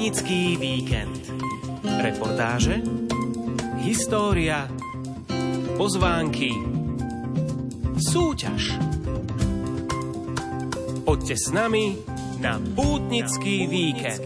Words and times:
Pútnický 0.00 0.56
víkend. 0.56 1.28
Reportáže, 1.84 2.80
história, 3.84 4.64
pozvánky, 5.76 6.56
súťaž. 8.00 8.80
Poďte 11.04 11.36
s 11.36 11.52
nami 11.52 12.00
na 12.40 12.56
Pútnický 12.56 13.68
víkend. 13.68 14.24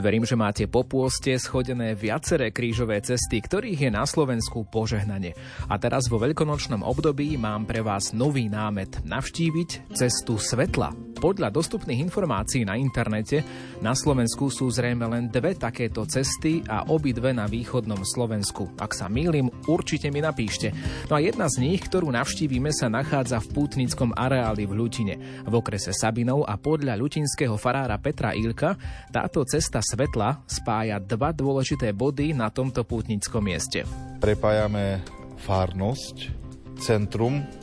Verím, 0.00 0.24
že 0.24 0.32
máte 0.32 0.64
po 0.64 0.88
pôste 0.88 1.36
schodené 1.36 1.92
viaceré 1.92 2.56
krížové 2.56 3.04
cesty, 3.04 3.36
ktorých 3.36 3.84
je 3.84 3.90
na 3.92 4.08
Slovensku 4.08 4.64
požehnanie. 4.64 5.36
A 5.68 5.76
teraz 5.76 6.08
vo 6.08 6.16
veľkonočnom 6.16 6.80
období 6.80 7.36
mám 7.36 7.68
pre 7.68 7.84
vás 7.84 8.16
nový 8.16 8.48
námet 8.48 9.04
navštíviť 9.04 9.92
cestu 9.92 10.40
svetla. 10.40 11.11
Podľa 11.22 11.54
dostupných 11.54 12.02
informácií 12.02 12.66
na 12.66 12.74
internete 12.74 13.46
na 13.78 13.94
Slovensku 13.94 14.50
sú 14.50 14.66
zrejme 14.74 15.06
len 15.06 15.30
dve 15.30 15.54
takéto 15.54 16.02
cesty 16.02 16.66
a 16.66 16.90
obidve 16.90 17.30
na 17.30 17.46
východnom 17.46 18.02
Slovensku. 18.02 18.74
Ak 18.74 18.90
sa 18.90 19.06
mýlim, 19.06 19.46
určite 19.70 20.10
mi 20.10 20.18
napíšte. 20.18 20.74
No 21.06 21.14
a 21.14 21.22
jedna 21.22 21.46
z 21.46 21.62
nich, 21.62 21.78
ktorú 21.86 22.10
navštívime, 22.10 22.74
sa 22.74 22.90
nachádza 22.90 23.38
v 23.38 23.54
pútnickom 23.54 24.10
areáli 24.18 24.66
v 24.66 24.74
Ľutine, 24.74 25.14
v 25.46 25.52
okrese 25.54 25.94
Sabinov 25.94 26.42
a 26.42 26.58
podľa 26.58 26.98
ľutinského 26.98 27.54
farára 27.54 28.02
Petra 28.02 28.34
Ilka 28.34 28.74
táto 29.14 29.46
cesta 29.46 29.78
svetla 29.78 30.42
spája 30.50 30.98
dva 30.98 31.30
dôležité 31.30 31.94
body 31.94 32.34
na 32.34 32.50
tomto 32.50 32.82
pútnickom 32.82 33.46
mieste. 33.46 33.86
Prepájame 34.18 34.98
farnosť, 35.38 36.34
centrum 36.82 37.61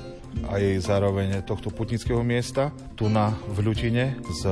aj 0.49 0.63
zároveň 0.81 1.41
tohto 1.43 1.73
putnického 1.73 2.23
miesta, 2.23 2.72
tu 2.95 3.09
na 3.11 3.33
Vľutine 3.53 4.17
s 4.30 4.45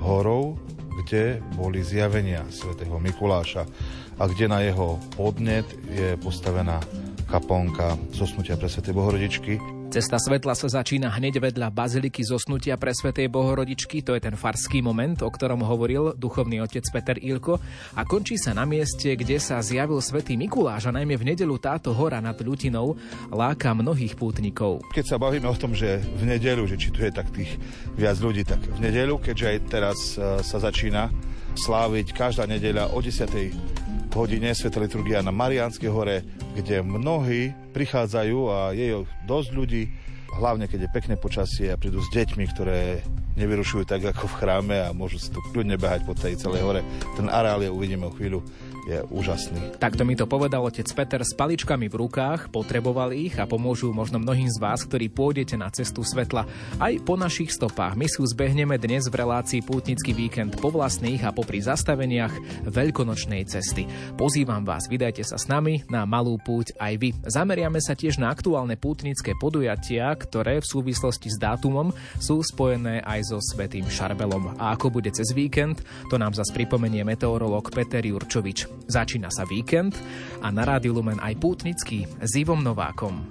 horou, 0.00 0.56
kde 1.04 1.44
boli 1.54 1.84
zjavenia 1.84 2.46
svätého 2.48 2.96
Mikuláša 2.96 3.68
a 4.16 4.24
kde 4.24 4.48
na 4.48 4.64
jeho 4.64 4.96
podnet 5.12 5.68
je 5.92 6.16
postavená 6.16 6.80
kaponka 7.28 8.00
zosnutia 8.16 8.56
pre 8.56 8.70
Svetej 8.70 8.96
Bohorodičky 8.96 9.75
Cesta 9.86 10.18
svetla 10.18 10.58
sa 10.58 10.66
začína 10.66 11.14
hneď 11.14 11.38
vedľa 11.38 11.70
baziliky 11.70 12.26
zosnutia 12.26 12.74
pre 12.74 12.90
Svetej 12.90 13.30
Bohorodičky, 13.30 14.02
to 14.02 14.18
je 14.18 14.20
ten 14.26 14.34
farský 14.34 14.82
moment, 14.82 15.14
o 15.22 15.30
ktorom 15.30 15.62
hovoril 15.62 16.10
duchovný 16.18 16.58
otec 16.58 16.82
Peter 16.90 17.14
Ilko 17.14 17.62
a 17.94 18.02
končí 18.02 18.34
sa 18.34 18.50
na 18.50 18.66
mieste, 18.66 19.14
kde 19.14 19.38
sa 19.38 19.62
zjavil 19.62 20.02
Svetý 20.02 20.34
Mikuláš 20.34 20.90
a 20.90 20.94
najmä 20.96 21.14
v 21.14 21.30
nedelu 21.30 21.54
táto 21.62 21.94
hora 21.94 22.18
nad 22.18 22.34
Ľutinou 22.34 22.98
láka 23.30 23.70
mnohých 23.78 24.18
pútnikov. 24.18 24.82
Keď 24.90 25.06
sa 25.06 25.22
bavíme 25.22 25.46
o 25.46 25.54
tom, 25.54 25.70
že 25.70 26.02
v 26.02 26.34
nedelu, 26.34 26.66
že 26.66 26.74
či 26.82 26.90
tu 26.90 27.06
je 27.06 27.14
tak 27.14 27.30
tých 27.30 27.54
viac 27.94 28.18
ľudí, 28.18 28.42
tak 28.42 28.58
v 28.66 28.90
nedelu, 28.90 29.14
keďže 29.22 29.46
aj 29.46 29.58
teraz 29.70 29.98
e, 30.18 30.42
sa 30.42 30.58
začína 30.58 31.14
sláviť 31.54 32.10
každá 32.10 32.44
nedeľa 32.50 32.90
o 32.90 32.98
10 32.98 33.86
hodine 34.16 34.56
Sveta 34.56 34.80
liturgia 34.80 35.20
na 35.20 35.28
Mariánskej 35.28 35.92
hore, 35.92 36.24
kde 36.56 36.80
mnohí 36.80 37.52
prichádzajú 37.76 38.38
a 38.48 38.72
je 38.72 39.04
dosť 39.28 39.48
ľudí, 39.52 39.92
hlavne 40.36 40.68
keď 40.68 40.86
je 40.86 40.94
pekné 40.94 41.14
počasie 41.16 41.72
a 41.72 41.80
prídu 41.80 42.04
s 42.04 42.12
deťmi, 42.12 42.44
ktoré 42.52 43.00
nevyrušujú 43.36 43.84
tak 43.84 44.04
ako 44.04 44.28
v 44.28 44.38
chráme 44.40 44.76
a 44.80 44.96
môžu 44.96 45.20
si 45.20 45.28
tu 45.28 45.40
kľudne 45.52 45.76
behať 45.76 46.08
po 46.08 46.16
tej 46.16 46.40
celej 46.40 46.64
hore. 46.64 46.80
Ten 47.16 47.28
areál 47.28 47.60
je 47.64 47.72
uvidíme 47.72 48.08
o 48.08 48.12
chvíľu 48.12 48.40
je 48.86 49.02
úžasný. 49.10 49.82
Takto 49.82 50.06
mi 50.06 50.14
to 50.14 50.30
povedal 50.30 50.62
otec 50.62 50.86
Peter 50.86 51.18
s 51.26 51.34
paličkami 51.34 51.90
v 51.90 52.06
rukách, 52.06 52.54
potreboval 52.54 53.10
ich 53.10 53.34
a 53.34 53.44
pomôžu 53.44 53.90
možno 53.90 54.22
mnohým 54.22 54.46
z 54.46 54.62
vás, 54.62 54.86
ktorí 54.86 55.10
pôjdete 55.10 55.58
na 55.58 55.66
cestu 55.74 56.06
svetla 56.06 56.46
aj 56.78 57.02
po 57.02 57.18
našich 57.18 57.50
stopách. 57.50 57.98
My 57.98 58.06
si 58.06 58.22
zbehneme 58.22 58.78
dnes 58.78 59.10
v 59.10 59.18
relácii 59.18 59.66
Pútnický 59.66 60.14
víkend 60.14 60.54
po 60.62 60.70
vlastných 60.70 61.26
a 61.26 61.34
popri 61.34 61.58
zastaveniach 61.58 62.62
veľkonočnej 62.70 63.42
cesty. 63.50 63.90
Pozývam 64.14 64.62
vás, 64.62 64.86
vydajte 64.86 65.26
sa 65.26 65.34
s 65.34 65.50
nami 65.50 65.82
na 65.90 66.06
malú 66.06 66.38
púť 66.38 66.78
aj 66.78 66.94
vy. 67.02 67.10
Zameriame 67.26 67.82
sa 67.82 67.98
tiež 67.98 68.22
na 68.22 68.30
aktuálne 68.30 68.78
pútnické 68.78 69.34
podujatia, 69.34 70.14
ktoré 70.26 70.58
v 70.58 70.66
súvislosti 70.66 71.30
s 71.30 71.38
dátumom 71.38 71.94
sú 72.18 72.42
spojené 72.42 73.06
aj 73.06 73.30
so 73.30 73.38
Svetým 73.38 73.86
Šarbelom. 73.86 74.58
A 74.58 74.74
ako 74.74 74.98
bude 74.98 75.14
cez 75.14 75.30
víkend, 75.30 75.86
to 76.10 76.18
nám 76.18 76.34
zase 76.34 76.50
pripomenie 76.50 77.06
meteorológ 77.06 77.70
Peter 77.70 78.02
Jurčovič. 78.02 78.90
Začína 78.90 79.30
sa 79.30 79.46
víkend 79.46 79.94
a 80.42 80.50
na 80.50 80.66
Rádiu 80.66 80.98
Lumen 80.98 81.22
aj 81.22 81.38
pútnický 81.38 82.10
s 82.18 82.32
Ivom 82.34 82.58
Novákom. 82.66 83.22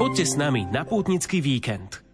Poďte 0.00 0.24
s 0.24 0.34
nami 0.38 0.64
na 0.70 0.86
pútnický 0.86 1.42
víkend. 1.42 2.05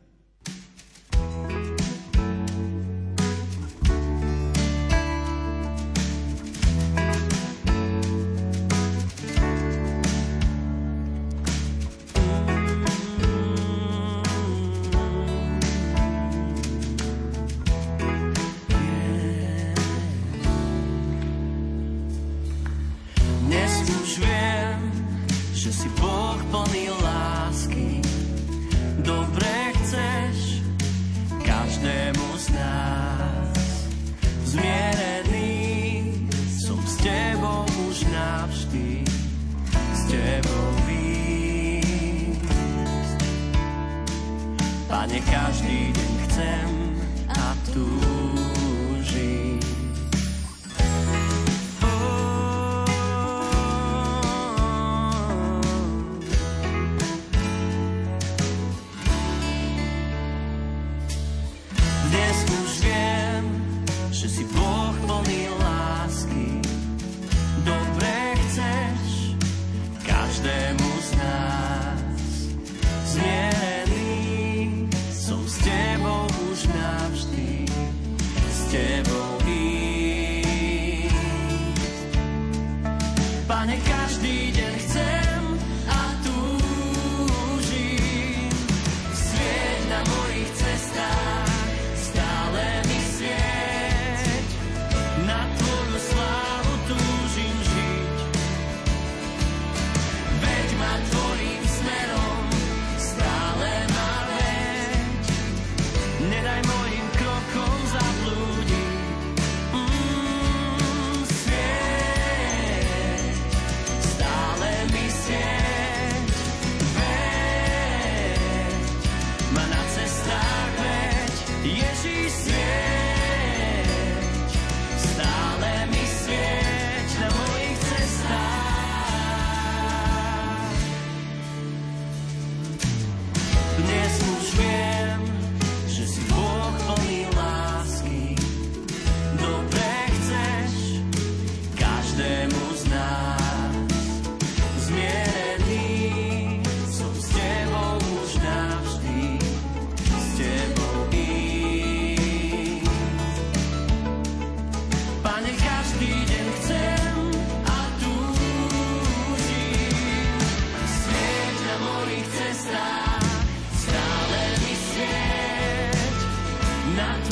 not 167.03 167.32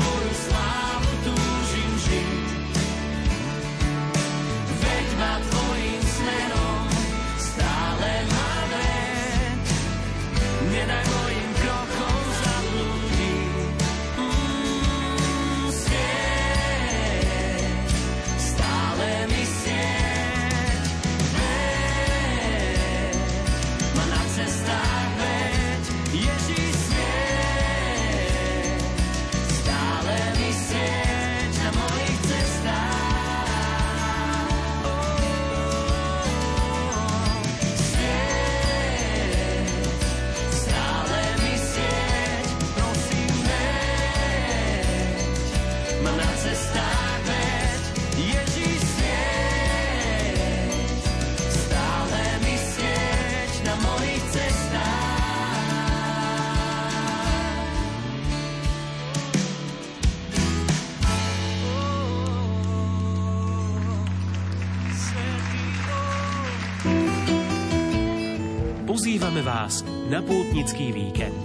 na 70.10 70.18
pútnický 70.26 70.90
víkend. 70.90 71.38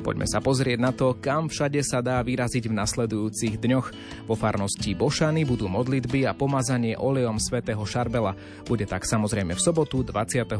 Poďme 0.00 0.24
sa 0.24 0.40
pozrieť 0.40 0.78
na 0.80 0.88
to, 0.88 1.12
kam 1.20 1.52
všade 1.52 1.84
sa 1.84 2.00
dá 2.00 2.16
vyraziť 2.24 2.72
v 2.72 2.78
nasledujúcich 2.80 3.60
dňoch. 3.60 3.92
Vo 4.26 4.34
farnosti 4.34 4.90
Bošany 4.98 5.46
budú 5.46 5.70
modlitby 5.70 6.26
a 6.26 6.34
pomazanie 6.34 6.98
olejom 6.98 7.38
svätého 7.38 7.78
Šarbela. 7.86 8.34
Bude 8.66 8.82
tak 8.82 9.06
samozrejme 9.06 9.54
v 9.54 9.62
sobotu 9.62 10.02
22. 10.02 10.50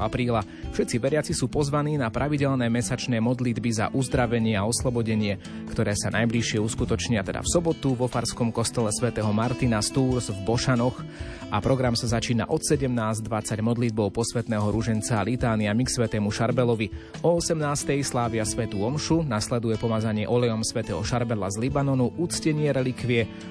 apríla. 0.00 0.40
Všetci 0.72 0.96
veriaci 0.96 1.36
sú 1.36 1.52
pozvaní 1.52 2.00
na 2.00 2.08
pravidelné 2.08 2.72
mesačné 2.72 3.20
modlitby 3.20 3.70
za 3.76 3.86
uzdravenie 3.92 4.56
a 4.56 4.64
oslobodenie, 4.64 5.36
ktoré 5.68 5.92
sa 5.92 6.08
najbližšie 6.16 6.64
uskutočnia 6.64 7.20
teda 7.20 7.44
v 7.44 7.52
sobotu 7.52 7.92
vo 7.92 8.08
farskom 8.08 8.48
kostole 8.48 8.88
svätého 8.88 9.28
Martina 9.36 9.84
Stúrs 9.84 10.32
v 10.32 10.40
Bošanoch 10.40 11.04
a 11.50 11.58
program 11.58 11.98
sa 11.98 12.06
začína 12.06 12.46
od 12.46 12.62
17.20 12.62 13.26
modlitbou 13.58 14.14
posvetného 14.14 14.70
rúženca 14.70 15.18
a 15.18 15.26
litániami 15.26 15.82
k 15.82 15.90
svätému 15.98 16.30
Šarbelovi. 16.30 17.20
O 17.26 17.36
18.00 17.36 18.06
slávia 18.06 18.46
svetú 18.46 18.86
omšu, 18.86 19.26
nasleduje 19.26 19.74
pomazanie 19.74 20.30
olejom 20.30 20.62
svätého 20.62 21.02
Šarbela 21.02 21.50
z 21.50 21.58
Libanonu, 21.58 22.14
uctenie 22.22 22.70
relikvie 22.70 23.09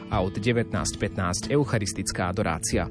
a 0.10 0.24
od 0.24 0.40
19.15 0.40 1.52
eucharistická 1.52 2.32
adorácia. 2.32 2.88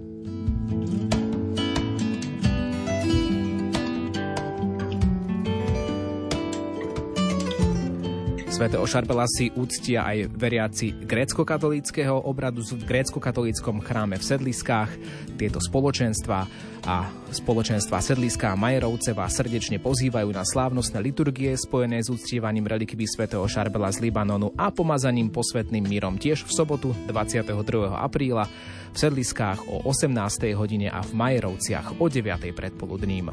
Svetého 8.59 8.91
Šarbela 8.91 9.23
si 9.31 9.55
úctia 9.55 10.03
aj 10.03 10.35
veriaci 10.35 10.91
grécko-katolíckého 11.07 12.27
obradu 12.27 12.67
v 12.67 12.91
grécko-katolíckom 12.91 13.79
chráme 13.79 14.19
v 14.19 14.27
Sedliskách. 14.27 14.91
Tieto 15.39 15.63
spoločenstva 15.63 16.43
a 16.83 17.07
spoločenstva 17.31 18.03
Sedliská 18.03 18.51
a 18.51 18.59
Majerovce 18.59 19.15
vás 19.15 19.39
srdečne 19.39 19.79
pozývajú 19.79 20.35
na 20.35 20.43
slávnostné 20.43 20.99
liturgie 20.99 21.55
spojené 21.55 22.03
s 22.03 22.11
uctievaním 22.11 22.67
relikví 22.67 23.07
svätého 23.07 23.47
Šarbela 23.47 23.95
z 23.95 24.03
Libanonu 24.03 24.51
a 24.59 24.75
pomazaním 24.75 25.31
posvetným 25.31 25.87
mírom 25.87 26.19
tiež 26.19 26.43
v 26.43 26.51
sobotu 26.51 26.91
22. 27.07 27.55
apríla 27.95 28.51
v 28.91 28.97
Sedliskách 28.99 29.71
o 29.71 29.87
18. 29.87 30.11
hodine 30.59 30.91
a 30.91 30.99
v 31.07 31.15
Majerovciach 31.15 32.03
o 32.03 32.11
9. 32.11 32.51
predpoludním. 32.51 33.31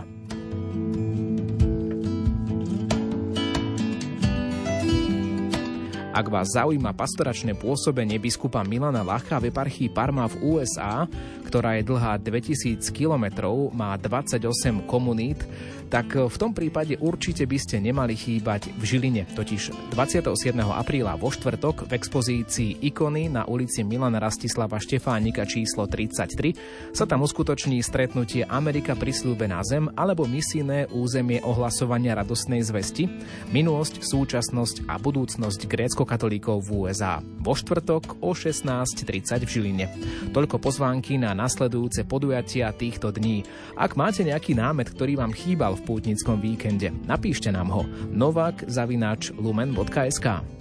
Ak 6.15 6.31
vás 6.31 6.55
zaujíma 6.55 6.95
pastoračné 6.95 7.59
pôsobenie 7.59 8.15
biskupa 8.23 8.63
Milana 8.63 9.03
Lacha 9.03 9.35
v 9.35 9.51
eparchii 9.51 9.91
Parma 9.91 10.31
v 10.31 10.39
USA, 10.47 11.03
ktorá 11.43 11.75
je 11.75 11.91
dlhá 11.91 12.15
2000 12.23 12.79
kilometrov, 12.95 13.75
má 13.75 13.91
28 13.99 14.39
komunít, 14.87 15.43
tak 15.87 16.17
v 16.17 16.35
tom 16.35 16.51
prípade 16.51 16.97
určite 16.97 17.45
by 17.45 17.57
ste 17.61 17.79
nemali 17.79 18.17
chýbať 18.17 18.73
v 18.75 18.83
Žiline. 18.83 19.23
Totiž 19.37 19.93
27. 19.93 20.31
apríla 20.65 21.15
vo 21.15 21.29
štvrtok 21.29 21.87
v 21.87 21.91
expozícii 21.95 22.83
Ikony 22.89 23.29
na 23.29 23.45
ulici 23.45 23.85
Milana 23.85 24.17
Rastislava 24.17 24.81
Štefánika 24.81 25.45
číslo 25.45 25.85
33 25.85 26.91
sa 26.91 27.05
tam 27.05 27.23
uskutoční 27.23 27.79
stretnutie 27.85 28.43
Amerika 28.49 28.97
prislúbená 28.97 29.61
zem 29.61 29.87
alebo 29.93 30.25
misijné 30.25 30.89
územie 30.91 31.39
ohlasovania 31.45 32.17
radostnej 32.17 32.65
zvesti, 32.65 33.07
minulosť, 33.53 34.01
súčasnosť 34.01 34.89
a 34.89 34.97
budúcnosť 34.97 35.69
grécko-katolíkov 35.69 36.65
v 36.65 36.89
USA. 36.89 37.21
Vo 37.21 37.53
štvrtok 37.53 38.25
o 38.25 38.33
16.30 38.33 39.45
v 39.45 39.49
Žiline. 39.49 39.85
Toľko 40.33 40.57
pozvánky 40.57 41.21
na 41.21 41.37
nasledujúce 41.37 42.03
podujatia 42.09 42.73
týchto 42.73 43.13
dní. 43.13 43.45
Ak 43.77 43.93
máte 43.93 44.25
nejaký 44.25 44.57
námet, 44.57 44.89
ktorý 44.89 45.21
vám 45.21 45.35
chýbal 45.35 45.74
v 45.75 45.85
pútnickom 45.85 46.39
víkende. 46.39 46.89
Napíšte 47.05 47.51
nám 47.51 47.69
ho 47.69 47.83
novak 48.09 48.63
zavináč 48.65 49.35
lumen.sk 49.35 50.55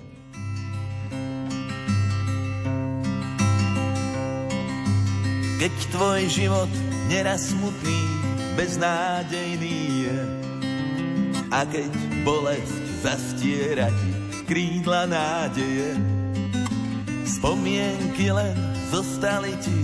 Keď 5.64 5.74
tvoj 5.96 6.22
život 6.28 6.72
neraz 7.08 7.54
smutný, 7.54 8.00
beznádejný 8.52 9.78
je 10.04 10.18
a 11.54 11.62
keď 11.64 11.88
bolesť 12.26 12.84
zastiera 13.00 13.88
ti 13.88 14.12
krídla 14.44 15.08
nádeje, 15.08 15.96
spomienky 17.24 18.28
len 18.28 18.52
zostali 18.92 19.54
ti 19.62 19.78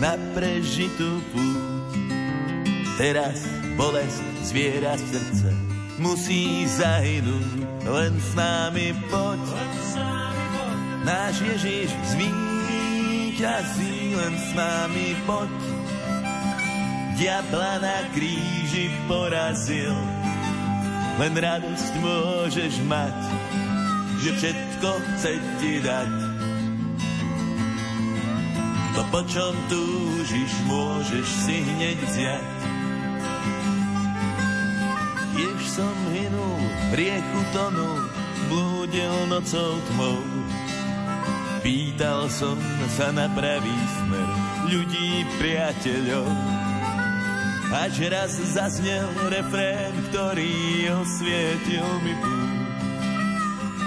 na 0.00 0.16
prežitú 0.32 1.20
púť. 1.30 1.92
Teraz 2.96 3.59
bolesť 3.78 4.24
zviera 4.46 4.94
srdce 4.96 5.70
musí 6.00 6.64
zahynúť, 6.64 7.84
len 7.84 8.16
s 8.16 8.32
námi 8.32 8.96
poď. 9.12 9.44
Náš 11.04 11.44
Ježiš 11.44 11.92
zvíťazí, 12.16 14.16
len 14.16 14.32
s 14.32 14.48
nami 14.56 15.12
poď. 15.28 15.52
Diabla 17.20 17.84
na 17.84 18.00
kríži 18.16 18.88
porazil, 19.04 19.92
len 21.20 21.36
radosť 21.36 21.92
môžeš 22.00 22.80
mať, 22.88 23.16
že 24.24 24.30
všetko 24.40 24.88
chce 24.88 25.32
ti 25.60 25.84
dať. 25.84 26.12
To, 28.96 29.02
po 29.12 29.20
čom 29.28 29.52
túžiš, 29.68 30.52
môžeš 30.64 31.28
si 31.44 31.60
hneď 31.60 31.98
vziať 32.08 32.69
Tiež 35.70 35.86
som 35.86 35.98
hynul, 36.10 36.62
riechu 36.98 37.42
tonul, 37.54 38.02
blúdil 38.50 39.14
nocou 39.30 39.78
tmou. 39.86 40.18
Pýtal 41.62 42.26
som 42.26 42.58
sa 42.90 43.14
na 43.14 43.30
pravý 43.30 43.70
smer 44.02 44.30
ľudí, 44.66 45.22
priateľov. 45.38 46.26
Až 47.70 48.02
raz 48.10 48.34
zaznel 48.50 49.14
refrén, 49.30 49.94
ktorý 50.10 50.90
osvietil 51.06 51.86
mi 52.02 52.18
púšť. 52.18 52.82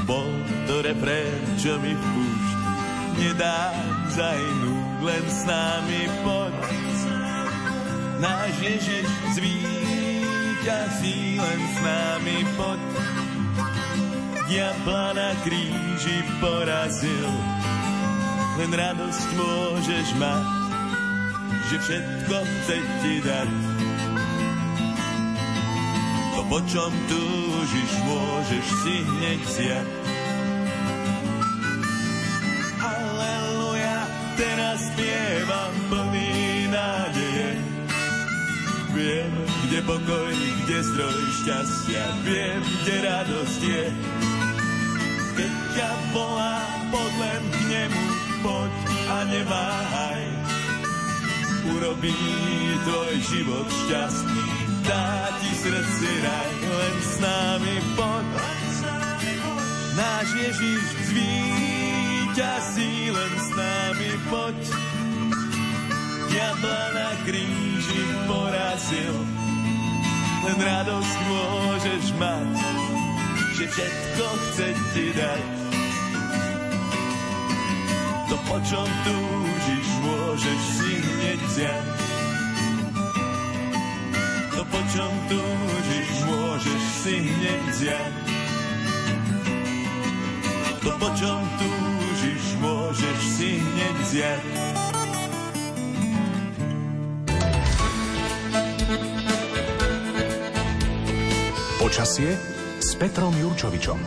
Bol 0.07 0.31
to 0.71 0.87
refrén, 0.87 1.43
čo 1.59 1.75
mi 1.83 1.99
v 1.99 2.03
nedá 3.19 3.75
zajnúť, 4.07 4.87
len 5.03 5.23
s 5.27 5.41
nami 5.43 6.01
poď. 6.23 6.55
Náš 8.23 8.55
Ježiš 8.63 9.07
zvíť 9.35 9.72
víťazí, 10.63 11.35
len 11.43 11.59
s 11.59 11.77
nami 11.83 12.37
poď. 12.55 12.79
Diabla 14.47 15.11
na 15.11 15.29
kríži 15.43 16.23
porazil, 16.39 17.27
len 18.55 18.71
radosť 18.71 19.27
môžeš 19.35 20.07
mať, 20.15 20.47
že 21.67 21.75
všetko 21.83 22.37
chce 22.47 22.77
ti 22.79 23.13
dať. 23.27 23.51
To, 26.31 26.39
po 26.47 26.59
čom 26.63 26.91
túžiš, 27.11 27.91
môžeš 28.07 28.65
si 28.87 28.95
hneď 29.03 29.41
zjať. 29.43 29.87
Aleluja, 32.79 33.99
teraz 34.39 34.79
spievam 34.95 35.73
nádeje. 35.91 36.12
Viem, 38.93 39.33
kde 39.65 39.79
pokoj, 39.89 40.37
kde 40.63 40.77
zdroj 40.85 41.21
šťastia, 41.41 42.05
viem, 42.21 42.61
kde 42.61 42.95
radosť 43.01 43.61
je. 43.65 43.85
Keď 45.33 45.53
ťa 45.73 45.91
volá, 46.13 46.61
poď 46.93 47.41
k 47.41 47.57
nemu, 47.73 48.05
poď 48.45 48.73
a 49.09 49.17
neváhaj. 49.33 50.23
Urobí 51.73 52.13
tvoj 52.85 53.13
život 53.33 53.65
šťastný, 53.65 54.45
dá 54.85 55.09
ti 55.41 55.51
srdci 55.57 56.09
raj, 56.21 56.53
len 56.61 56.95
s 57.01 57.13
nami 57.17 57.75
poď. 57.97 58.27
Náš 59.97 60.27
Ježiš 60.37 60.83
zvíťazí, 61.09 62.93
len 63.09 63.33
s 63.41 63.49
nami 63.57 64.11
poď. 64.29 64.59
Diabla 66.33 66.83
na 66.97 67.09
kríži 67.29 68.05
porazil, 68.25 69.13
len 70.41 70.57
radosť 70.57 71.17
môžeš 71.29 72.05
mať, 72.17 72.57
že 73.53 73.65
všetko 73.69 74.25
chce 74.41 74.67
ti 74.97 75.05
dať. 75.13 75.45
To, 78.33 78.35
po 78.49 78.57
čom 78.65 78.89
túžiš, 79.05 79.87
môžeš 80.01 80.61
si 80.73 80.91
hneď 81.05 81.39
vziať. 81.53 81.87
To, 84.57 84.61
po 84.73 84.81
čom 84.89 85.13
túžiš, 85.29 86.13
môžeš 86.33 86.83
si 87.05 87.15
hneď 87.29 87.61
vziať. 87.77 88.13
To, 90.81 90.91
po 90.97 91.09
čom 91.13 91.45
túžiš, 91.61 92.43
môžeš 92.57 93.19
si 93.37 93.61
hneď 93.61 93.95
vziať. 94.01 94.92
Počasie 101.83 102.31
s 102.79 102.95
Petrom 102.95 103.35
Jurčovičom. 103.35 103.99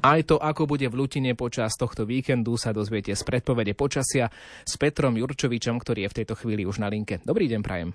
Aj 0.00 0.20
to, 0.24 0.40
ako 0.40 0.64
bude 0.64 0.88
v 0.88 0.96
Lutine 0.96 1.36
počas 1.36 1.76
tohto 1.76 2.08
víkendu, 2.08 2.56
sa 2.56 2.72
dozviete 2.72 3.12
z 3.12 3.20
predpovede 3.20 3.76
počasia 3.76 4.32
s 4.64 4.80
Petrom 4.80 5.20
Jurčovičom, 5.20 5.76
ktorý 5.76 6.08
je 6.08 6.10
v 6.16 6.16
tejto 6.24 6.32
chvíli 6.40 6.64
už 6.64 6.80
na 6.80 6.88
linke. 6.88 7.20
Dobrý 7.20 7.52
deň, 7.52 7.60
Prajem. 7.60 7.92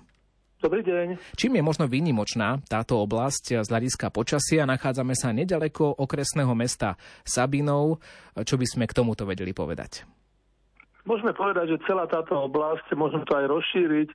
Dobrý 0.62 0.86
deň. 0.86 1.34
Čím 1.34 1.58
je 1.58 1.66
možno 1.66 1.90
výnimočná 1.90 2.62
táto 2.70 3.02
oblasť 3.02 3.58
z 3.58 3.66
hľadiska 3.66 4.14
počasia? 4.14 4.70
Nachádzame 4.70 5.18
sa 5.18 5.34
nedaleko 5.34 5.98
okresného 5.98 6.54
mesta 6.54 6.94
Sabinov. 7.26 7.98
Čo 8.38 8.54
by 8.54 8.66
sme 8.70 8.84
k 8.86 8.94
tomuto 8.94 9.26
vedeli 9.26 9.50
povedať? 9.50 10.21
Môžeme 11.02 11.34
povedať, 11.34 11.74
že 11.74 11.84
celá 11.90 12.06
táto 12.06 12.38
oblasť, 12.38 12.94
môžeme 12.94 13.26
to 13.26 13.34
aj 13.34 13.50
rozšíriť 13.50 14.08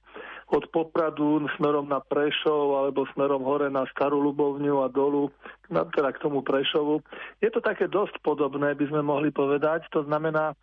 od 0.55 0.63
Popradu 0.71 1.43
smerom 1.59 1.91
na 1.91 1.99
Prešov 1.99 2.79
alebo 2.79 3.03
smerom 3.11 3.43
hore 3.43 3.67
na 3.67 3.83
Starú 3.91 4.23
Lubovňu 4.23 4.79
a 4.79 4.87
dolu, 4.87 5.27
teda 5.67 6.15
k 6.15 6.21
tomu 6.23 6.39
Prešovu. 6.39 7.03
Je 7.43 7.51
to 7.51 7.59
také 7.59 7.91
dosť 7.91 8.23
podobné, 8.23 8.71
by 8.71 8.87
sme 8.87 9.03
mohli 9.03 9.35
povedať. 9.35 9.83
To 9.91 10.07
znamená, 10.07 10.55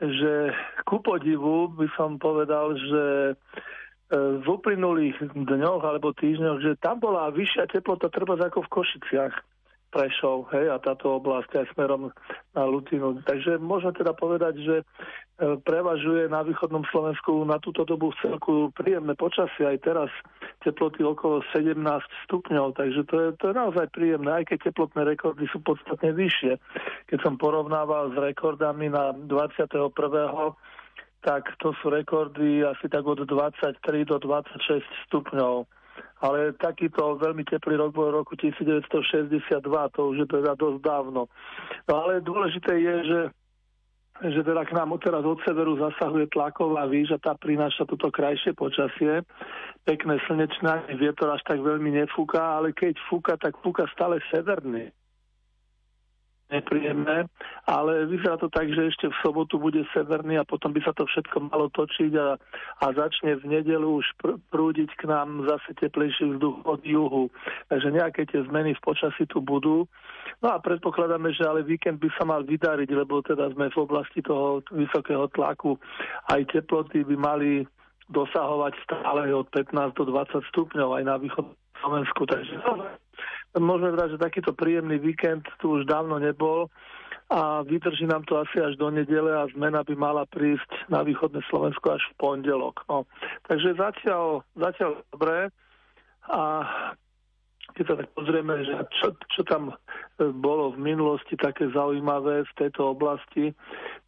že 0.00 0.56
ku 0.88 1.04
podivu 1.04 1.68
by 1.76 1.84
som 2.00 2.16
povedal, 2.16 2.72
že 2.72 3.04
e, 3.28 3.34
v 4.40 4.46
uplynulých 4.48 5.20
dňoch 5.36 5.82
alebo 5.84 6.16
týždňoch, 6.16 6.64
že 6.64 6.80
tam 6.80 6.96
bola 6.96 7.28
vyššia 7.28 7.68
teplota 7.68 8.08
treba 8.08 8.40
ako 8.40 8.64
v 8.64 8.72
Košiciach. 8.72 9.34
Prešov, 9.88 10.52
hej, 10.52 10.68
a 10.68 10.76
táto 10.76 11.16
oblasť 11.16 11.64
aj 11.64 11.66
smerom 11.72 12.12
na 12.52 12.62
Lutinu. 12.68 13.16
Takže 13.24 13.56
môžeme 13.56 13.96
teda 13.96 14.12
povedať, 14.12 14.60
že 14.60 14.76
e, 14.80 14.84
prevažuje 15.64 16.28
na 16.28 16.44
východnom 16.44 16.84
Slovensku 16.92 17.40
na 17.48 17.56
túto 17.56 17.88
dobu 17.88 18.12
v 18.12 18.20
celku 18.20 18.54
príjemné 18.76 19.16
počasie, 19.16 19.64
aj 19.64 19.80
teraz 19.80 20.12
teploty 20.60 21.00
okolo 21.00 21.40
17 21.56 21.80
stupňov, 22.28 22.76
takže 22.76 23.00
to 23.08 23.14
je, 23.16 23.28
to 23.40 23.44
je 23.48 23.54
naozaj 23.56 23.88
príjemné, 23.88 24.28
aj 24.28 24.52
keď 24.52 24.68
teplotné 24.68 25.08
rekordy 25.08 25.48
sú 25.48 25.64
podstatne 25.64 26.12
vyššie. 26.12 26.60
Keď 27.08 27.18
som 27.24 27.40
porovnával 27.40 28.12
s 28.12 28.16
rekordami 28.20 28.92
na 28.92 29.16
21 29.16 29.88
tak 31.18 31.48
to 31.58 31.72
sú 31.80 31.90
rekordy 31.90 32.62
asi 32.62 32.86
tak 32.92 33.02
od 33.02 33.24
23 33.24 33.80
do 34.04 34.20
26 34.20 34.84
stupňov 35.08 35.77
ale 36.18 36.54
takýto 36.58 37.18
veľmi 37.18 37.46
teplý 37.46 37.78
rok 37.78 37.94
bol 37.94 38.10
roku 38.10 38.34
1962, 38.34 39.62
to 39.94 40.00
už 40.10 40.16
je 40.24 40.28
teda 40.28 40.58
dosť 40.58 40.78
dávno. 40.82 41.30
No 41.86 41.92
ale 41.94 42.20
dôležité 42.24 42.74
je, 42.78 42.96
že 43.06 43.20
že 44.18 44.42
teda 44.42 44.66
k 44.66 44.74
nám 44.74 44.98
teraz 44.98 45.22
od 45.22 45.38
severu 45.46 45.78
zasahuje 45.78 46.26
tlaková 46.34 46.90
výž 46.90 47.14
a 47.14 47.22
tá 47.22 47.38
prináša 47.38 47.86
toto 47.86 48.10
krajšie 48.10 48.50
počasie. 48.50 49.22
Pekné 49.86 50.18
slnečné, 50.26 50.90
vietor 50.98 51.30
až 51.30 51.46
tak 51.46 51.62
veľmi 51.62 51.94
nefúka, 51.94 52.58
ale 52.58 52.74
keď 52.74 52.98
fúka, 53.06 53.38
tak 53.38 53.54
fúka 53.62 53.86
stále 53.94 54.18
severný 54.34 54.90
nepríjemné, 56.48 57.28
ale 57.68 58.08
vyzerá 58.08 58.40
to 58.40 58.48
tak, 58.48 58.72
že 58.72 58.88
ešte 58.88 59.06
v 59.12 59.20
sobotu 59.20 59.60
bude 59.60 59.84
severný 59.92 60.40
a 60.40 60.48
potom 60.48 60.72
by 60.72 60.80
sa 60.80 60.96
to 60.96 61.04
všetko 61.04 61.52
malo 61.52 61.68
točiť 61.68 62.12
a, 62.16 62.40
a 62.80 62.86
začne 62.96 63.36
v 63.36 63.60
nedelu 63.60 64.00
už 64.00 64.06
pr- 64.16 64.40
prúdiť 64.48 64.88
k 64.96 65.12
nám 65.12 65.44
zase 65.44 65.76
teplejší 65.76 66.36
vzduch 66.36 66.64
od 66.64 66.80
juhu. 66.80 67.28
Takže 67.68 67.88
nejaké 67.92 68.24
tie 68.24 68.40
zmeny 68.48 68.72
v 68.72 68.84
počasí 68.84 69.28
tu 69.28 69.44
budú. 69.44 69.84
No 70.40 70.48
a 70.48 70.56
predpokladáme, 70.56 71.36
že 71.36 71.44
ale 71.44 71.64
víkend 71.64 72.00
by 72.00 72.08
sa 72.16 72.24
mal 72.24 72.40
vydariť, 72.44 72.88
lebo 72.96 73.20
teda 73.20 73.52
sme 73.52 73.68
v 73.68 73.78
oblasti 73.84 74.24
toho 74.24 74.64
vysokého 74.72 75.28
tlaku. 75.36 75.76
Aj 76.32 76.40
teploty 76.48 77.04
by 77.04 77.16
mali 77.16 77.50
dosahovať 78.08 78.72
stále 78.88 79.28
od 79.36 79.52
15 79.52 79.92
do 79.92 80.04
20 80.08 80.40
stupňov 80.48 80.96
aj 80.96 81.04
na 81.04 81.16
východ 81.20 81.44
Slovensku. 81.84 82.24
Takže 82.24 82.56
môžeme 83.62 83.94
vrať, 83.94 84.16
že 84.16 84.24
takýto 84.24 84.52
príjemný 84.54 84.98
víkend 84.98 85.46
tu 85.58 85.78
už 85.80 85.88
dávno 85.88 86.18
nebol 86.18 86.70
a 87.28 87.60
vydrží 87.60 88.08
nám 88.08 88.24
to 88.24 88.40
asi 88.40 88.56
až 88.56 88.76
do 88.80 88.88
nedele 88.88 89.28
a 89.36 89.48
zmena 89.52 89.84
by 89.84 89.94
mala 89.96 90.24
prísť 90.24 90.88
na 90.88 91.04
východné 91.04 91.44
Slovensko 91.52 92.00
až 92.00 92.02
v 92.12 92.14
pondelok. 92.16 92.88
No. 92.88 93.04
Takže 93.44 93.76
zatiaľ, 93.76 94.40
zatiaľ 94.56 95.04
dobré 95.12 95.52
a 96.28 96.64
keď 97.76 97.84
sa 97.84 97.98
tak 98.00 98.08
pozrieme, 98.16 98.54
že 98.64 98.74
čo, 98.98 99.08
čo 99.28 99.42
tam 99.44 99.70
e, 99.70 99.74
bolo 100.34 100.72
v 100.72 100.82
minulosti 100.82 101.36
také 101.36 101.68
zaujímavé 101.70 102.48
v 102.48 102.56
tejto 102.56 102.96
oblasti, 102.96 103.52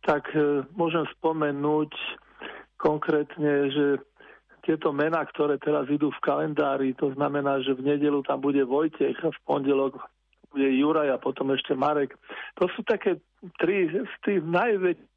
tak 0.02 0.26
e, 0.33 0.64
môžem 0.75 1.04
spomenúť 1.21 1.92
konkrétne, 2.80 3.69
že 3.69 3.87
tieto 4.62 4.93
mená, 4.93 5.25
ktoré 5.25 5.57
teraz 5.57 5.88
idú 5.88 6.12
v 6.12 6.23
kalendári, 6.25 6.95
to 6.97 7.12
znamená, 7.17 7.61
že 7.64 7.75
v 7.75 7.97
nedelu 7.97 8.21
tam 8.23 8.40
bude 8.40 8.62
Vojtech 8.64 9.17
a 9.25 9.33
v 9.33 9.40
pondelok 9.45 9.97
bude 10.50 10.69
Juraj 10.69 11.14
a 11.14 11.23
potom 11.23 11.55
ešte 11.55 11.75
Marek. 11.79 12.14
To 12.59 12.67
sú 12.75 12.83
také 12.83 13.19
tri 13.59 13.88
z 13.88 14.14
tých 14.23 14.40
najväčších 14.45 15.09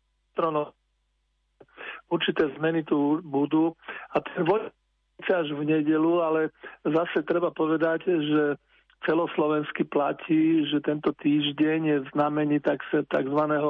Určité 2.09 2.49
zmeny 2.57 2.85
tu 2.85 3.21
budú 3.21 3.73
a 4.13 4.21
ten 4.21 4.45
Vojtech 4.45 4.73
až 5.29 5.53
v 5.53 5.61
nedelu, 5.65 6.21
ale 6.21 6.49
zase 6.85 7.21
treba 7.25 7.53
povedať, 7.53 8.05
že 8.05 8.43
celoslovensky 9.03 9.83
platí, 9.83 10.67
že 10.67 10.79
tento 10.83 11.11
týždeň 11.19 11.79
je 11.85 11.97
v 12.03 12.07
znamení 12.15 12.57
tzv. 12.59 12.99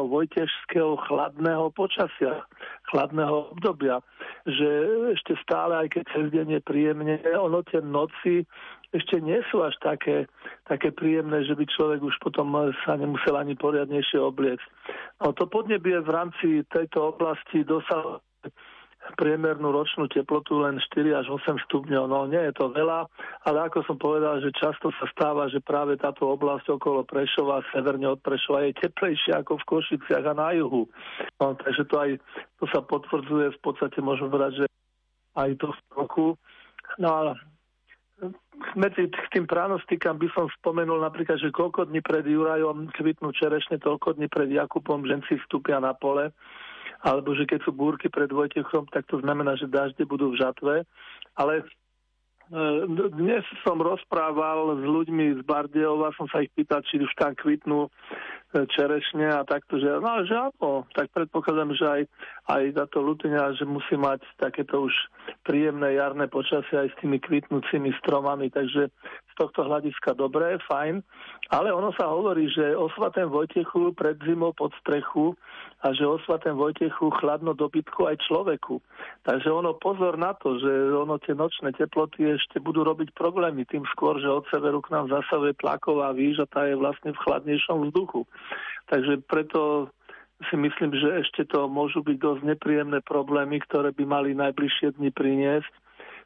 vojtežského 0.09 0.97
chladného 1.09 1.73
počasia, 1.73 2.45
chladného 2.93 3.53
obdobia. 3.57 3.99
Že 4.45 4.69
ešte 5.17 5.33
stále, 5.41 5.85
aj 5.85 5.87
keď 5.97 6.03
cez 6.13 6.25
deň 6.31 6.47
je 6.57 6.61
príjemne, 6.61 7.13
ono 7.37 7.65
tie 7.65 7.81
noci 7.81 8.45
ešte 8.93 9.17
nie 9.25 9.41
sú 9.49 9.65
až 9.65 9.73
také, 9.81 10.29
také 10.69 10.93
príjemné, 10.93 11.41
že 11.49 11.57
by 11.57 11.65
človek 11.65 11.99
už 12.05 12.13
potom 12.21 12.53
sa 12.85 12.93
nemusel 12.93 13.33
ani 13.33 13.57
poriadnejšie 13.57 14.21
obliecť. 14.21 14.65
No 15.17 15.33
to 15.33 15.49
podnebie 15.49 15.97
v 15.97 16.09
rámci 16.13 16.47
tejto 16.69 17.17
oblasti 17.17 17.65
dosahuje 17.65 18.21
priemernú 19.19 19.69
ročnú 19.75 20.07
teplotu 20.07 20.63
len 20.63 20.79
4 20.79 21.19
až 21.19 21.27
8 21.29 21.59
stupňov. 21.67 22.03
No 22.07 22.25
nie 22.25 22.39
je 22.39 22.53
to 22.55 22.71
veľa, 22.71 23.05
ale 23.43 23.57
ako 23.67 23.83
som 23.83 23.97
povedal, 23.99 24.39
že 24.39 24.55
často 24.55 24.89
sa 24.95 25.05
stáva, 25.11 25.51
že 25.51 25.59
práve 25.59 25.99
táto 25.99 26.31
oblasť 26.31 26.71
okolo 26.79 27.03
Prešova, 27.03 27.65
severne 27.75 28.07
od 28.07 28.19
Prešova 28.23 28.63
je 28.63 28.79
teplejšia 28.79 29.43
ako 29.43 29.59
v 29.59 29.67
Košiciach 29.67 30.25
a 30.25 30.33
na 30.33 30.49
juhu. 30.55 30.87
No, 31.37 31.53
takže 31.59 31.83
to 31.91 31.95
aj 31.99 32.11
to 32.63 32.65
sa 32.71 32.79
potvrdzuje 32.79 33.53
v 33.53 33.59
podstate, 33.59 33.99
môžem 33.99 34.31
povedať, 34.31 34.63
že 34.63 34.65
aj 35.35 35.51
to 35.59 35.67
v 35.69 35.79
roku. 35.93 36.27
No 36.97 37.09
ale 37.11 37.31
medzi 38.79 39.11
tým 39.33 39.43
pránostikám 39.43 40.15
by 40.15 40.31
som 40.31 40.47
spomenul 40.61 41.01
napríklad, 41.03 41.41
že 41.41 41.51
koľko 41.51 41.91
dní 41.91 41.99
pred 41.99 42.23
Jurajom 42.23 42.87
kvitnú 42.95 43.35
čerešne, 43.35 43.81
toľko 43.83 44.15
dní 44.15 44.31
pred 44.31 44.47
Jakubom 44.47 45.03
ženci 45.03 45.41
vstúpia 45.43 45.83
na 45.83 45.91
pole 45.91 46.31
alebo 47.03 47.35
že 47.35 47.43
keď 47.43 47.67
sú 47.67 47.75
búrky 47.75 48.07
pred 48.07 48.31
Vojtechom, 48.31 48.87
tak 48.87 49.03
to 49.11 49.19
znamená, 49.19 49.59
že 49.59 49.67
dažde 49.67 50.07
budú 50.07 50.31
v 50.31 50.39
žatve. 50.39 50.73
Ale 51.35 51.53
e, 51.59 51.63
dnes 53.11 53.43
som 53.67 53.75
rozprával 53.75 54.79
s 54.79 54.83
ľuďmi 54.87 55.35
z 55.35 55.41
Bardejova, 55.43 56.15
som 56.15 56.31
sa 56.31 56.39
ich 56.39 56.49
pýtal, 56.55 56.79
či 56.87 57.03
už 57.03 57.11
tam 57.19 57.35
kvitnú 57.35 57.91
čerešne 58.53 59.33
a 59.33 59.41
takto, 59.41 59.81
že, 59.81 59.89
no, 59.97 60.21
že 60.23 60.37
áno, 60.37 60.85
tak 60.93 61.09
predpokladám, 61.09 61.73
že 61.73 61.85
aj, 61.89 62.01
aj 62.53 62.63
táto 62.77 63.01
Lutyňa, 63.01 63.57
že 63.57 63.65
musí 63.65 63.97
mať 63.97 64.21
takéto 64.37 64.85
už 64.85 64.93
príjemné 65.41 65.97
jarné 65.97 66.29
počasie 66.29 66.77
aj 66.77 66.93
s 66.93 66.99
tými 67.01 67.17
kvitnúcimi 67.17 67.89
stromami, 67.97 68.53
takže 68.53 68.93
z 69.33 69.33
tohto 69.41 69.65
hľadiska 69.65 70.13
dobré, 70.13 70.61
fajn, 70.69 71.01
ale 71.49 71.73
ono 71.73 71.89
sa 71.97 72.05
hovorí, 72.05 72.53
že 72.53 72.77
o 72.77 72.85
svatém 72.93 73.25
Vojtechu 73.25 73.89
pred 73.97 74.13
zimou 74.21 74.53
pod 74.53 74.69
strechu 74.77 75.33
a 75.81 75.89
že 75.91 76.05
o 76.05 76.21
svatém 76.21 76.53
Vojtechu 76.53 77.09
chladno 77.17 77.57
dobytku 77.57 78.05
aj 78.05 78.21
človeku. 78.29 78.77
Takže 79.25 79.49
ono 79.49 79.73
pozor 79.73 80.21
na 80.21 80.37
to, 80.37 80.61
že 80.61 80.69
ono 80.93 81.17
tie 81.17 81.33
nočné 81.33 81.73
teploty 81.73 82.37
ešte 82.37 82.61
budú 82.61 82.85
robiť 82.85 83.11
problémy, 83.17 83.65
tým 83.65 83.83
skôr, 83.89 84.21
že 84.21 84.29
od 84.29 84.45
severu 84.53 84.85
k 84.85 84.93
nám 84.93 85.09
zasahuje 85.09 85.57
tlaková 85.57 86.13
výž 86.13 86.45
a 86.45 86.47
tá 86.47 86.69
je 86.69 86.77
vlastne 86.77 87.11
v 87.11 87.21
chladnejšom 87.25 87.89
vzduchu. 87.89 88.29
Takže 88.91 89.23
preto 89.25 89.91
si 90.49 90.55
myslím, 90.59 90.91
že 90.91 91.23
ešte 91.23 91.47
to 91.47 91.71
môžu 91.71 92.03
byť 92.03 92.17
dosť 92.19 92.41
nepríjemné 92.43 92.99
problémy, 93.05 93.63
ktoré 93.63 93.95
by 93.95 94.03
mali 94.03 94.35
najbližšie 94.35 94.99
dni 94.99 95.09
priniesť. 95.15 95.71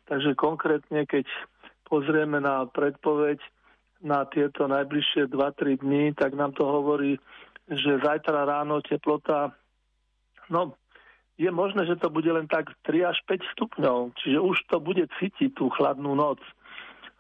Takže 0.08 0.34
konkrétne, 0.40 1.06
keď 1.06 1.28
pozrieme 1.86 2.42
na 2.42 2.66
predpoveď 2.66 3.38
na 4.02 4.26
tieto 4.30 4.70
najbližšie 4.70 5.30
2-3 5.30 5.82
dní, 5.82 6.14
tak 6.14 6.38
nám 6.38 6.54
to 6.54 6.66
hovorí, 6.66 7.18
že 7.68 8.00
zajtra 8.00 8.46
ráno 8.46 8.80
teplota, 8.86 9.52
no 10.54 10.78
je 11.38 11.50
možné, 11.54 11.86
že 11.86 12.02
to 12.02 12.10
bude 12.10 12.30
len 12.30 12.50
tak 12.50 12.74
3 12.86 13.14
až 13.14 13.18
5 13.30 13.54
stupňov, 13.54 14.18
čiže 14.22 14.40
už 14.42 14.58
to 14.70 14.78
bude 14.82 15.06
cítiť 15.22 15.54
tú 15.54 15.70
chladnú 15.70 16.18
noc. 16.18 16.42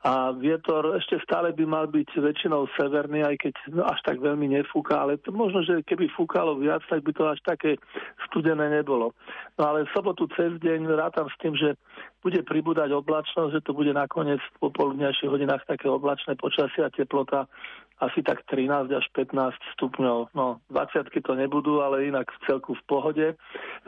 A 0.05 0.29
vietor 0.29 0.93
ešte 0.93 1.17
stále 1.25 1.57
by 1.57 1.65
mal 1.65 1.85
byť 1.89 2.21
väčšinou 2.21 2.69
severný, 2.77 3.25
aj 3.25 3.35
keď 3.41 3.53
až 3.81 3.99
tak 4.05 4.21
veľmi 4.21 4.53
nefúka, 4.53 4.93
ale 5.01 5.17
to 5.17 5.33
možno, 5.33 5.65
že 5.65 5.81
keby 5.81 6.05
fúkalo 6.13 6.53
viac, 6.61 6.85
tak 6.85 7.01
by 7.01 7.11
to 7.17 7.25
až 7.25 7.41
také 7.41 7.81
studené 8.29 8.69
nebolo. 8.69 9.17
No 9.57 9.73
ale 9.73 9.89
v 9.89 9.93
sobotu 9.97 10.29
cez 10.37 10.53
deň 10.61 10.85
rátam 10.93 11.25
s 11.25 11.35
tým, 11.41 11.57
že 11.57 11.73
bude 12.21 12.45
pribúdať 12.45 12.93
oblačnosť, 12.93 13.57
že 13.57 13.65
to 13.65 13.73
bude 13.73 13.89
nakoniec 13.89 14.37
v 14.37 14.69
popoludnejších 14.69 15.33
hodinách 15.33 15.65
také 15.65 15.89
oblačné 15.89 16.37
počasie 16.37 16.85
a 16.85 16.93
teplota 16.93 17.49
asi 17.97 18.21
tak 18.21 18.45
13 18.45 18.93
až 18.93 19.05
15 19.17 19.33
stupňov. 19.73 20.37
No, 20.37 20.61
20 20.69 21.09
to 21.09 21.33
nebudú, 21.33 21.81
ale 21.81 22.05
inak 22.05 22.29
v 22.29 22.41
celku 22.45 22.77
v 22.77 22.83
pohode. 22.85 23.27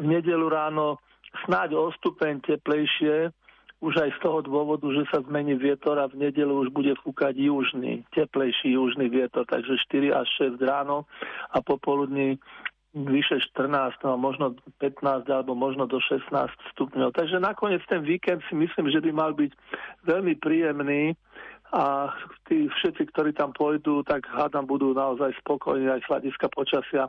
V 0.02 0.06
nedelu 0.06 0.50
ráno 0.50 0.98
snáď 1.46 1.78
o 1.78 1.94
stupeň 1.94 2.42
teplejšie, 2.42 3.30
už 3.80 3.94
aj 3.96 4.12
z 4.16 4.20
toho 4.20 4.44
dôvodu, 4.44 4.84
že 4.92 5.08
sa 5.08 5.24
zmení 5.24 5.56
vietor 5.56 5.96
a 6.04 6.12
v 6.12 6.20
nedelu 6.20 6.52
už 6.52 6.70
bude 6.76 6.92
fúkať 7.00 7.40
južný, 7.40 8.04
teplejší 8.12 8.76
južný 8.76 9.08
vietor, 9.08 9.48
takže 9.48 9.80
4 9.88 10.20
až 10.20 10.28
6 10.52 10.60
ráno 10.60 11.08
a 11.56 11.64
popoludní 11.64 12.36
vyše 12.92 13.40
14, 13.56 14.02
no 14.04 14.18
možno 14.18 14.58
15 14.82 15.30
alebo 15.30 15.54
možno 15.56 15.86
do 15.86 16.02
16 16.02 16.28
stupňov. 16.76 17.14
Takže 17.14 17.40
nakoniec 17.40 17.86
ten 17.86 18.02
víkend 18.02 18.42
si 18.50 18.58
myslím, 18.58 18.90
že 18.90 19.00
by 19.00 19.12
mal 19.14 19.32
byť 19.38 19.52
veľmi 20.10 20.34
príjemný 20.42 21.14
a 21.70 22.10
tí 22.50 22.66
všetci, 22.66 23.14
ktorí 23.14 23.38
tam 23.38 23.54
pôjdu, 23.54 24.02
tak 24.02 24.26
hádam 24.26 24.66
budú 24.66 24.98
naozaj 24.98 25.38
spokojní 25.46 25.86
aj 25.86 26.02
z 26.02 26.10
hľadiska 26.10 26.50
počasia, 26.50 27.06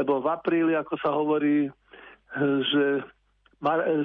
lebo 0.00 0.24
v 0.24 0.32
apríli, 0.32 0.72
ako 0.72 0.94
sa 0.96 1.12
hovorí, 1.12 1.68
že 2.72 3.04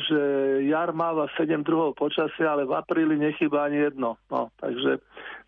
že 0.09 0.21
jar 0.65 0.89
máva 0.97 1.29
7 1.37 1.61
druhov 1.61 1.93
počasia, 1.93 2.57
ale 2.57 2.65
v 2.65 2.73
apríli 2.73 3.21
nechýba 3.21 3.69
ani 3.69 3.85
jedno. 3.85 4.17
No, 4.33 4.49
takže 4.57 4.97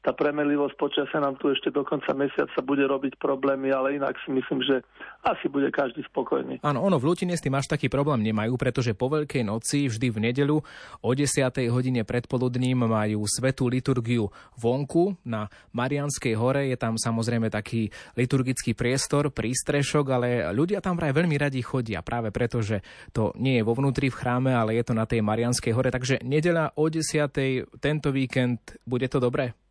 tá 0.06 0.14
premenlivosť 0.14 0.78
počasia 0.78 1.18
nám 1.18 1.42
tu 1.42 1.50
ešte 1.50 1.74
do 1.74 1.82
konca 1.82 2.14
mesiaca 2.14 2.62
bude 2.62 2.86
robiť 2.86 3.18
problémy, 3.18 3.74
ale 3.74 3.98
inak 3.98 4.14
si 4.22 4.30
myslím, 4.30 4.62
že 4.62 4.86
asi 5.26 5.50
bude 5.50 5.74
každý 5.74 6.06
spokojný. 6.06 6.62
Áno, 6.62 6.86
ono 6.86 7.02
v 7.02 7.10
Lutine 7.10 7.34
s 7.34 7.42
tým 7.42 7.58
až 7.58 7.66
taký 7.66 7.90
problém 7.90 8.22
nemajú, 8.22 8.54
pretože 8.54 8.94
po 8.94 9.10
Veľkej 9.10 9.42
noci 9.42 9.90
vždy 9.90 10.08
v 10.14 10.18
nedeľu 10.30 10.62
o 11.02 11.10
10. 11.10 11.50
hodine 11.74 12.06
predpoludním 12.06 12.86
majú 12.86 13.26
svetú 13.26 13.66
liturgiu 13.66 14.30
vonku 14.54 15.18
na 15.26 15.50
Marianskej 15.74 16.38
hore. 16.38 16.70
Je 16.70 16.78
tam 16.78 17.02
samozrejme 17.02 17.50
taký 17.50 17.90
liturgický 18.14 18.78
priestor, 18.78 19.34
prístrešok, 19.34 20.06
ale 20.14 20.30
ľudia 20.54 20.86
tam 20.86 21.02
vraj 21.02 21.18
veľmi 21.18 21.34
radi 21.34 21.66
chodia, 21.66 22.06
práve 22.06 22.30
preto, 22.30 22.62
že 22.62 22.86
to 23.10 23.34
nie 23.42 23.58
je 23.58 23.66
vo 23.66 23.74
vnútri 23.74 24.14
v 24.14 24.20
chráme, 24.22 24.54
ale 24.54 24.78
je 24.78 24.86
to 24.86 24.94
na 24.94 25.10
tej 25.10 25.26
Marianskej 25.26 25.74
hore. 25.74 25.90
Takže 25.90 26.22
nedeľa 26.22 26.78
o 26.78 26.86
10. 26.86 27.82
tento 27.82 28.14
víkend, 28.14 28.78
bude 28.86 29.10
to 29.10 29.18
dobré? 29.18 29.65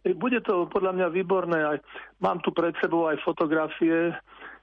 Bude 0.00 0.40
to 0.40 0.64
podľa 0.72 0.96
mňa 0.96 1.06
výborné. 1.12 1.58
Aj, 1.60 1.78
mám 2.24 2.40
tu 2.40 2.56
pred 2.56 2.72
sebou 2.80 3.04
aj 3.08 3.20
fotografie 3.20 4.16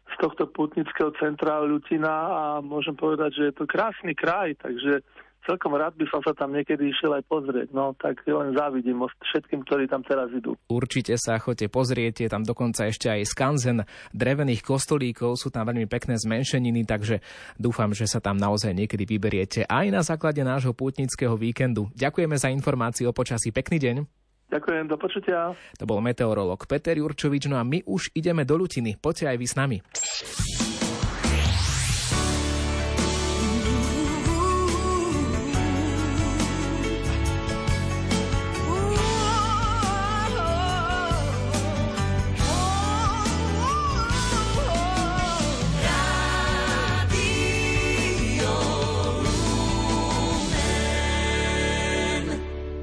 z 0.08 0.15
tohto 0.17 0.47
putnického 0.50 1.12
centra 1.19 1.62
Ľutina 1.62 2.15
a 2.32 2.43
môžem 2.63 2.95
povedať, 2.95 3.38
že 3.38 3.43
je 3.52 3.54
to 3.60 3.65
krásny 3.67 4.15
kraj, 4.15 4.56
takže 4.58 5.04
celkom 5.47 5.80
rád 5.80 5.95
by 5.95 6.06
som 6.12 6.19
sa 6.23 6.36
tam 6.36 6.52
niekedy 6.52 6.91
išiel 6.91 7.15
aj 7.15 7.23
pozrieť. 7.28 7.71
No 7.71 7.95
tak 7.95 8.19
len 8.28 8.52
závidím 8.52 9.00
všetkým, 9.08 9.63
ktorí 9.63 9.88
tam 9.88 10.04
teraz 10.04 10.28
idú. 10.36 10.60
Určite 10.67 11.15
sa 11.15 11.39
chodte 11.39 11.71
pozrieť, 11.71 12.28
je 12.28 12.30
tam 12.32 12.43
dokonca 12.43 12.88
ešte 12.88 13.08
aj 13.08 13.28
skanzen 13.32 13.78
drevených 14.12 14.60
kostolíkov, 14.63 15.39
sú 15.39 15.47
tam 15.47 15.71
veľmi 15.71 15.88
pekné 15.88 16.19
zmenšeniny, 16.19 16.84
takže 16.84 17.23
dúfam, 17.56 17.95
že 17.95 18.08
sa 18.08 18.19
tam 18.19 18.36
naozaj 18.36 18.76
niekedy 18.76 19.08
vyberiete 19.08 19.63
aj 19.67 19.86
na 19.88 20.04
základe 20.04 20.43
nášho 20.43 20.76
pútnického 20.76 21.39
víkendu. 21.39 21.88
Ďakujeme 21.95 22.36
za 22.36 22.52
informáciu 22.52 23.12
o 23.12 23.15
počasí. 23.15 23.56
Pekný 23.56 23.80
deň. 23.80 24.27
Ďakujem, 24.47 24.88
do 24.88 24.95
počutia. 24.95 25.51
To 25.75 25.83
bol 25.83 25.99
meteorolog 25.99 26.63
Peter 26.71 26.95
Jurčovič, 26.95 27.51
no 27.51 27.60
a 27.60 27.67
my 27.67 27.83
už 27.83 28.15
ideme 28.15 28.47
do 28.47 28.55
Lutiny. 28.55 28.95
Poďte 28.95 29.27
aj 29.27 29.38
vy 29.38 29.47
s 29.47 29.55
nami. 29.60 29.77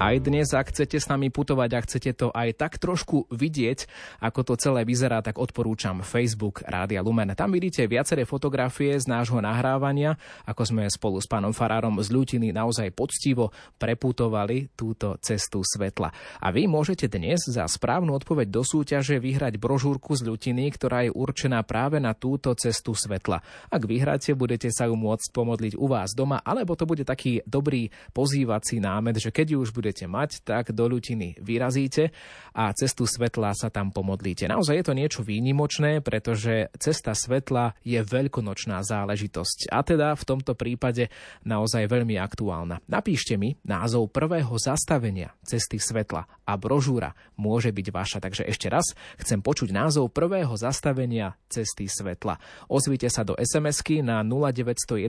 Aj 0.05 0.21
dnes, 0.21 0.53
ak 0.53 0.69
chcete 0.69 1.01
s 1.01 1.09
nami 1.09 1.33
putovať 1.33 1.71
a 1.73 1.81
chcete 1.81 2.13
to 2.13 2.29
aj 2.29 2.61
tak 2.61 2.77
trošku 2.77 3.25
vidieť, 3.33 3.89
ako 4.21 4.53
to 4.53 4.61
celé 4.61 4.85
vyzerá, 4.85 5.25
tak 5.25 5.41
odporúčam 5.41 6.05
Facebook 6.05 6.61
Rádia 6.69 7.01
Lumen. 7.01 7.33
Tam 7.33 7.49
vidíte 7.49 7.89
viaceré 7.89 8.29
fotografie 8.29 9.01
z 9.01 9.09
nášho 9.09 9.41
nahrávania, 9.41 10.21
ako 10.45 10.63
sme 10.69 10.85
spolu 10.93 11.25
s 11.25 11.25
pánom 11.25 11.57
Farárom 11.57 11.97
z 12.05 12.13
Ľutiny 12.13 12.53
naozaj 12.53 12.93
poctivo 12.93 13.49
preputovali 13.81 14.77
túto 14.77 15.17
cestu 15.25 15.65
svetla. 15.65 16.13
A 16.37 16.53
vy 16.53 16.69
môžete 16.69 17.09
dnes 17.09 17.41
za 17.49 17.65
správnu 17.65 18.13
odpoveď 18.13 18.53
do 18.53 18.61
súťaže 18.61 19.17
vyhrať 19.17 19.57
brožúrku 19.57 20.21
z 20.21 20.29
Ľutiny, 20.29 20.69
ktorá 20.69 21.09
je 21.09 21.17
určená 21.17 21.65
práve 21.65 21.97
na 21.97 22.13
túto 22.13 22.53
cestu 22.61 22.93
svetla. 22.93 23.41
Ak 23.73 23.89
vyhráte, 23.89 24.37
budete 24.37 24.69
sa 24.69 24.85
ju 24.85 25.01
môcť 25.01 25.33
pomodliť 25.33 25.81
u 25.81 25.89
vás 25.89 26.13
doma, 26.13 26.45
alebo 26.45 26.77
to 26.77 26.85
bude 26.85 27.09
taký 27.09 27.41
dobrý 27.49 27.89
pozývací 28.13 28.85
námet, 28.85 29.17
že 29.17 29.33
keď 29.33 29.57
už 29.65 29.73
bude 29.73 29.94
budete 29.95 30.11
mať, 30.11 30.31
tak 30.43 30.75
do 30.75 30.91
Ľutiny 30.91 31.39
vyrazíte 31.39 32.11
a 32.51 32.75
cestu 32.75 33.07
svetla 33.07 33.55
sa 33.55 33.71
tam 33.71 33.95
pomodlíte. 33.95 34.51
Naozaj 34.51 34.75
je 34.83 34.87
to 34.91 34.99
niečo 34.99 35.23
výnimočné, 35.23 36.03
pretože 36.03 36.67
cesta 36.83 37.15
svetla 37.15 37.79
je 37.87 38.03
veľkonočná 38.03 38.83
záležitosť 38.83 39.71
a 39.71 39.87
teda 39.87 40.19
v 40.19 40.27
tomto 40.27 40.59
prípade 40.59 41.15
naozaj 41.47 41.87
veľmi 41.87 42.19
aktuálna. 42.19 42.83
Napíšte 42.91 43.39
mi 43.39 43.55
názov 43.63 44.11
prvého 44.11 44.59
zastavenia 44.59 45.31
cesty 45.47 45.79
svetla 45.79 46.27
a 46.43 46.53
brožúra 46.59 47.15
môže 47.39 47.71
byť 47.71 47.87
vaša. 47.95 48.19
Takže 48.19 48.51
ešte 48.51 48.67
raz 48.67 48.99
chcem 49.23 49.39
počuť 49.39 49.71
názov 49.71 50.11
prvého 50.11 50.59
zastavenia 50.59 51.39
cesty 51.47 51.87
svetla. 51.87 52.43
Ozvite 52.67 53.07
sa 53.15 53.23
do 53.23 53.39
SMS-ky 53.39 54.03
na 54.03 54.27
0911 54.27 55.07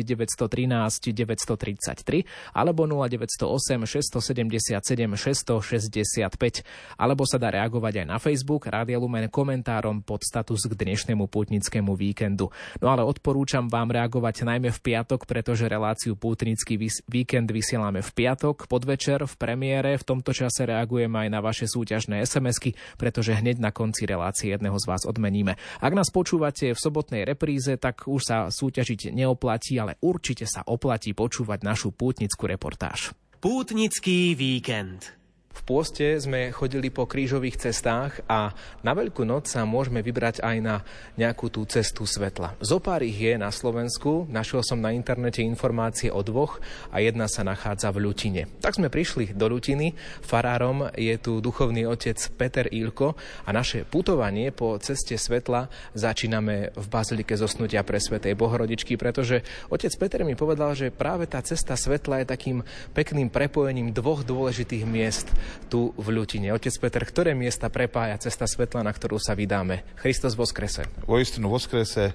913 0.00 1.12
933 1.12 2.56
alebo 2.56 2.88
0908 2.88 3.84
677 3.84 4.21
665, 4.22 6.62
alebo 6.96 7.26
sa 7.26 7.42
dá 7.42 7.50
reagovať 7.50 8.02
aj 8.02 8.06
na 8.06 8.18
Facebook 8.22 8.70
Rádia 8.70 9.02
Lumen 9.02 9.26
komentárom 9.26 10.06
pod 10.06 10.22
status 10.22 10.70
k 10.70 10.78
dnešnému 10.78 11.26
pútnickému 11.26 11.98
víkendu. 11.98 12.54
No 12.78 12.94
ale 12.94 13.02
odporúčam 13.02 13.66
vám 13.66 13.90
reagovať 13.90 14.46
najmä 14.46 14.70
v 14.70 14.80
piatok, 14.80 15.26
pretože 15.26 15.66
reláciu 15.66 16.14
pútnický 16.14 16.78
víkend 17.10 17.50
vysielame 17.50 17.98
v 18.00 18.10
piatok, 18.14 18.70
podvečer, 18.70 19.26
v 19.26 19.34
premiére. 19.34 19.98
V 19.98 20.06
tomto 20.06 20.30
čase 20.30 20.62
reagujeme 20.68 21.26
aj 21.26 21.28
na 21.32 21.40
vaše 21.42 21.66
súťažné 21.66 22.22
SMS-ky, 22.22 22.76
pretože 23.00 23.34
hneď 23.34 23.58
na 23.58 23.74
konci 23.74 24.06
relácie 24.06 24.52
jedného 24.52 24.78
z 24.78 24.86
vás 24.86 25.02
odmeníme. 25.08 25.56
Ak 25.80 25.96
nás 25.96 26.12
počúvate 26.12 26.72
v 26.72 26.78
sobotnej 26.78 27.26
repríze, 27.26 27.74
tak 27.80 28.06
už 28.06 28.22
sa 28.22 28.36
súťažiť 28.52 29.10
neoplatí, 29.10 29.80
ale 29.80 29.96
určite 30.04 30.46
sa 30.46 30.62
oplatí 30.62 31.16
počúvať 31.16 31.64
našu 31.64 31.90
pútnickú 31.90 32.46
reportáž. 32.46 33.16
Pútnický 33.42 34.38
víkend. 34.38 35.18
V 35.52 35.60
pôste 35.68 36.16
sme 36.16 36.48
chodili 36.48 36.88
po 36.88 37.04
krížových 37.04 37.60
cestách 37.68 38.24
a 38.24 38.56
na 38.80 38.92
Veľkú 38.96 39.22
noc 39.28 39.52
sa 39.52 39.68
môžeme 39.68 40.00
vybrať 40.00 40.40
aj 40.40 40.56
na 40.64 40.80
nejakú 41.20 41.52
tú 41.52 41.68
cestu 41.68 42.08
svetla. 42.08 42.56
Zopár 42.64 43.04
ich 43.04 43.20
je 43.20 43.36
na 43.36 43.52
Slovensku, 43.52 44.24
našiel 44.32 44.64
som 44.64 44.80
na 44.80 44.96
internete 44.96 45.44
informácie 45.44 46.08
o 46.08 46.24
dvoch 46.24 46.58
a 46.88 47.04
jedna 47.04 47.28
sa 47.28 47.44
nachádza 47.44 47.92
v 47.92 48.08
Ľutine. 48.08 48.42
Tak 48.64 48.80
sme 48.80 48.88
prišli 48.88 49.36
do 49.36 49.52
Ľutiny, 49.52 49.92
farárom 50.24 50.88
je 50.96 51.12
tu 51.20 51.44
duchovný 51.44 51.84
otec 51.84 52.16
Peter 52.40 52.66
Ilko 52.72 53.12
a 53.44 53.50
naše 53.52 53.84
putovanie 53.84 54.56
po 54.56 54.80
ceste 54.80 55.20
svetla 55.20 55.68
začíname 55.92 56.72
v 56.72 56.86
Bazilike 56.88 57.36
zosnutia 57.36 57.84
pre 57.84 58.00
Svetej 58.00 58.32
Bohorodičky, 58.40 58.96
pretože 58.96 59.44
otec 59.68 59.92
Peter 60.00 60.24
mi 60.24 60.32
povedal, 60.32 60.72
že 60.72 60.88
práve 60.88 61.28
tá 61.28 61.44
cesta 61.44 61.76
svetla 61.76 62.24
je 62.24 62.32
takým 62.32 62.58
pekným 62.96 63.28
prepojením 63.28 63.92
dvoch 63.92 64.24
dôležitých 64.24 64.88
miest 64.88 65.28
tu 65.66 65.94
v 65.96 66.06
Ľutine. 66.12 66.52
Otec 66.52 66.74
Peter, 66.78 67.02
ktoré 67.02 67.30
miesta 67.32 67.72
prepája 67.72 68.18
cesta 68.20 68.44
svetla, 68.44 68.86
na 68.86 68.92
ktorú 68.92 69.16
sa 69.16 69.32
vydáme? 69.32 69.84
Christos 69.98 70.34
Voskrese. 70.34 70.88
O 71.08 71.16
istinu 71.18 71.48
Voskrese 71.52 72.12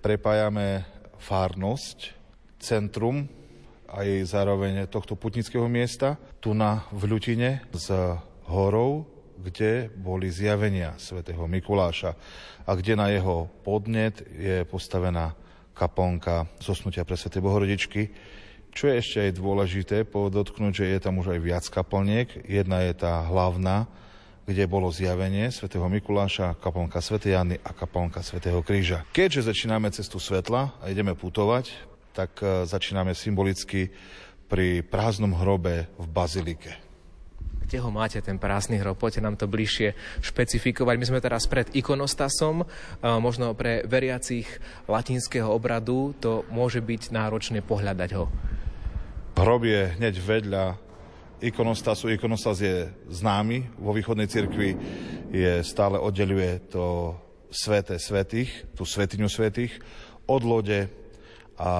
prepájame 0.00 0.86
fárnosť, 1.18 2.14
centrum 2.58 3.26
a 3.88 4.04
jej 4.04 4.22
zároveň 4.22 4.86
tohto 4.90 5.16
putnického 5.16 5.66
miesta, 5.66 6.20
tu 6.38 6.52
na 6.52 6.86
v 6.94 7.08
Ľutine 7.08 7.66
s 7.72 7.88
horou, 8.48 9.06
kde 9.38 9.86
boli 9.94 10.28
zjavenia 10.34 10.98
svätého 10.98 11.46
Mikuláša 11.46 12.10
a 12.66 12.70
kde 12.74 12.98
na 12.98 13.06
jeho 13.14 13.46
podnet 13.62 14.18
je 14.34 14.66
postavená 14.66 15.32
kaponka 15.78 16.50
zosnutia 16.58 17.06
pre 17.06 17.14
svätej 17.14 17.38
Bohorodičky, 17.38 18.10
Čo 18.72 18.92
je 18.92 18.94
ešte 19.00 19.18
aj 19.28 19.38
dôležité 19.38 19.96
podotknúť, 20.06 20.72
že 20.72 20.86
je 20.92 20.98
tam 21.02 21.18
už 21.18 21.34
aj 21.34 21.40
viac 21.42 21.64
kaplniek. 21.66 22.30
Jedna 22.46 22.86
je 22.86 22.94
tá 22.94 23.26
hlavná, 23.26 23.90
kde 24.48 24.64
bolo 24.64 24.88
zjavenie 24.88 25.52
svätého 25.52 25.84
Mikuláša, 25.92 26.56
kaplnka 26.56 27.04
svätej 27.04 27.36
Jany 27.36 27.56
a 27.60 27.70
kaplnka 27.76 28.24
svätého 28.24 28.64
Kríža. 28.64 29.04
Keďže 29.12 29.52
začíname 29.52 29.92
cestu 29.92 30.16
svetla 30.16 30.72
a 30.80 30.84
ideme 30.88 31.12
putovať, 31.12 31.68
tak 32.16 32.40
e, 32.40 32.64
začíname 32.64 33.12
symbolicky 33.12 33.92
pri 34.48 34.80
prázdnom 34.80 35.36
hrobe 35.36 35.92
v 36.00 36.06
bazilike 36.08 36.88
kde 37.68 37.84
ho 37.84 37.92
máte, 37.92 38.24
ten 38.24 38.40
prázdny 38.40 38.80
hrob? 38.80 38.96
Poďte 38.96 39.20
nám 39.20 39.36
to 39.36 39.44
bližšie 39.44 39.92
špecifikovať. 40.24 40.96
My 40.96 41.04
sme 41.04 41.20
teraz 41.20 41.44
pred 41.44 41.68
ikonostasom, 41.76 42.64
možno 43.04 43.52
pre 43.52 43.84
veriacich 43.84 44.48
latinského 44.88 45.52
obradu 45.52 46.16
to 46.16 46.48
môže 46.48 46.80
byť 46.80 47.12
náročné 47.12 47.60
pohľadať 47.60 48.10
ho. 48.16 48.32
Hrob 49.38 49.70
je 49.70 49.94
hneď 49.94 50.18
vedľa 50.18 50.74
ikonostasu. 51.38 52.10
Ikonostas 52.10 52.58
je 52.58 52.90
známy. 53.06 53.70
Vo 53.78 53.94
východnej 53.94 54.26
cirkvi 54.26 54.74
je 55.30 55.62
stále 55.62 55.94
oddeluje 55.94 56.58
to 56.66 57.14
sveté 57.46 58.02
svetých, 58.02 58.50
tú 58.74 58.82
svetiňu 58.82 59.30
svetých 59.30 59.78
od 60.26 60.42
lode 60.42 60.90
a 61.54 61.70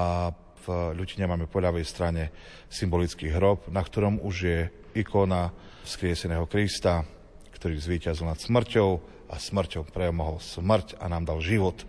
v 0.62 0.66
Ľutine 0.94 1.26
máme 1.26 1.50
po 1.50 1.58
ľavej 1.58 1.82
strane 1.82 2.30
symbolický 2.70 3.34
hrob, 3.34 3.66
na 3.74 3.82
ktorom 3.82 4.22
už 4.22 4.36
je 4.38 4.60
ikona 4.94 5.50
skrieseného 5.82 6.46
Krista, 6.46 7.02
ktorý 7.58 7.74
zvíťazil 7.74 8.22
nad 8.22 8.38
smrťou 8.38 8.90
a 9.26 9.34
smrťou 9.34 9.82
premohol 9.90 10.38
smrť 10.38 11.02
a 11.02 11.10
nám 11.10 11.26
dal 11.26 11.42
život. 11.42 11.82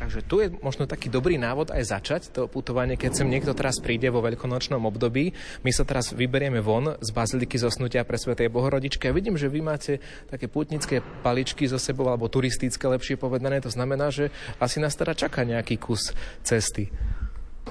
Takže 0.00 0.24
tu 0.24 0.40
je 0.40 0.48
možno 0.64 0.88
taký 0.88 1.12
dobrý 1.12 1.36
návod 1.36 1.76
aj 1.76 1.92
začať 1.92 2.22
to 2.32 2.48
putovanie, 2.48 2.96
keď 2.96 3.20
sem 3.20 3.28
niekto 3.28 3.52
teraz 3.52 3.76
príde 3.84 4.08
vo 4.08 4.24
veľkonočnom 4.24 4.80
období. 4.88 5.36
My 5.60 5.70
sa 5.76 5.84
teraz 5.84 6.16
vyberieme 6.16 6.64
von 6.64 6.96
z 7.04 7.08
Baziliky 7.12 7.60
zosnutia 7.60 8.08
pre 8.08 8.16
Svetej 8.16 8.48
Bohorodičky 8.48 9.12
a 9.12 9.12
vidím, 9.12 9.36
že 9.36 9.52
vy 9.52 9.60
máte 9.60 10.00
také 10.32 10.48
putnické 10.48 11.04
paličky 11.20 11.68
zo 11.68 11.76
sebou, 11.76 12.08
alebo 12.08 12.32
turistické 12.32 12.80
lepšie 12.88 13.20
povedané. 13.20 13.60
To 13.60 13.68
znamená, 13.68 14.08
že 14.08 14.32
asi 14.56 14.80
nás 14.80 14.96
teda 14.96 15.12
čaká 15.12 15.44
nejaký 15.44 15.76
kus 15.76 16.16
cesty. 16.40 16.88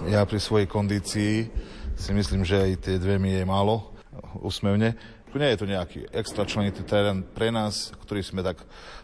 Ja 0.05 0.21
pri 0.29 0.37
svojej 0.37 0.69
kondícii 0.69 1.49
si 1.97 2.11
myslím, 2.13 2.45
že 2.45 2.61
aj 2.61 2.71
tie 2.85 3.01
dve 3.01 3.17
mi 3.17 3.33
je 3.33 3.41
málo 3.41 3.89
úsmevne. 4.37 4.93
Nie 5.37 5.53
je 5.53 5.61
to 5.61 5.69
nejaký 5.69 6.09
extra 6.09 6.41
členitý 6.41 6.81
terén 6.81 7.21
pre 7.21 7.53
nás, 7.53 7.93
ktorý 8.01 8.25
sme 8.25 8.41
tak 8.41 8.57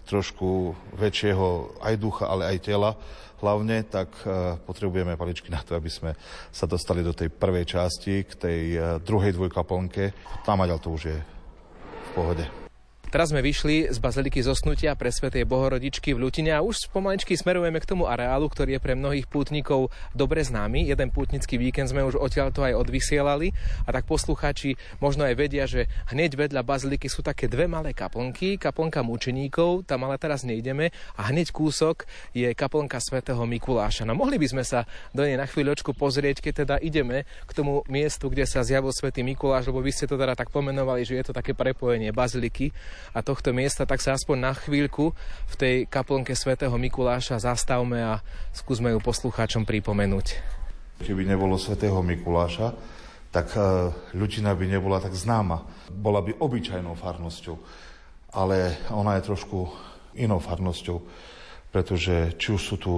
trošku 0.09 0.73
väčšieho 0.97 1.77
aj 1.85 1.93
ducha, 2.01 2.25
ale 2.25 2.49
aj 2.49 2.65
tela 2.65 2.97
hlavne, 3.45 3.85
tak 3.85 4.09
uh, 4.25 4.57
potrebujeme 4.65 5.13
paličky 5.19 5.53
na 5.53 5.61
to, 5.61 5.77
aby 5.77 5.91
sme 5.91 6.17
sa 6.49 6.65
dostali 6.65 7.05
do 7.05 7.13
tej 7.13 7.29
prvej 7.29 7.77
časti, 7.77 8.25
k 8.25 8.31
tej 8.33 8.61
uh, 8.73 8.81
druhej 8.97 9.37
dvojkaplnke. 9.37 10.17
Tam 10.41 10.65
to 10.81 10.89
už 10.89 11.01
je 11.13 11.17
v 11.19 12.09
pohode. 12.17 12.64
Teraz 13.15 13.31
sme 13.31 13.39
vyšli 13.39 13.87
z 13.87 13.95
Baziliky 14.03 14.43
zosnutia 14.43 14.91
pre 14.91 15.07
Svetej 15.07 15.47
Bohorodičky 15.47 16.11
v 16.11 16.27
Ľutine 16.27 16.51
a 16.51 16.59
už 16.59 16.91
pomaličky 16.91 17.39
smerujeme 17.39 17.79
k 17.79 17.87
tomu 17.87 18.11
areálu, 18.11 18.51
ktorý 18.51 18.75
je 18.75 18.83
pre 18.83 18.91
mnohých 18.91 19.31
pútnikov 19.31 19.87
dobre 20.11 20.43
známy. 20.43 20.91
Jeden 20.91 21.15
pútnický 21.15 21.55
víkend 21.55 21.87
sme 21.87 22.03
už 22.03 22.19
odtiaľ 22.19 22.51
to 22.51 22.67
aj 22.67 22.75
odvysielali 22.75 23.55
a 23.87 23.95
tak 23.95 24.03
poslucháči 24.03 24.75
možno 24.99 25.23
aj 25.23 25.31
vedia, 25.31 25.63
že 25.63 25.87
hneď 26.11 26.35
vedľa 26.35 26.67
Baziliky 26.67 27.07
sú 27.07 27.23
také 27.23 27.47
dve 27.47 27.71
malé 27.71 27.95
kaplnky, 27.95 28.59
kaplnka 28.59 28.99
mučeníkov, 28.99 29.87
tam 29.87 30.11
ale 30.11 30.19
teraz 30.19 30.43
nejdeme 30.43 30.91
a 31.15 31.31
hneď 31.31 31.55
kúsok 31.55 32.03
je 32.35 32.51
kaplnka 32.51 32.99
Svetého 32.99 33.47
Mikuláša. 33.47 34.03
No 34.03 34.11
mohli 34.11 34.35
by 34.35 34.59
sme 34.59 34.67
sa 34.67 34.83
do 35.15 35.23
nej 35.23 35.39
na 35.39 35.47
chvíľočku 35.47 35.95
pozrieť, 35.95 36.43
keď 36.43 36.67
teda 36.67 36.75
ideme 36.83 37.23
k 37.47 37.51
tomu 37.55 37.79
miestu, 37.87 38.27
kde 38.27 38.43
sa 38.43 38.59
zjavil 38.59 38.91
Svetý 38.91 39.23
Mikuláš, 39.23 39.71
lebo 39.71 39.79
vy 39.79 39.95
ste 39.95 40.03
to 40.03 40.19
teda 40.19 40.35
tak 40.35 40.51
pomenovali, 40.51 41.07
že 41.07 41.15
je 41.15 41.31
to 41.31 41.31
také 41.31 41.55
prepojenie 41.55 42.11
Baziliky 42.11 42.75
a 43.11 43.19
tohto 43.21 43.51
miesta, 43.51 43.85
tak 43.85 44.01
sa 44.01 44.15
aspoň 44.15 44.37
na 44.39 44.53
chvíľku 44.55 45.13
v 45.51 45.55
tej 45.59 45.75
kaplnke 45.85 46.33
svätého 46.33 46.73
Mikuláša 46.73 47.43
zastavme 47.43 48.01
a 48.01 48.23
skúsme 48.55 48.95
ju 48.95 48.99
poslucháčom 49.03 49.67
pripomenúť. 49.67 50.39
Keby 51.03 51.27
nebolo 51.27 51.59
svätého 51.59 51.99
Mikuláša, 51.99 52.71
tak 53.35 53.51
e, 53.51 53.59
ľudina 54.15 54.55
by 54.55 54.65
nebola 54.65 55.03
tak 55.03 55.11
známa. 55.11 55.67
Bola 55.91 56.23
by 56.23 56.39
obyčajnou 56.39 56.95
farnosťou, 56.95 57.55
ale 58.31 58.79
ona 58.95 59.19
je 59.19 59.27
trošku 59.27 59.67
inou 60.15 60.39
farnosťou, 60.39 60.97
pretože 61.75 62.39
či 62.39 62.55
už 62.55 62.61
sú 62.63 62.75
tu 62.79 62.93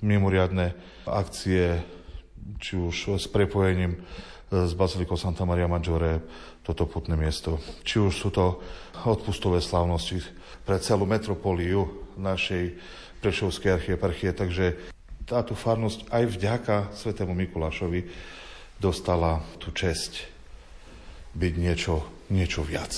mimoriadne 0.00 0.72
akcie, 1.04 1.82
či 2.62 2.78
už 2.78 3.18
s 3.18 3.26
prepojením 3.26 3.98
s 4.50 4.74
Bazilikou 4.74 5.14
Santa 5.14 5.46
Maria 5.46 5.70
Maggiore 5.70 6.22
toto 6.70 6.86
putné 6.86 7.18
miesto. 7.18 7.58
Či 7.82 7.98
už 7.98 8.14
sú 8.14 8.28
to 8.30 8.62
odpustové 9.02 9.58
slávnosti 9.58 10.22
pre 10.62 10.78
celú 10.78 11.02
metropoliu 11.02 12.06
našej 12.14 12.78
Prešovskej 13.20 13.76
archieparchie, 13.76 14.32
takže 14.32 14.78
táto 15.28 15.52
farnosť 15.52 16.08
aj 16.08 16.24
vďaka 16.30 16.76
svetému 16.96 17.36
Mikulášovi 17.36 18.08
dostala 18.80 19.44
tú 19.60 19.74
česť 19.74 20.24
byť 21.36 21.54
niečo, 21.58 22.06
niečo 22.32 22.64
viac. 22.64 22.90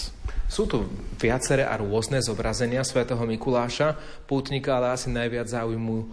Sú 0.47 0.69
tu 0.69 0.85
viaceré 1.19 1.67
a 1.67 1.75
rôzne 1.81 2.23
zobrazenia 2.23 2.87
svätého 2.87 3.21
Mikuláša, 3.25 3.99
pútnika, 4.29 4.79
ale 4.79 4.95
asi 4.95 5.11
najviac 5.11 5.49
zaujímujú 5.49 6.13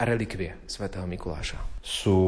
relikvie 0.00 0.58
svätého 0.66 1.06
Mikuláša. 1.06 1.62
Sú 1.84 2.18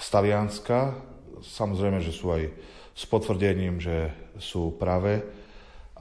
z 0.00 0.06
Talianska, 0.08 0.96
Samozrejme, 1.40 2.04
že 2.04 2.12
sú 2.12 2.32
aj 2.32 2.52
s 3.00 3.08
potvrdením, 3.08 3.80
že 3.80 4.12
sú 4.36 4.76
pravé 4.76 5.24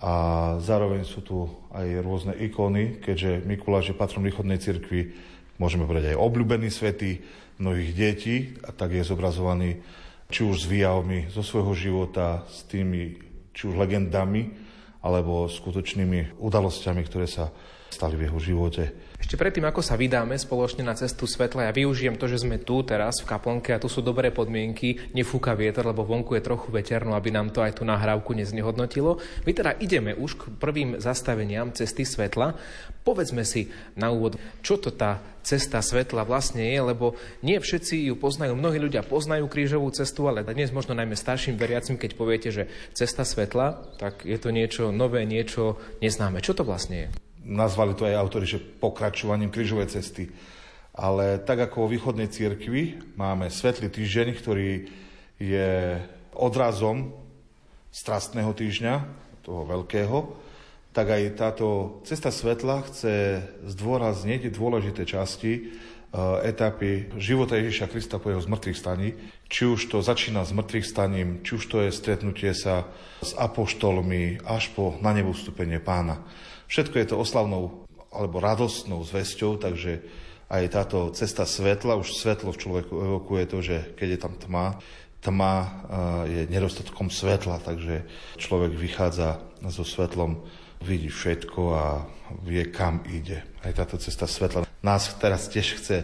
a 0.03 0.13
zároveň 0.59 1.07
sú 1.07 1.23
tu 1.23 1.47
aj 1.71 2.03
rôzne 2.03 2.35
ikony, 2.35 2.99
keďže 2.99 3.47
Mikuláš 3.47 3.91
je 3.91 3.99
patrom 3.99 4.27
východnej 4.27 4.59
cirkvi, 4.59 5.15
môžeme 5.55 5.87
povedať 5.87 6.11
aj 6.15 6.19
obľúbený 6.19 6.67
svety 6.67 7.23
mnohých 7.55 7.91
detí 7.95 8.35
a 8.67 8.75
tak 8.75 8.99
je 8.99 9.07
zobrazovaný 9.07 9.79
či 10.27 10.43
už 10.43 10.67
s 10.67 10.69
výjavmi 10.69 11.31
zo 11.31 11.39
svojho 11.39 11.71
života, 11.71 12.43
s 12.51 12.67
tými 12.67 13.15
či 13.55 13.71
už 13.71 13.79
legendami, 13.79 14.51
alebo 14.99 15.47
skutočnými 15.47 16.39
udalosťami, 16.43 17.01
ktoré 17.07 17.27
sa 17.27 17.47
stali 17.87 18.19
v 18.19 18.27
jeho 18.27 18.39
živote. 18.39 18.83
Ešte 19.19 19.35
predtým, 19.35 19.67
ako 19.67 19.83
sa 19.83 19.99
vydáme 19.99 20.39
spoločne 20.39 20.87
na 20.87 20.95
cestu 20.95 21.27
svetla, 21.27 21.67
ja 21.67 21.75
využijem 21.75 22.15
to, 22.15 22.31
že 22.31 22.39
sme 22.39 22.55
tu 22.55 22.79
teraz 22.87 23.19
v 23.19 23.27
kaplnke 23.27 23.75
a 23.75 23.81
tu 23.83 23.91
sú 23.91 23.99
dobré 23.99 24.31
podmienky, 24.31 25.11
nefúka 25.11 25.51
vietor, 25.59 25.91
lebo 25.91 26.07
vonku 26.07 26.39
je 26.39 26.47
trochu 26.47 26.71
veterno, 26.71 27.19
aby 27.19 27.27
nám 27.27 27.51
to 27.51 27.59
aj 27.59 27.77
tú 27.77 27.83
nahrávku 27.83 28.31
neznehodnotilo. 28.31 29.19
My 29.43 29.51
teda 29.51 29.75
ideme 29.75 30.15
už 30.15 30.39
k 30.39 30.43
prvým 30.55 31.03
zastaveniam 31.03 31.75
cesty 31.75 32.07
svetla. 32.07 32.55
Povedzme 33.03 33.43
si 33.43 33.67
na 33.99 34.07
úvod, 34.07 34.39
čo 34.63 34.79
to 34.79 34.87
tá 34.87 35.19
cesta 35.43 35.83
svetla 35.83 36.23
vlastne 36.23 36.63
je, 36.63 36.79
lebo 36.79 37.19
nie 37.43 37.59
všetci 37.59 38.07
ju 38.07 38.15
poznajú. 38.15 38.55
Mnohí 38.55 38.79
ľudia 38.79 39.03
poznajú 39.03 39.51
krížovú 39.51 39.91
cestu, 39.91 40.31
ale 40.31 40.47
dnes 40.47 40.71
možno 40.71 40.95
najmä 40.95 41.19
starším 41.19 41.59
veriacim, 41.59 41.99
keď 41.99 42.11
poviete, 42.15 42.49
že 42.55 42.71
cesta 42.95 43.27
svetla, 43.27 43.99
tak 43.99 44.23
je 44.23 44.39
to 44.39 44.55
niečo 44.55 44.95
nové, 44.95 45.27
niečo 45.27 45.75
neznáme. 45.99 46.39
Čo 46.39 46.55
to 46.55 46.63
vlastne 46.63 46.95
je? 46.95 47.28
Nazvali 47.49 47.97
to 47.97 48.05
aj 48.05 48.15
autori, 48.15 48.45
že 48.45 48.61
pokračovaním 48.61 49.49
križovej 49.49 49.89
cesty. 49.89 50.29
Ale 50.93 51.41
tak 51.41 51.65
ako 51.65 51.85
vo 51.85 51.91
východnej 51.91 52.29
cirkvi 52.29 53.01
máme 53.17 53.49
Svetlý 53.49 53.89
týždeň, 53.89 54.27
ktorý 54.37 54.85
je 55.41 55.97
odrazom 56.37 57.15
strastného 57.89 58.53
týždňa, 58.53 58.93
toho 59.41 59.65
veľkého, 59.65 60.17
tak 60.93 61.15
aj 61.15 61.37
táto 61.37 61.99
cesta 62.05 62.29
svetla 62.29 62.85
chce 62.85 63.41
zdôrazniť 63.65 64.51
dôležité 64.51 65.05
časti 65.07 65.53
e, 65.55 65.61
etapy 66.43 67.13
života 67.15 67.55
Ježiša 67.55 67.87
Krista 67.87 68.17
po 68.17 68.33
jeho 68.33 68.41
zmrtvých 68.41 68.77
staní. 68.77 69.15
Či 69.47 69.69
už 69.69 69.89
to 69.89 70.01
začína 70.01 70.45
s 70.45 70.53
mŕtvych 70.53 70.85
staním, 70.85 71.29
či 71.41 71.57
už 71.57 71.65
to 71.65 71.77
je 71.85 71.93
stretnutie 71.93 72.53
sa 72.53 72.89
s 73.21 73.33
apoštolmi 73.37 74.43
až 74.45 74.73
po 74.73 74.97
na 75.01 75.13
nebo 75.13 75.33
pána. 75.81 76.21
Všetko 76.69 76.95
je 77.01 77.07
to 77.09 77.15
oslavnou 77.17 77.89
alebo 78.13 78.37
radostnou 78.37 79.01
zväzťou, 79.01 79.57
takže 79.57 80.05
aj 80.49 80.63
táto 80.73 81.13
cesta 81.13 81.45
svetla, 81.45 81.97
už 81.97 82.13
svetlo 82.13 82.53
v 82.53 82.61
človeku 82.61 82.93
evokuje 82.93 83.43
to, 83.45 83.57
že 83.61 83.77
keď 83.93 84.07
je 84.17 84.19
tam 84.21 84.33
tma, 84.37 84.65
tma 85.21 85.53
eh, 85.61 85.69
je 86.25 86.41
nedostatkom 86.49 87.13
svetla, 87.13 87.61
takže 87.61 88.05
človek 88.37 88.73
vychádza 88.73 89.41
so 89.69 89.85
svetlom, 89.85 90.41
vidí 90.81 91.09
všetko 91.09 91.61
a 91.73 91.85
vie, 92.45 92.65
kam 92.69 93.01
ide. 93.09 93.45
Aj 93.65 93.73
táto 93.73 93.97
cesta 93.97 94.25
svetla 94.25 94.65
nás 94.85 95.11
teraz 95.17 95.49
tiež 95.49 95.81
chce 95.81 95.97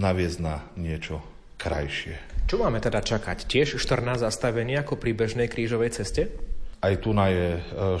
naviesť 0.00 0.38
na 0.40 0.64
niečo 0.78 1.20
krajšie. 1.60 2.16
Čo 2.48 2.62
máme 2.62 2.80
teda 2.80 3.04
čakať? 3.04 3.44
Tiež 3.44 3.76
14 3.76 4.22
zastavení 4.22 4.80
ako 4.80 4.96
pri 4.96 5.12
bežnej 5.12 5.48
krížovej 5.50 5.92
ceste? 5.92 6.32
Aj 6.80 6.94
tu 6.96 7.12
na 7.12 7.28
je 7.28 7.48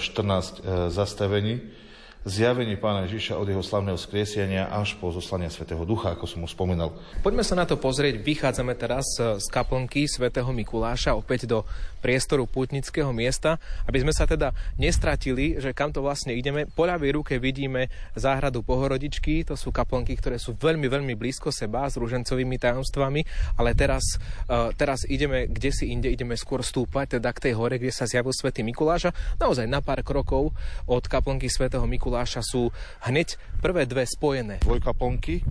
eh, 0.00 0.88
zastavení 0.88 1.79
zjavení 2.24 2.76
Pána 2.76 3.08
Ježiša 3.08 3.40
od 3.40 3.48
jeho 3.48 3.64
slavného 3.64 3.96
skriesenia 3.96 4.68
až 4.68 4.96
po 5.00 5.08
zoslania 5.08 5.48
Svetého 5.48 5.80
Ducha, 5.88 6.12
ako 6.12 6.28
som 6.28 6.44
už 6.44 6.52
spomínal. 6.52 6.92
Poďme 7.24 7.40
sa 7.40 7.56
na 7.56 7.64
to 7.64 7.80
pozrieť. 7.80 8.20
Vychádzame 8.20 8.76
teraz 8.76 9.06
z 9.16 9.46
kaplnky 9.48 10.04
Svetého 10.04 10.48
Mikuláša 10.52 11.16
opäť 11.16 11.48
do 11.48 11.64
priestoru 12.02 12.50
putnického 12.50 13.14
miesta, 13.14 13.62
aby 13.86 14.02
sme 14.02 14.12
sa 14.12 14.26
teda 14.26 14.52
nestratili, 14.76 15.62
že 15.62 15.70
kam 15.70 15.94
to 15.94 16.02
vlastne 16.02 16.34
ideme. 16.34 16.66
Po 16.66 16.84
ľavej 16.84 17.14
ruke 17.14 17.34
vidíme 17.38 17.86
záhradu 18.18 18.66
Pohorodičky, 18.66 19.46
to 19.46 19.54
sú 19.54 19.70
kaplnky, 19.70 20.18
ktoré 20.18 20.36
sú 20.36 20.58
veľmi, 20.58 20.90
veľmi 20.90 21.14
blízko 21.14 21.54
seba 21.54 21.86
s 21.86 21.94
ružencovými 21.96 22.58
tajomstvami, 22.58 23.20
ale 23.56 23.72
teraz, 23.78 24.18
uh, 24.50 24.74
teraz 24.74 25.06
ideme 25.06 25.46
kde 25.46 25.70
si 25.70 25.94
inde, 25.94 26.10
ideme 26.10 26.34
skôr 26.34 26.60
stúpať, 26.66 27.22
teda 27.22 27.30
k 27.30 27.50
tej 27.50 27.52
hore, 27.54 27.78
kde 27.78 27.94
sa 27.94 28.10
zjavil 28.10 28.34
Svetý 28.34 28.66
Mikuláš. 28.66 29.14
Naozaj 29.38 29.70
na 29.70 29.78
pár 29.78 30.02
krokov 30.02 30.50
od 30.90 31.04
kaplnky 31.06 31.46
Svetého 31.46 31.86
Mikuláša 31.86 32.00
Mikuláša 32.00 32.40
sú 32.40 32.72
hneď 33.04 33.36
prvé 33.60 33.84
dve 33.84 34.08
spojené. 34.08 34.64
Dvojkaponky 34.64 35.44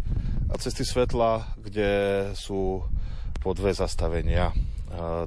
a 0.50 0.58
cesty 0.58 0.82
svetla, 0.82 1.56
kde 1.62 1.92
sú 2.34 2.82
po 3.38 3.54
dve 3.54 3.70
zastavenia 3.70 4.50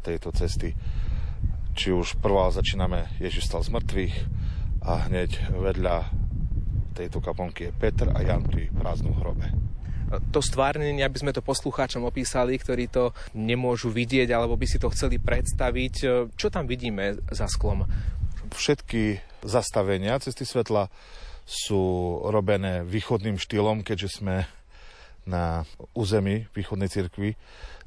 tejto 0.03 0.35
cesty. 0.35 0.75
Či 1.73 1.89
už 1.91 2.21
prvá 2.21 2.53
začíname 2.53 3.09
Ježiš 3.17 3.49
stal 3.49 3.65
z 3.65 3.73
mŕtvych 3.73 4.17
a 4.85 5.09
hneď 5.09 5.53
vedľa 5.57 6.11
tejto 6.93 7.25
kaponky 7.25 7.69
je 7.69 7.73
Petr 7.73 8.13
a 8.13 8.21
Jan 8.21 8.45
pri 8.45 8.69
prázdnom 8.77 9.17
hrobe 9.17 9.73
to 10.21 10.45
stvárnenie, 10.45 11.01
aby 11.01 11.17
sme 11.17 11.33
to 11.33 11.41
poslucháčom 11.41 12.05
opísali, 12.05 12.61
ktorí 12.61 12.93
to 12.93 13.17
nemôžu 13.33 13.89
vidieť 13.89 14.29
alebo 14.29 14.61
by 14.61 14.67
si 14.69 14.77
to 14.77 14.93
chceli 14.93 15.17
predstaviť. 15.17 15.95
Čo 16.37 16.53
tam 16.53 16.69
vidíme 16.69 17.17
za 17.33 17.49
sklom? 17.49 17.89
Všetky 18.53 19.23
zastavenia 19.41 20.21
cesty 20.21 20.45
svetla 20.45 20.93
sú 21.49 21.81
robené 22.29 22.85
východným 22.85 23.41
štýlom, 23.41 23.81
keďže 23.81 24.21
sme 24.21 24.45
na 25.25 25.65
území 25.95 26.51
východnej 26.53 26.91
cirkvi, 26.91 27.39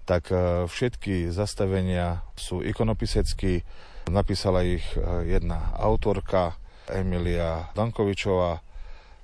tak 0.05 0.29
e, 0.29 0.69
všetky 0.69 1.33
zastavenia 1.33 2.21
sú 2.37 2.61
ikonopisecky. 2.61 3.65
Napísala 4.13 4.61
ich 4.61 4.85
e, 4.93 5.25
jedna 5.33 5.73
autorka, 5.75 6.61
Emilia 6.85 7.73
Dankovičová 7.73 8.61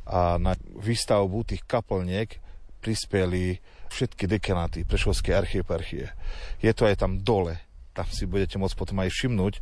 a 0.10 0.42
na 0.42 0.58
výstavbu 0.58 1.46
tých 1.46 1.62
kaplniek 1.70 2.42
prispeli 2.82 3.62
všetky 3.94 4.26
dekanáty 4.26 4.82
Prešovskej 4.82 5.38
archieparchie. 5.38 6.10
Je 6.58 6.72
to 6.74 6.90
aj 6.90 7.06
tam 7.06 7.22
dole, 7.22 7.62
tam 7.94 8.10
si 8.10 8.26
budete 8.26 8.58
môcť 8.58 8.74
potom 8.74 8.98
aj 9.04 9.14
všimnúť, 9.14 9.54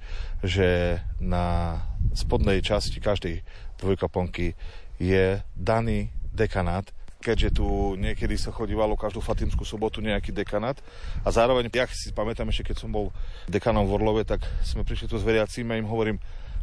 že 0.45 1.01
na 1.19 1.75
spodnej 2.15 2.63
časti 2.63 3.03
každej 3.03 3.43
dvojkaplnky 3.83 4.55
je 5.01 5.43
daný 5.57 6.13
dekanát, 6.31 6.87
keďže 7.19 7.59
tu 7.59 7.99
niekedy 7.99 8.39
sa 8.39 8.55
chodívalo 8.55 8.95
každú 8.95 9.19
Fatimskú 9.19 9.67
sobotu 9.67 9.99
nejaký 9.99 10.31
dekanát. 10.31 10.79
A 11.23 11.29
zároveň, 11.29 11.67
ja 11.67 11.85
si 11.91 12.15
pamätám 12.15 12.47
ešte, 12.47 12.71
keď 12.71 12.77
som 12.79 12.89
bol 12.89 13.11
dekanom 13.51 13.83
v 13.83 13.95
Orlove, 13.99 14.23
tak 14.23 14.47
sme 14.63 14.87
prišli 14.87 15.11
tu 15.11 15.19
s 15.19 15.27
veriacimi 15.27 15.75
a 15.75 15.79
im 15.79 15.87
hovorím, 15.87 16.17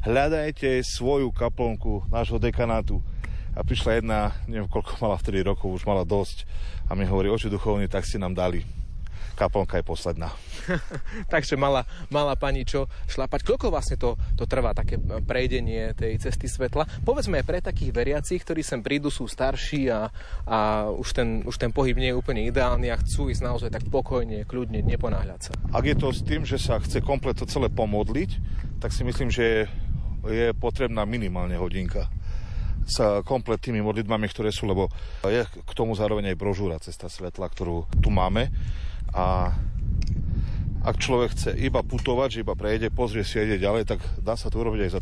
hľadajte 0.08 0.80
svoju 0.80 1.28
kaplnku 1.28 2.08
nášho 2.08 2.40
dekanátu. 2.40 3.04
A 3.56 3.64
prišla 3.64 4.00
jedna, 4.00 4.36
neviem 4.48 4.68
koľko 4.68 5.00
mala 5.00 5.16
vtedy 5.16 5.44
rokov, 5.44 5.72
už 5.72 5.84
mala 5.88 6.04
dosť 6.04 6.48
a 6.88 6.96
mi 6.96 7.04
hovorí, 7.08 7.28
oči 7.28 7.52
duchovní, 7.52 7.88
tak 7.88 8.04
si 8.04 8.16
nám 8.16 8.36
dali 8.36 8.85
kaplnka 9.36 9.76
je 9.76 9.84
posledná. 9.84 10.32
Takže 11.32 11.54
mala, 11.60 11.84
mala 12.08 12.34
pani 12.34 12.64
čo 12.64 12.88
šlapať. 13.06 13.44
Koľko 13.44 13.68
vlastne 13.68 14.00
to, 14.00 14.16
to 14.34 14.48
trvá, 14.48 14.72
také 14.72 14.96
prejdenie 14.98 15.92
tej 15.92 16.16
cesty 16.16 16.48
svetla? 16.48 16.88
Povedzme 17.04 17.38
aj 17.38 17.46
pre 17.46 17.60
takých 17.60 17.92
veriacich, 17.92 18.40
ktorí 18.40 18.64
sem 18.64 18.80
prídu, 18.80 19.12
sú 19.12 19.28
starší 19.28 19.92
a, 19.92 20.08
a 20.48 20.88
už, 20.88 21.08
ten, 21.12 21.28
už 21.44 21.60
ten 21.60 21.70
pohyb 21.70 21.94
nie 22.00 22.10
je 22.10 22.18
úplne 22.18 22.42
ideálny 22.48 22.88
a 22.88 22.96
chcú 22.96 23.28
ísť 23.28 23.44
naozaj 23.44 23.70
tak 23.70 23.84
pokojne, 23.92 24.48
kľudne, 24.48 24.80
neponáhľať 24.80 25.40
sa. 25.46 25.52
Ak 25.76 25.84
je 25.84 25.96
to 26.00 26.08
s 26.10 26.24
tým, 26.24 26.48
že 26.48 26.56
sa 26.56 26.80
chce 26.80 27.04
komplet 27.04 27.36
to 27.36 27.44
celé 27.44 27.68
pomodliť, 27.68 28.30
tak 28.80 28.90
si 28.96 29.04
myslím, 29.04 29.28
že 29.28 29.68
je 30.26 30.50
potrebná 30.56 31.06
minimálne 31.06 31.54
hodinka 31.54 32.10
s 32.86 33.02
komplet 33.26 33.58
tými 33.58 33.82
modlitbami, 33.82 34.30
ktoré 34.30 34.54
sú, 34.54 34.70
lebo 34.70 34.86
je 35.26 35.42
k 35.42 35.72
tomu 35.74 35.98
zároveň 35.98 36.32
aj 36.32 36.38
brožúra 36.38 36.78
Cesta 36.78 37.10
svetla, 37.10 37.50
ktorú 37.50 37.90
tu 37.98 38.14
máme 38.14 38.46
a 39.16 39.48
ak 40.86 41.02
človek 41.02 41.34
chce 41.34 41.50
iba 41.58 41.82
putovať, 41.82 42.28
že 42.30 42.42
iba 42.46 42.54
prejde, 42.54 42.94
pozrie 42.94 43.26
si 43.26 43.42
a 43.42 43.42
ide 43.42 43.58
ďalej, 43.58 43.90
tak 43.90 43.98
dá 44.22 44.38
sa 44.38 44.46
to 44.46 44.62
urobiť 44.62 44.86
aj 44.86 44.90
za 44.94 45.00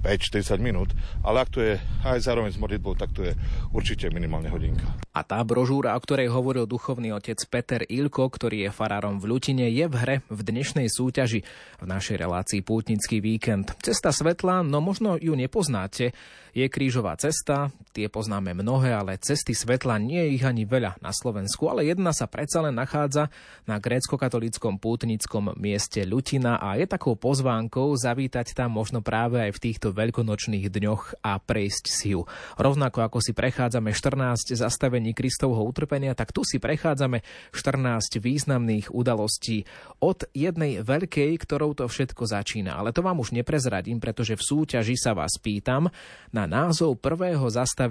35-40 0.00 0.56
minút. 0.56 0.96
Ale 1.20 1.44
ak 1.44 1.52
to 1.52 1.60
je 1.60 1.76
aj 2.00 2.16
zároveň 2.24 2.48
s 2.48 2.56
modlitbou, 2.56 2.96
tak 2.96 3.12
to 3.12 3.28
je 3.28 3.36
určite 3.76 4.08
minimálne 4.08 4.48
hodinka. 4.48 4.88
A 5.12 5.20
tá 5.20 5.36
brožúra, 5.44 5.92
o 5.92 6.00
ktorej 6.00 6.32
hovoril 6.32 6.64
duchovný 6.64 7.12
otec 7.12 7.36
Peter 7.52 7.84
Ilko, 7.84 8.32
ktorý 8.32 8.64
je 8.64 8.70
farárom 8.72 9.20
v 9.20 9.36
Ľutine, 9.36 9.68
je 9.68 9.84
v 9.84 9.94
hre 10.00 10.16
v 10.32 10.40
dnešnej 10.40 10.88
súťaži 10.88 11.44
v 11.76 11.84
našej 11.84 12.16
relácii 12.16 12.64
Pútnický 12.64 13.20
víkend. 13.20 13.76
Cesta 13.84 14.16
svetla, 14.16 14.64
no 14.64 14.80
možno 14.80 15.20
ju 15.20 15.36
nepoznáte, 15.36 16.16
je 16.56 16.64
krížová 16.72 17.20
cesta, 17.20 17.68
tie 17.92 18.08
poznáme 18.08 18.56
mnohé, 18.56 18.96
ale 18.96 19.20
cesty 19.20 19.52
svetla 19.52 20.00
nie 20.00 20.16
je 20.16 20.40
ich 20.40 20.44
ani 20.48 20.64
veľa 20.64 20.96
na 21.04 21.12
Slovensku, 21.12 21.68
ale 21.68 21.84
jedna 21.84 22.16
sa 22.16 22.24
predsa 22.24 22.64
len 22.64 22.72
nachádza 22.72 23.28
na 23.68 23.76
grécko-katolíckom 23.76 24.80
pútnickom 24.80 25.52
mieste 25.60 26.08
Ľutina 26.08 26.56
a 26.56 26.80
je 26.80 26.88
takou 26.88 27.12
pozvánkou 27.20 27.92
zavítať 28.00 28.56
tam 28.56 28.80
možno 28.80 29.04
práve 29.04 29.44
aj 29.44 29.52
v 29.52 29.62
týchto 29.68 29.92
veľkonočných 29.92 30.72
dňoch 30.72 31.20
a 31.20 31.36
prejsť 31.36 31.84
si 31.92 32.16
ju. 32.16 32.24
Rovnako 32.56 33.04
ako 33.04 33.18
si 33.20 33.36
prechádzame 33.36 33.92
14 33.92 34.56
zastavení 34.56 35.12
Kristovho 35.12 35.60
utrpenia, 35.68 36.16
tak 36.16 36.32
tu 36.32 36.48
si 36.48 36.56
prechádzame 36.56 37.20
14 37.52 38.16
významných 38.16 38.88
udalostí 38.88 39.68
od 40.00 40.24
jednej 40.32 40.80
veľkej, 40.80 41.36
ktorou 41.36 41.76
to 41.76 41.84
všetko 41.84 42.24
začína. 42.24 42.72
Ale 42.72 42.96
to 42.96 43.04
vám 43.04 43.20
už 43.20 43.36
neprezradím, 43.36 44.00
pretože 44.00 44.40
v 44.40 44.42
súťaži 44.48 44.96
sa 44.96 45.12
vás 45.12 45.36
pýtam 45.36 45.92
na 46.32 46.48
názov 46.48 46.96
prvého 46.96 47.44
zastavenia 47.52 47.81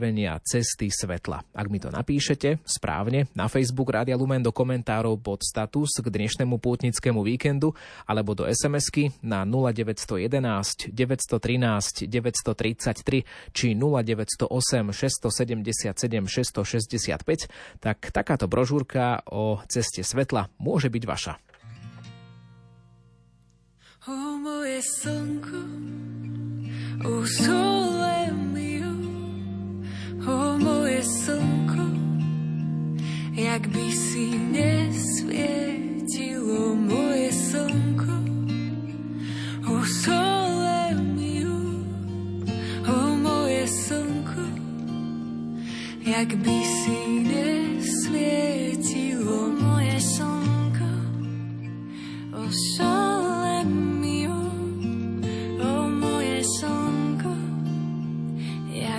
Cesty 0.42 0.88
svetla. 0.88 1.44
Ak 1.52 1.68
mi 1.68 1.76
to 1.76 1.92
napíšete 1.92 2.64
správne 2.64 3.28
na 3.36 3.52
Facebook 3.52 3.92
Rádia 3.92 4.16
Lumen 4.16 4.40
do 4.40 4.56
komentárov 4.56 5.20
pod 5.20 5.44
status 5.44 6.00
k 6.00 6.08
dnešnému 6.08 6.64
pútnickému 6.64 7.20
víkendu 7.20 7.76
alebo 8.08 8.32
do 8.32 8.48
SMS-ky 8.48 9.12
na 9.20 9.44
0911 9.44 10.96
913 10.96 12.08
933 12.08 13.52
či 13.52 13.68
0908 13.76 14.48
677 14.96 15.92
665, 16.28 17.84
tak 17.84 17.98
takáto 18.16 18.48
brožúrka 18.48 19.28
o 19.28 19.60
ceste 19.68 20.08
svetla 20.08 20.48
môže 20.56 20.88
byť 20.88 21.04
vaša. 21.04 21.34
O 24.08 24.18
moje 24.40 24.82
slnko, 24.82 25.62
o 27.06 27.22
sole 27.28 27.91
o 30.28 30.58
moje 30.58 31.04
slnko, 31.04 31.86
jak 33.34 33.68
by 33.68 33.92
si 33.92 34.30
nesvietilo 34.54 35.56
moje 36.76 37.32
slnko, 37.32 38.14
o 39.66 39.86
sole 39.86 40.94
miu, 41.18 41.82
o 42.86 43.16
moje 43.18 43.68
slnko, 43.68 44.46
jak 46.06 46.36
by 46.38 46.64
si 46.66 47.26
nesvietilo 47.26 48.38
moje 49.58 50.00
slnko, 50.00 50.92
o 52.38 52.46
sole 52.78 53.31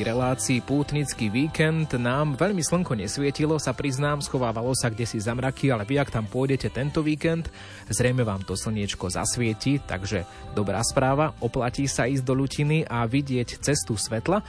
nahrávaní 0.00 0.16
relácií 0.16 0.58
Pútnický 0.64 1.28
víkend 1.28 1.92
nám 2.00 2.32
veľmi 2.32 2.64
slnko 2.64 2.96
nesvietilo, 2.96 3.60
sa 3.60 3.76
priznám, 3.76 4.24
schovávalo 4.24 4.72
sa 4.72 4.88
kde 4.88 5.04
si 5.04 5.20
za 5.20 5.36
mraky, 5.36 5.68
ale 5.68 5.84
vy 5.84 6.00
ak 6.00 6.08
tam 6.08 6.24
pôjdete 6.24 6.72
tento 6.72 7.04
víkend, 7.04 7.52
zrejme 7.92 8.24
vám 8.24 8.40
to 8.40 8.56
slniečko 8.56 9.12
zasvieti, 9.12 9.76
takže 9.84 10.24
dobrá 10.56 10.80
správa, 10.80 11.36
oplatí 11.44 11.84
sa 11.84 12.08
ísť 12.08 12.24
do 12.24 12.32
Lutiny 12.32 12.88
a 12.88 13.04
vidieť 13.04 13.60
cestu 13.60 14.00
svetla. 14.00 14.40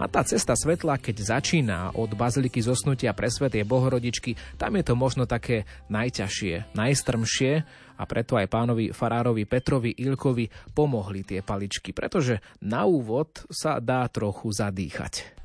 A 0.00 0.04
tá 0.08 0.24
cesta 0.24 0.56
svetla, 0.56 0.96
keď 0.96 1.40
začína 1.40 1.92
od 1.98 2.14
Baziliky 2.16 2.64
zosnutia 2.64 3.12
pre 3.12 3.28
Svetej 3.28 3.68
Bohorodičky, 3.68 4.38
tam 4.56 4.78
je 4.78 4.84
to 4.84 4.94
možno 4.96 5.28
také 5.28 5.68
najťažšie, 5.92 6.72
najstrmšie 6.72 7.52
a 7.98 8.02
preto 8.08 8.34
aj 8.40 8.50
pánovi 8.50 8.90
farárovi 8.90 9.44
Petrovi 9.44 9.92
Ilkovi 10.00 10.48
pomohli 10.72 11.22
tie 11.22 11.44
paličky, 11.44 11.92
pretože 11.92 12.40
na 12.64 12.88
úvod 12.88 13.44
sa 13.52 13.78
dá 13.78 14.08
trochu 14.08 14.50
zadýchať. 14.50 15.42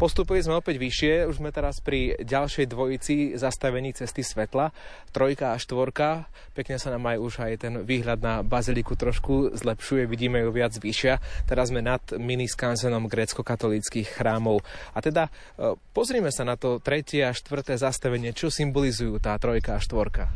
Postupili 0.00 0.40
sme 0.40 0.56
opäť 0.56 0.80
vyššie, 0.80 1.28
už 1.28 1.44
sme 1.44 1.52
teraz 1.52 1.84
pri 1.84 2.16
ďalšej 2.24 2.72
dvojici 2.72 3.36
zastavení 3.36 3.92
cesty 3.92 4.24
svetla, 4.24 4.72
trojka 5.12 5.52
a 5.52 5.60
štvorka. 5.60 6.24
Pekne 6.56 6.80
sa 6.80 6.88
nám 6.88 7.04
aj 7.04 7.20
už 7.20 7.32
aj 7.44 7.52
ten 7.60 7.74
výhľad 7.84 8.16
na 8.24 8.40
baziliku 8.40 8.96
trošku 8.96 9.52
zlepšuje, 9.52 10.08
vidíme 10.08 10.40
ju 10.40 10.56
viac 10.56 10.72
vyššia. 10.72 11.44
Teraz 11.44 11.68
sme 11.68 11.84
nad 11.84 12.00
mini 12.16 12.48
skanzenom 12.48 13.12
grécko-katolíckých 13.12 14.08
chrámov. 14.16 14.64
A 14.96 15.04
teda 15.04 15.28
e, 15.28 15.76
pozrime 15.92 16.32
sa 16.32 16.48
na 16.48 16.56
to 16.56 16.80
tretie 16.80 17.20
a 17.20 17.36
štvrté 17.36 17.76
zastavenie, 17.76 18.32
čo 18.32 18.48
symbolizujú 18.48 19.20
tá 19.20 19.36
trojka 19.36 19.76
a 19.76 19.84
štvorka. 19.84 20.32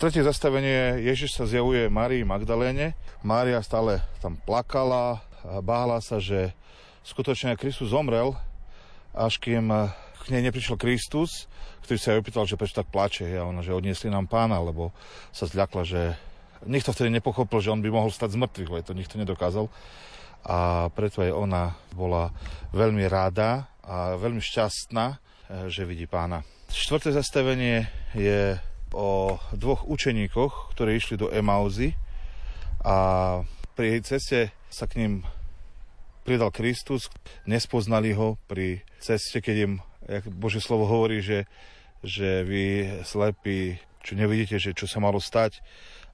Tretie 0.00 0.24
zastavenie 0.24 1.04
Ježiš 1.04 1.36
sa 1.36 1.44
zjavuje 1.44 1.92
Márii 1.92 2.24
Magdaléne. 2.24 2.96
Mária 3.20 3.60
stále 3.60 4.00
tam 4.24 4.40
plakala 4.40 5.20
bála 5.60 6.00
sa, 6.00 6.16
že 6.16 6.56
skutočne 7.04 7.60
Kristus 7.60 7.92
zomrel, 7.92 8.34
až 9.16 9.40
kým 9.40 9.72
eh, 9.72 9.88
k 10.22 10.36
nej 10.36 10.44
neprišiel 10.44 10.76
Kristus, 10.76 11.48
ktorý 11.88 11.98
sa 11.98 12.08
jej 12.12 12.20
opýtal, 12.20 12.44
že 12.44 12.60
prečo 12.60 12.76
tak 12.76 12.92
plače. 12.92 13.24
A 13.38 13.48
ona, 13.48 13.64
že 13.64 13.72
odniesli 13.72 14.12
nám 14.12 14.28
pána, 14.28 14.60
lebo 14.60 14.92
sa 15.32 15.48
zľakla, 15.48 15.82
že 15.88 16.02
nikto 16.68 16.92
vtedy 16.92 17.08
nepochopil, 17.14 17.62
že 17.64 17.72
on 17.72 17.80
by 17.80 17.88
mohol 17.88 18.12
stať 18.12 18.36
z 18.36 18.40
mŕtvych, 18.44 18.70
lebo 18.70 18.84
to 18.84 18.98
nikto 18.98 19.16
nedokázal. 19.16 19.66
A 20.46 20.90
preto 20.94 21.24
aj 21.24 21.32
ona 21.34 21.74
bola 21.96 22.30
veľmi 22.70 23.02
rada 23.10 23.66
a 23.82 24.14
veľmi 24.20 24.42
šťastná, 24.44 25.06
eh, 25.14 25.18
že 25.72 25.88
vidí 25.88 26.04
pána. 26.04 26.44
Štvrté 26.68 27.14
zastavenie 27.14 27.88
je 28.12 28.58
o 28.92 29.38
dvoch 29.54 29.86
učeníkoch, 29.86 30.74
ktorí 30.74 30.98
išli 30.98 31.14
do 31.16 31.30
Emauzy 31.30 31.94
a 32.82 32.96
pri 33.78 34.00
ceste 34.02 34.50
sa 34.70 34.90
k 34.90 34.98
ním 35.02 35.12
pridal 36.26 36.50
Kristus, 36.50 37.06
nespoznali 37.46 38.10
ho 38.10 38.34
pri 38.50 38.82
ceste, 38.98 39.38
keď 39.38 39.56
im, 39.62 39.72
jak 40.10 40.26
Bože 40.26 40.58
slovo 40.58 40.90
hovorí, 40.90 41.22
že, 41.22 41.46
že 42.02 42.42
vy 42.42 42.64
slepí, 43.06 43.78
čo 44.02 44.18
nevidíte, 44.18 44.58
že 44.58 44.74
čo 44.74 44.90
sa 44.90 44.98
malo 44.98 45.22
stať. 45.22 45.62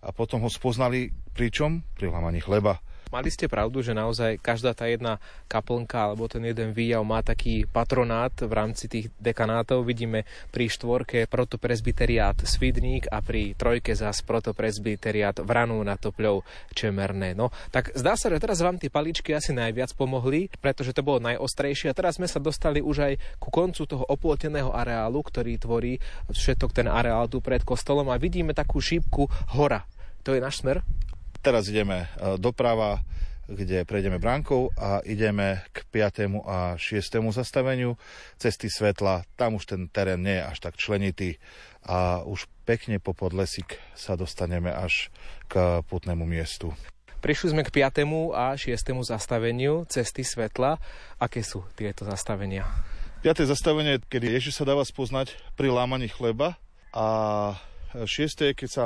A 0.04 0.12
potom 0.12 0.44
ho 0.44 0.52
spoznali 0.52 1.16
pričom? 1.32 1.80
Pri 1.96 2.12
lámaní 2.12 2.44
chleba. 2.44 2.84
Mali 3.12 3.28
ste 3.28 3.44
pravdu, 3.44 3.84
že 3.84 3.92
naozaj 3.92 4.40
každá 4.40 4.72
tá 4.72 4.88
jedna 4.88 5.20
kaplnka 5.44 6.00
alebo 6.00 6.32
ten 6.32 6.48
jeden 6.48 6.72
výjav 6.72 7.04
má 7.04 7.20
taký 7.20 7.68
patronát 7.68 8.32
v 8.32 8.48
rámci 8.48 8.88
tých 8.88 9.12
dekanátov. 9.20 9.84
Vidíme 9.84 10.24
pri 10.48 10.72
štvorke 10.72 11.28
protopresbyteriát 11.28 12.40
Svidník 12.40 13.12
a 13.12 13.20
pri 13.20 13.52
trojke 13.52 13.92
zas 13.92 14.24
protopresbyteriát 14.24 15.44
Vranú 15.44 15.84
na 15.84 16.00
Topľov 16.00 16.40
Čemerné. 16.72 17.36
No, 17.36 17.52
tak 17.68 17.92
zdá 17.92 18.16
sa, 18.16 18.32
že 18.32 18.40
teraz 18.40 18.64
vám 18.64 18.80
tie 18.80 18.88
paličky 18.88 19.36
asi 19.36 19.52
najviac 19.52 19.92
pomohli, 19.92 20.48
pretože 20.64 20.96
to 20.96 21.04
bolo 21.04 21.20
najostrejšie 21.20 21.92
a 21.92 21.96
teraz 21.96 22.16
sme 22.16 22.24
sa 22.24 22.40
dostali 22.40 22.80
už 22.80 23.12
aj 23.12 23.12
ku 23.36 23.52
koncu 23.52 23.84
toho 23.84 24.08
oploteného 24.08 24.72
areálu, 24.72 25.20
ktorý 25.20 25.60
tvorí 25.60 26.00
všetok 26.32 26.72
ten 26.72 26.88
areál 26.88 27.28
tu 27.28 27.44
pred 27.44 27.60
kostolom 27.60 28.08
a 28.08 28.16
vidíme 28.16 28.56
takú 28.56 28.80
šípku 28.80 29.28
hora. 29.52 29.84
To 30.24 30.32
je 30.32 30.40
náš 30.40 30.64
smer? 30.64 30.80
Teraz 31.42 31.66
ideme 31.66 32.06
e, 32.06 32.38
doprava, 32.38 33.02
kde 33.50 33.82
prejdeme 33.82 34.22
bránkou 34.22 34.70
a 34.78 35.02
ideme 35.02 35.66
k 35.74 35.82
5. 35.90 36.30
a 36.46 36.78
6. 36.78 37.18
zastaveniu 37.34 37.98
cesty 38.38 38.70
svetla. 38.70 39.26
Tam 39.34 39.58
už 39.58 39.66
ten 39.66 39.90
terén 39.90 40.22
nie 40.22 40.38
je 40.38 40.46
až 40.46 40.58
tak 40.62 40.78
členitý 40.78 41.42
a 41.82 42.22
už 42.22 42.46
pekne 42.62 43.02
po 43.02 43.10
podlesik 43.10 43.82
sa 43.98 44.14
dostaneme 44.14 44.70
až 44.70 45.10
k 45.50 45.82
putnému 45.90 46.22
miestu. 46.22 46.70
Prišli 47.18 47.58
sme 47.58 47.66
k 47.66 47.74
5. 47.74 48.06
a 48.38 48.54
6. 48.54 48.78
zastaveniu 49.02 49.82
cesty 49.90 50.22
svetla. 50.22 50.78
Aké 51.18 51.42
sú 51.42 51.66
tieto 51.74 52.06
zastavenia? 52.06 52.62
5. 53.26 53.50
zastavenie, 53.50 53.98
kedy 53.98 54.30
Ježiš 54.38 54.62
sa 54.62 54.66
dáva 54.66 54.86
spoznať 54.86 55.34
pri 55.58 55.74
lámaní 55.74 56.06
chleba 56.06 56.54
a 56.94 57.06
6. 57.94 58.56
keď 58.56 58.68
sa 58.68 58.84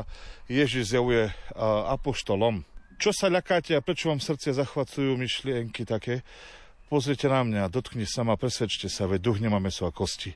Ježiš 0.50 0.94
zjavuje 0.94 1.30
apoštolom. 1.90 2.66
Čo 2.96 3.12
sa 3.12 3.28
ľakáte 3.28 3.76
a 3.76 3.84
prečo 3.84 4.08
vám 4.08 4.24
srdce 4.24 4.56
zachvacujú 4.56 5.20
myšlienky 5.20 5.84
také? 5.84 6.24
Pozrite 6.86 7.26
na 7.26 7.42
mňa, 7.42 7.68
dotkni 7.68 8.06
sa 8.06 8.22
ma, 8.22 8.38
presvedčte 8.38 8.86
sa, 8.86 9.10
veď 9.10 9.20
duch 9.20 9.38
nemá 9.42 9.58
meso 9.58 9.84
a 9.84 9.92
kosti. 9.92 10.32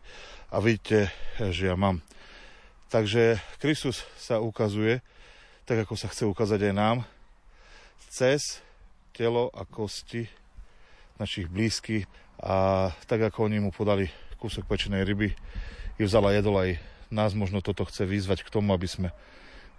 A 0.50 0.58
vidíte, 0.58 1.14
že 1.38 1.70
ja 1.70 1.78
mám. 1.78 2.02
Takže 2.90 3.38
Kristus 3.62 4.02
sa 4.18 4.42
ukazuje, 4.42 4.98
tak 5.62 5.86
ako 5.86 5.94
sa 5.94 6.10
chce 6.10 6.26
ukázať 6.26 6.70
aj 6.70 6.74
nám, 6.74 6.98
cez 8.10 8.58
telo 9.14 9.46
a 9.54 9.62
kosti 9.62 10.26
našich 11.22 11.46
blízkych 11.46 12.10
a 12.42 12.90
tak 13.06 13.30
ako 13.30 13.46
oni 13.46 13.62
mu 13.62 13.70
podali 13.70 14.10
kúsok 14.42 14.66
pečenej 14.66 15.06
ryby, 15.06 15.30
ju 16.00 16.04
vzala 16.08 16.34
jedol 16.34 16.58
aj 16.58 16.89
nás 17.10 17.34
možno 17.34 17.60
toto 17.60 17.84
chce 17.86 18.06
vyzvať 18.06 18.46
k 18.46 18.52
tomu, 18.52 18.72
aby 18.74 18.86
sme 18.86 19.08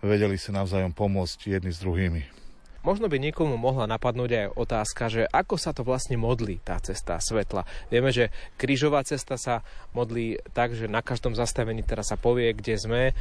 vedeli 0.03 0.36
sa 0.36 0.51
navzájom 0.51 0.91
pomôcť 0.91 1.57
jedni 1.57 1.71
s 1.71 1.79
druhými. 1.79 2.41
Možno 2.82 3.05
by 3.05 3.21
niekomu 3.21 3.61
mohla 3.61 3.86
napadnúť 3.86 4.32
aj 4.34 4.47
otázka, 4.57 5.05
že 5.05 5.29
ako 5.29 5.53
sa 5.53 5.69
to 5.69 5.86
vlastne 5.86 6.17
modlí 6.17 6.65
tá 6.65 6.82
cesta 6.82 7.21
svetla. 7.21 7.61
Vieme, 7.93 8.09
že 8.09 8.34
krížová 8.57 9.05
cesta 9.05 9.38
sa 9.38 9.61
modlí 9.93 10.41
tak, 10.49 10.73
že 10.73 10.89
na 10.89 11.05
každom 11.05 11.38
zastavení 11.38 11.86
teraz 11.86 12.09
sa 12.09 12.17
povie, 12.17 12.49
kde 12.57 12.82
sme, 12.82 13.01
e, 13.05 13.13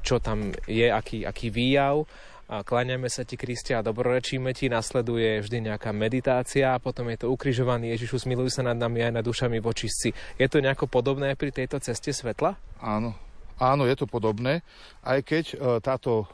čo 0.00 0.24
tam 0.24 0.56
je, 0.64 0.88
aký, 0.88 1.28
aký 1.28 1.52
výjav. 1.52 2.08
A 2.48 2.64
kláňame 2.64 3.12
sa 3.12 3.28
ti, 3.28 3.36
Kristia, 3.36 3.84
a 3.84 3.84
dobrorečíme 3.84 4.56
ti, 4.56 4.72
nasleduje 4.72 5.44
vždy 5.44 5.68
nejaká 5.68 5.92
meditácia 5.92 6.72
a 6.72 6.80
potom 6.80 7.12
je 7.12 7.20
to 7.20 7.28
ukrižovaný 7.28 7.92
Ježišu, 7.92 8.24
smiluj 8.24 8.56
sa 8.56 8.64
nad 8.64 8.80
nami 8.80 9.04
aj 9.04 9.20
nad 9.20 9.24
dušami 9.28 9.60
vočistci. 9.60 10.16
Je 10.40 10.48
to 10.48 10.64
nejako 10.64 10.88
podobné 10.88 11.36
pri 11.36 11.52
tejto 11.52 11.76
ceste 11.76 12.08
svetla? 12.08 12.56
Áno, 12.80 13.12
Áno, 13.58 13.90
je 13.90 13.96
to 13.98 14.06
podobné, 14.06 14.62
aj 15.02 15.18
keď 15.26 15.44
e, 15.50 15.56
táto 15.82 16.22
e, 16.22 16.26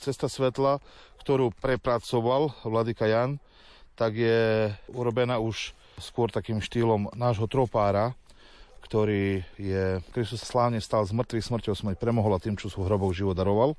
cesta 0.00 0.32
svetla, 0.32 0.80
ktorú 1.20 1.52
prepracoval 1.60 2.56
Vladyka 2.64 3.04
Jan, 3.04 3.36
tak 3.94 4.16
je 4.16 4.72
urobená 4.88 5.36
už 5.38 5.76
skôr 6.00 6.32
takým 6.32 6.64
štýlom 6.64 7.12
nášho 7.12 7.46
tropára, 7.46 8.16
ktorý 8.84 9.44
je, 9.60 10.00
Kristus 10.12 10.44
slávne 10.44 10.80
stal 10.80 11.04
z 11.04 11.12
mŕtvych 11.16 11.46
smrťou 11.48 11.74
smrť 11.76 11.96
premohol 12.00 12.36
a 12.36 12.42
tým, 12.42 12.56
čo 12.56 12.72
sú 12.72 12.84
v 12.84 12.88
hroboch 12.92 13.12
život 13.12 13.36
daroval. 13.36 13.76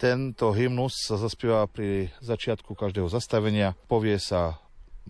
Tento 0.00 0.52
hymnus 0.56 1.04
sa 1.04 1.20
zaspieva 1.20 1.68
pri 1.68 2.12
začiatku 2.24 2.72
každého 2.76 3.08
zastavenia, 3.08 3.72
povie 3.88 4.20
sa 4.20 4.52
e, 4.52 4.54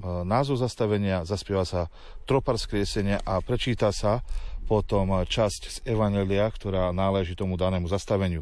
názov 0.06 0.62
zastavenia, 0.62 1.26
zaspieva 1.26 1.66
sa 1.66 1.90
tropar 2.30 2.62
skriesenia 2.62 3.18
a 3.26 3.42
prečíta 3.42 3.90
sa 3.90 4.22
potom 4.72 5.12
časť 5.28 5.62
z 5.68 5.78
Evangelia, 5.84 6.48
ktorá 6.48 6.96
náleží 6.96 7.36
tomu 7.36 7.60
danému 7.60 7.92
zastaveniu. 7.92 8.40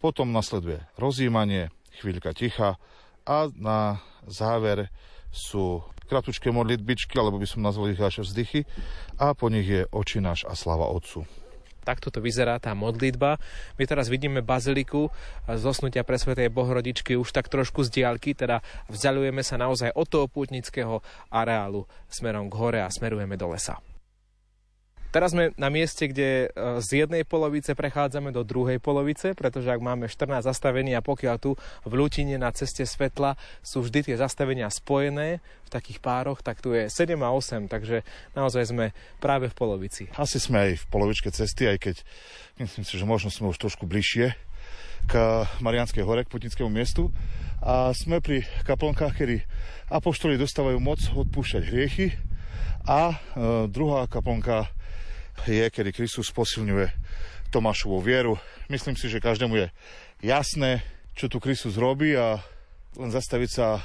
Potom 0.00 0.32
nasleduje 0.32 0.80
rozjímanie, 0.96 1.68
chvíľka 2.00 2.32
ticha 2.32 2.80
a 3.28 3.52
na 3.52 4.00
záver 4.24 4.88
sú 5.28 5.84
kratučké 6.08 6.48
modlitbičky, 6.48 7.20
alebo 7.20 7.36
by 7.36 7.44
som 7.44 7.60
nazval 7.60 7.92
ich 7.92 8.00
až 8.00 8.24
vzdychy 8.24 8.64
a 9.20 9.36
po 9.36 9.52
nich 9.52 9.68
je 9.68 9.84
oči 9.92 10.24
náš 10.24 10.48
a 10.48 10.56
slava 10.56 10.88
Otcu. 10.88 11.28
Takto 11.84 12.08
to 12.08 12.24
vyzerá 12.24 12.56
tá 12.56 12.72
modlitba. 12.72 13.36
My 13.76 13.84
teraz 13.84 14.08
vidíme 14.08 14.40
baziliku 14.40 15.12
zosnutia 15.52 16.00
pre 16.00 16.16
Svetej 16.16 16.48
Bohorodičky 16.48 17.12
už 17.12 17.28
tak 17.28 17.52
trošku 17.52 17.84
z 17.84 17.92
diaľky, 18.00 18.32
teda 18.32 18.64
vzdialujeme 18.88 19.44
sa 19.44 19.60
naozaj 19.60 19.92
od 19.92 20.08
toho 20.08 20.32
pútnického 20.32 21.04
areálu 21.28 21.84
smerom 22.08 22.48
k 22.48 22.56
hore 22.56 22.80
a 22.80 22.88
smerujeme 22.88 23.36
do 23.36 23.52
lesa. 23.52 23.76
Teraz 25.08 25.32
sme 25.32 25.56
na 25.56 25.72
mieste, 25.72 26.04
kde 26.04 26.52
e, 26.52 26.78
z 26.84 27.04
jednej 27.04 27.24
polovice 27.24 27.72
prechádzame 27.72 28.28
do 28.28 28.44
druhej 28.44 28.76
polovice, 28.76 29.32
pretože 29.32 29.72
ak 29.72 29.80
máme 29.80 30.04
14 30.04 30.44
zastavení 30.44 30.92
a 30.92 31.00
pokiaľ 31.00 31.36
tu 31.40 31.56
v 31.88 31.92
Lutine 31.96 32.36
na 32.36 32.52
ceste 32.52 32.84
svetla 32.84 33.40
sú 33.64 33.80
vždy 33.80 34.12
tie 34.12 34.16
zastavenia 34.20 34.68
spojené 34.68 35.40
v 35.64 35.70
takých 35.72 36.04
pároch, 36.04 36.44
tak 36.44 36.60
tu 36.60 36.76
je 36.76 36.92
7 36.92 37.16
a 37.24 37.32
8, 37.32 37.72
takže 37.72 38.04
naozaj 38.36 38.68
sme 38.68 38.92
práve 39.16 39.48
v 39.48 39.56
polovici. 39.56 40.12
Asi 40.20 40.36
sme 40.36 40.68
aj 40.68 40.72
v 40.76 40.86
polovičke 40.92 41.32
cesty, 41.32 41.72
aj 41.72 41.78
keď 41.80 41.96
myslím 42.60 42.84
si, 42.84 43.00
že 43.00 43.08
možno 43.08 43.32
sme 43.32 43.48
už 43.48 43.56
trošku 43.56 43.88
bližšie 43.88 44.36
k 45.08 45.14
Marianskej 45.64 46.04
hore, 46.04 46.28
k 46.28 46.32
putnickému 46.32 46.68
miestu. 46.68 47.08
A 47.64 47.96
sme 47.96 48.20
pri 48.20 48.44
kaplnkách, 48.68 49.16
kedy 49.16 49.40
apoštoli 49.88 50.36
dostávajú 50.36 50.76
moc 50.78 51.00
odpúšťať 51.00 51.62
hriechy. 51.64 52.12
A 52.88 53.12
e, 53.12 53.16
druhá 53.72 54.04
kaplnka 54.06 54.68
je, 55.46 55.66
kedy 55.70 55.90
Kristus 55.94 56.32
posilňuje 56.34 56.90
Tomášovú 57.54 58.02
vieru. 58.02 58.36
Myslím 58.66 58.98
si, 58.98 59.06
že 59.06 59.22
každému 59.22 59.54
je 59.56 59.66
jasné, 60.24 60.82
čo 61.14 61.30
tu 61.30 61.38
Kristus 61.38 61.78
robí 61.78 62.14
a 62.18 62.42
len 62.98 63.10
zastaviť 63.12 63.50
sa, 63.50 63.82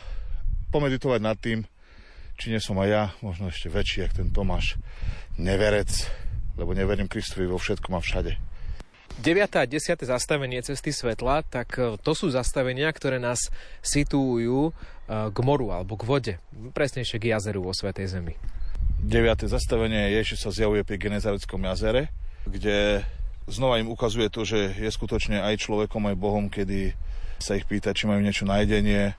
pomeditovať 0.73 1.19
nad 1.21 1.37
tým, 1.37 1.61
či 2.41 2.49
nie 2.49 2.57
som 2.57 2.81
aj 2.81 2.89
ja, 2.89 3.03
možno 3.21 3.53
ešte 3.53 3.69
väčší, 3.69 4.09
jak 4.09 4.17
ten 4.17 4.33
Tomáš, 4.33 4.81
neverec, 5.37 6.09
lebo 6.57 6.73
neverím 6.73 7.05
Kristovi 7.05 7.45
vo 7.45 7.61
všetkom 7.61 7.93
a 7.93 8.01
všade. 8.01 8.33
9. 9.21 9.61
a 9.61 9.69
10. 9.69 10.09
zastavenie 10.09 10.65
cesty 10.65 10.89
svetla, 10.89 11.45
tak 11.45 11.77
e, 11.77 12.01
to 12.01 12.17
sú 12.17 12.33
zastavenia, 12.33 12.89
ktoré 12.89 13.21
nás 13.21 13.53
situujú 13.85 14.69
e, 14.69 14.71
k 15.29 15.37
moru 15.45 15.69
alebo 15.69 15.93
k 15.93 16.03
vode, 16.09 16.33
presnejšie 16.73 17.21
k 17.21 17.37
jazeru 17.37 17.61
vo 17.61 17.77
Svetej 17.77 18.09
Zemi. 18.09 18.33
9. 19.03 19.51
zastavenie 19.51 20.15
Ježiš 20.15 20.47
sa 20.47 20.55
zjavuje 20.55 20.87
pri 20.87 20.95
Genezareckom 20.95 21.59
jazere, 21.67 22.07
kde 22.47 23.03
znova 23.51 23.75
im 23.83 23.91
ukazuje 23.91 24.31
to, 24.31 24.47
že 24.47 24.79
je 24.79 24.87
skutočne 24.87 25.43
aj 25.43 25.59
človekom, 25.59 26.07
aj 26.07 26.15
Bohom, 26.15 26.47
kedy 26.47 26.95
sa 27.35 27.59
ich 27.59 27.67
pýta, 27.67 27.91
či 27.91 28.07
majú 28.07 28.23
niečo 28.23 28.47
na 28.47 28.63
jedenie 28.63 29.11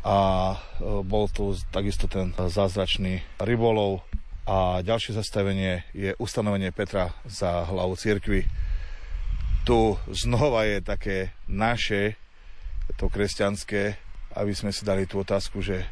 a 0.00 0.16
e, 0.56 1.04
bol 1.04 1.28
tu 1.28 1.52
takisto 1.68 2.08
ten 2.08 2.32
zázračný 2.32 3.20
rybolov 3.36 4.00
a 4.48 4.80
ďalšie 4.80 5.12
zastavenie 5.12 5.84
je 5.92 6.16
ustanovenie 6.16 6.72
Petra 6.72 7.12
za 7.28 7.68
hlavu 7.68 8.00
cirkvi. 8.00 8.48
Tu 9.68 9.78
znova 10.24 10.64
je 10.64 10.80
také 10.80 11.36
naše, 11.44 12.16
to 12.96 13.12
kresťanské, 13.12 14.00
aby 14.32 14.56
sme 14.56 14.72
si 14.72 14.88
dali 14.88 15.04
tú 15.04 15.20
otázku, 15.20 15.60
že 15.60 15.84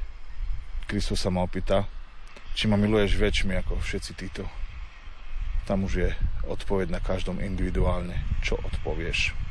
Kristus 0.88 1.20
sa 1.20 1.28
ma 1.28 1.44
opýta, 1.44 1.84
či 2.56 2.72
ma 2.72 2.80
miluješ 2.80 3.20
väčšmi 3.20 3.52
ako 3.60 3.76
všetci 3.84 4.12
títo. 4.16 4.48
Tam 5.68 5.84
už 5.84 5.92
je 5.92 6.10
odpoveď 6.48 6.88
na 6.88 7.04
každom 7.04 7.36
individuálne, 7.44 8.16
čo 8.40 8.56
odpovieš. 8.56 9.45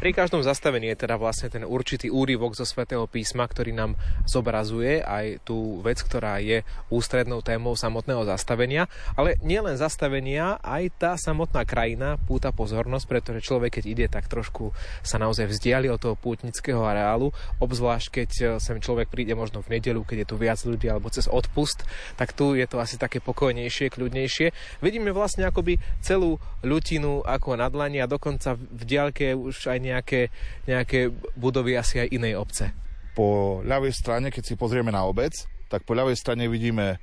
Pri 0.00 0.16
každom 0.16 0.40
zastavení 0.40 0.88
je 0.96 1.04
teda 1.04 1.20
vlastne 1.20 1.52
ten 1.52 1.60
určitý 1.60 2.08
úryvok 2.08 2.56
zo 2.56 2.64
svätého 2.64 3.04
písma, 3.04 3.44
ktorý 3.44 3.76
nám 3.76 4.00
zobrazuje 4.24 5.04
aj 5.04 5.44
tú 5.44 5.76
vec, 5.84 6.00
ktorá 6.00 6.40
je 6.40 6.64
ústrednou 6.88 7.44
témou 7.44 7.76
samotného 7.76 8.24
zastavenia. 8.24 8.88
Ale 9.12 9.36
nielen 9.44 9.76
zastavenia, 9.76 10.56
aj 10.64 10.96
tá 10.96 11.12
samotná 11.20 11.68
krajina 11.68 12.16
púta 12.16 12.48
pozornosť, 12.48 13.04
pretože 13.12 13.44
človek, 13.44 13.76
keď 13.76 13.84
ide, 13.84 14.06
tak 14.08 14.24
trošku 14.24 14.72
sa 15.04 15.20
naozaj 15.20 15.52
vzdiali 15.52 15.92
od 15.92 16.00
toho 16.00 16.16
pútnického 16.16 16.80
areálu, 16.80 17.36
obzvlášť 17.60 18.24
keď 18.24 18.30
sem 18.56 18.80
človek 18.80 19.12
príde 19.12 19.36
možno 19.36 19.60
v 19.60 19.76
nedelu, 19.76 20.00
keď 20.00 20.24
je 20.24 20.30
tu 20.32 20.36
viac 20.40 20.64
ľudí 20.64 20.88
alebo 20.88 21.12
cez 21.12 21.28
odpust, 21.28 21.84
tak 22.16 22.32
tu 22.32 22.56
je 22.56 22.64
to 22.64 22.80
asi 22.80 22.96
také 22.96 23.20
pokojnejšie, 23.20 23.92
kľudnejšie. 23.92 24.80
Vidíme 24.80 25.12
vlastne 25.12 25.44
akoby 25.44 25.76
celú 26.00 26.40
ľutinu 26.64 27.20
ako 27.20 27.60
na 27.60 27.68
dlani 27.68 28.00
a 28.00 28.08
dokonca 28.08 28.56
v 28.56 28.82
diaľke 28.88 29.36
už 29.36 29.68
aj 29.68 29.89
nejaké, 29.90 30.30
nejaké 30.64 31.10
budovy 31.34 31.74
asi 31.74 32.00
aj 32.00 32.14
inej 32.14 32.38
obce. 32.38 32.70
Po 33.18 33.60
ľavej 33.66 33.92
strane, 33.92 34.30
keď 34.30 34.42
si 34.46 34.54
pozrieme 34.54 34.94
na 34.94 35.02
obec, 35.04 35.34
tak 35.70 35.86
po 35.86 35.94
ľavej 35.94 36.18
strane 36.18 36.50
vidíme 36.50 36.94
e, 36.94 36.96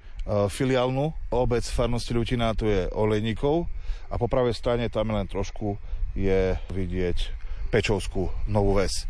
filiálnu 0.51 1.31
obec 1.31 1.63
farnosti 1.63 2.11
Ľutina, 2.11 2.55
tu 2.55 2.67
je 2.67 2.87
Olejníkov 2.91 3.67
a 4.11 4.15
po 4.19 4.27
pravej 4.27 4.55
strane 4.55 4.91
tam 4.91 5.15
len 5.15 5.27
trošku 5.27 5.79
je 6.15 6.55
vidieť 6.71 7.17
Pečovskú 7.71 8.31
novú 8.47 8.75
ves. 8.75 9.07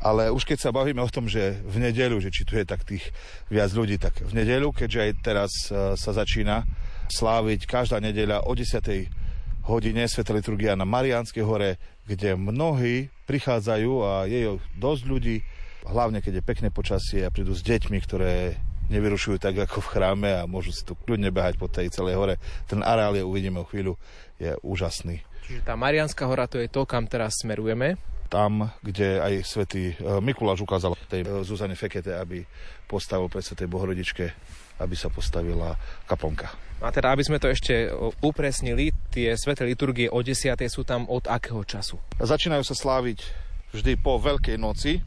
Ale 0.00 0.28
už 0.28 0.44
keď 0.44 0.58
sa 0.60 0.76
bavíme 0.76 1.00
o 1.00 1.08
tom, 1.08 1.24
že 1.24 1.56
v 1.64 1.80
nedeľu, 1.80 2.20
že 2.20 2.28
či 2.28 2.44
tu 2.44 2.52
je 2.52 2.68
tak 2.68 2.84
tých 2.84 3.08
viac 3.48 3.72
ľudí, 3.72 3.96
tak 3.96 4.20
v 4.20 4.32
nedeľu, 4.36 4.76
keďže 4.76 5.00
aj 5.00 5.12
teraz 5.24 5.52
e, 5.68 5.96
sa 5.96 6.12
začína 6.12 6.64
sláviť 7.08 7.68
každá 7.68 8.00
nedeľa 8.00 8.44
o 8.44 8.52
10 8.52 9.15
hodine 9.66 10.06
Sveta 10.06 10.30
liturgia 10.30 10.78
na 10.78 10.86
Mariánskej 10.86 11.42
hore, 11.42 11.76
kde 12.06 12.38
mnohí 12.38 13.10
prichádzajú 13.26 13.92
a 14.06 14.12
je 14.30 14.54
dosť 14.78 15.02
ľudí, 15.04 15.36
hlavne 15.82 16.22
keď 16.22 16.38
je 16.40 16.48
pekné 16.48 16.68
počasie 16.70 17.26
a 17.26 17.34
prídu 17.34 17.50
s 17.50 17.66
deťmi, 17.66 17.98
ktoré 17.98 18.54
nevyrušujú 18.86 19.42
tak 19.42 19.58
ako 19.58 19.82
v 19.82 19.90
chráme 19.90 20.30
a 20.30 20.46
môžu 20.46 20.70
si 20.70 20.86
tu 20.86 20.94
kľudne 20.94 21.34
behať 21.34 21.58
po 21.58 21.66
tej 21.66 21.90
celej 21.90 22.14
hore. 22.14 22.34
Ten 22.70 22.86
areál 22.86 23.18
je, 23.18 23.26
uvidíme 23.26 23.58
o 23.58 23.66
chvíľu, 23.66 23.98
je 24.38 24.54
úžasný. 24.62 25.26
Čiže 25.46 25.66
tá 25.66 25.74
Marianská 25.74 26.26
hora 26.30 26.46
to 26.46 26.62
je 26.62 26.70
to, 26.70 26.86
kam 26.86 27.10
teraz 27.10 27.42
smerujeme. 27.42 27.98
Tam, 28.26 28.74
kde 28.82 29.22
aj 29.22 29.34
svätý 29.46 29.94
e, 29.94 30.18
Mikuláš 30.18 30.62
ukázal 30.66 30.98
tej 31.06 31.22
e, 31.22 31.46
Zuzane 31.46 31.78
Fekete, 31.78 32.18
aby 32.18 32.42
postavil 32.90 33.30
pre 33.30 33.38
svätej 33.38 33.70
Bohorodičke, 33.70 34.26
aby 34.82 34.94
sa 34.98 35.06
postavila 35.08 35.78
kaplnka. 36.10 36.50
A 36.82 36.92
teda, 36.92 37.14
aby 37.14 37.24
sme 37.24 37.40
to 37.40 37.48
ešte 37.48 37.88
o, 37.88 38.12
upresnili, 38.20 38.92
tie 39.08 39.32
sveté 39.38 39.64
liturgie 39.64 40.12
o 40.12 40.20
10. 40.20 40.52
sú 40.68 40.84
tam 40.84 41.08
od 41.08 41.24
akého 41.24 41.64
času? 41.64 41.96
Začínajú 42.20 42.66
sa 42.66 42.76
sláviť 42.76 43.24
vždy 43.72 43.96
po 43.96 44.20
Veľkej 44.20 44.60
noci. 44.60 45.00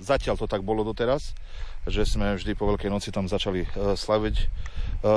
Zatiaľ 0.00 0.40
to 0.40 0.50
tak 0.50 0.64
bolo 0.64 0.82
doteraz, 0.82 1.36
že 1.84 2.08
sme 2.08 2.34
vždy 2.34 2.56
po 2.56 2.66
Veľkej 2.72 2.90
noci 2.90 3.14
tam 3.14 3.30
začali 3.30 3.68
e, 3.68 3.68
slaviť 3.94 4.36
e, 4.36 4.44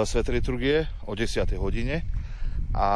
sveté 0.05 0.29
liturgie 0.35 0.85
o 1.07 1.15
10. 1.15 1.47
hodine 1.55 2.03
a 2.75 2.87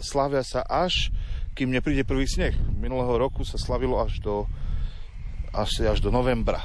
slavia 0.00 0.44
sa 0.44 0.64
až, 0.64 1.12
kým 1.58 1.74
nepríde 1.74 2.06
prvý 2.06 2.30
sneh. 2.30 2.54
Minulého 2.78 3.18
roku 3.18 3.42
sa 3.42 3.58
slavilo 3.58 3.98
až 3.98 4.22
do, 4.22 4.46
až, 5.50 5.90
až 5.90 5.98
do 5.98 6.14
novembra, 6.14 6.62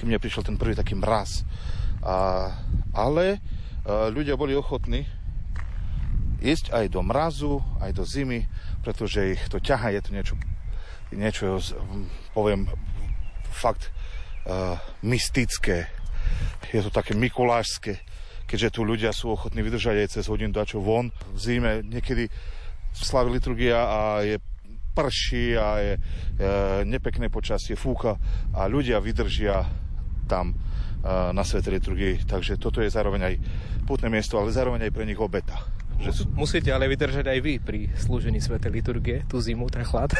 kým 0.00 0.08
neprišiel 0.08 0.40
ten 0.40 0.56
prvý 0.56 0.72
taký 0.72 0.96
mraz. 0.96 1.44
A, 2.00 2.48
ale 2.96 3.36
e, 3.36 3.38
ľudia 4.08 4.40
boli 4.40 4.56
ochotní 4.56 5.04
ísť 6.40 6.72
aj 6.72 6.96
do 6.96 7.04
mrazu, 7.04 7.60
aj 7.76 7.92
do 7.92 8.08
zimy, 8.08 8.48
pretože 8.80 9.36
ich 9.36 9.42
to 9.52 9.60
ťaha, 9.60 9.92
je 9.92 10.00
to 10.00 10.10
niečo, 10.16 10.34
niečo 11.12 11.60
poviem, 12.36 12.68
fakt 13.48 13.88
uh, 14.44 14.76
mystické. 15.00 15.88
Je 16.70 16.84
to 16.84 16.92
také 16.92 17.16
mikulášske, 17.16 17.98
keďže 18.44 18.76
tu 18.76 18.84
ľudia 18.84 19.16
sú 19.16 19.32
ochotní 19.32 19.64
vydržať 19.64 19.96
aj 19.96 20.12
cez 20.12 20.24
hodinu 20.28 20.52
dačo 20.52 20.78
von. 20.78 21.08
V 21.32 21.38
zime 21.40 21.80
niekedy 21.82 22.28
slaví 22.96 23.36
liturgia 23.36 23.78
a 23.84 24.00
je 24.24 24.40
prší 24.96 25.52
a 25.60 25.68
je 25.84 25.92
e, 25.96 26.00
nepekné 26.88 27.28
počasie, 27.28 27.76
fúka 27.76 28.16
a 28.56 28.64
ľudia 28.64 28.96
vydržia 28.96 29.60
tam 30.24 30.52
e, 30.52 30.56
na 31.36 31.44
svetej 31.44 31.76
liturgii. 31.76 32.14
Takže 32.24 32.56
toto 32.56 32.80
je 32.80 32.88
zároveň 32.88 33.20
aj 33.28 33.34
putné 33.84 34.08
miesto, 34.08 34.40
ale 34.40 34.56
zároveň 34.56 34.88
aj 34.88 34.92
pre 34.96 35.04
nich 35.04 35.20
obeta. 35.20 35.60
Že 36.00 36.28
Musíte 36.36 36.72
ale 36.72 36.88
vydržať 36.88 37.24
aj 37.28 37.38
vy 37.40 37.54
pri 37.60 37.80
slúžení 37.96 38.40
svätej 38.40 38.72
liturgie, 38.72 39.24
tú 39.28 39.40
zimu, 39.40 39.68
ten 39.68 39.84
chlad. 39.84 40.12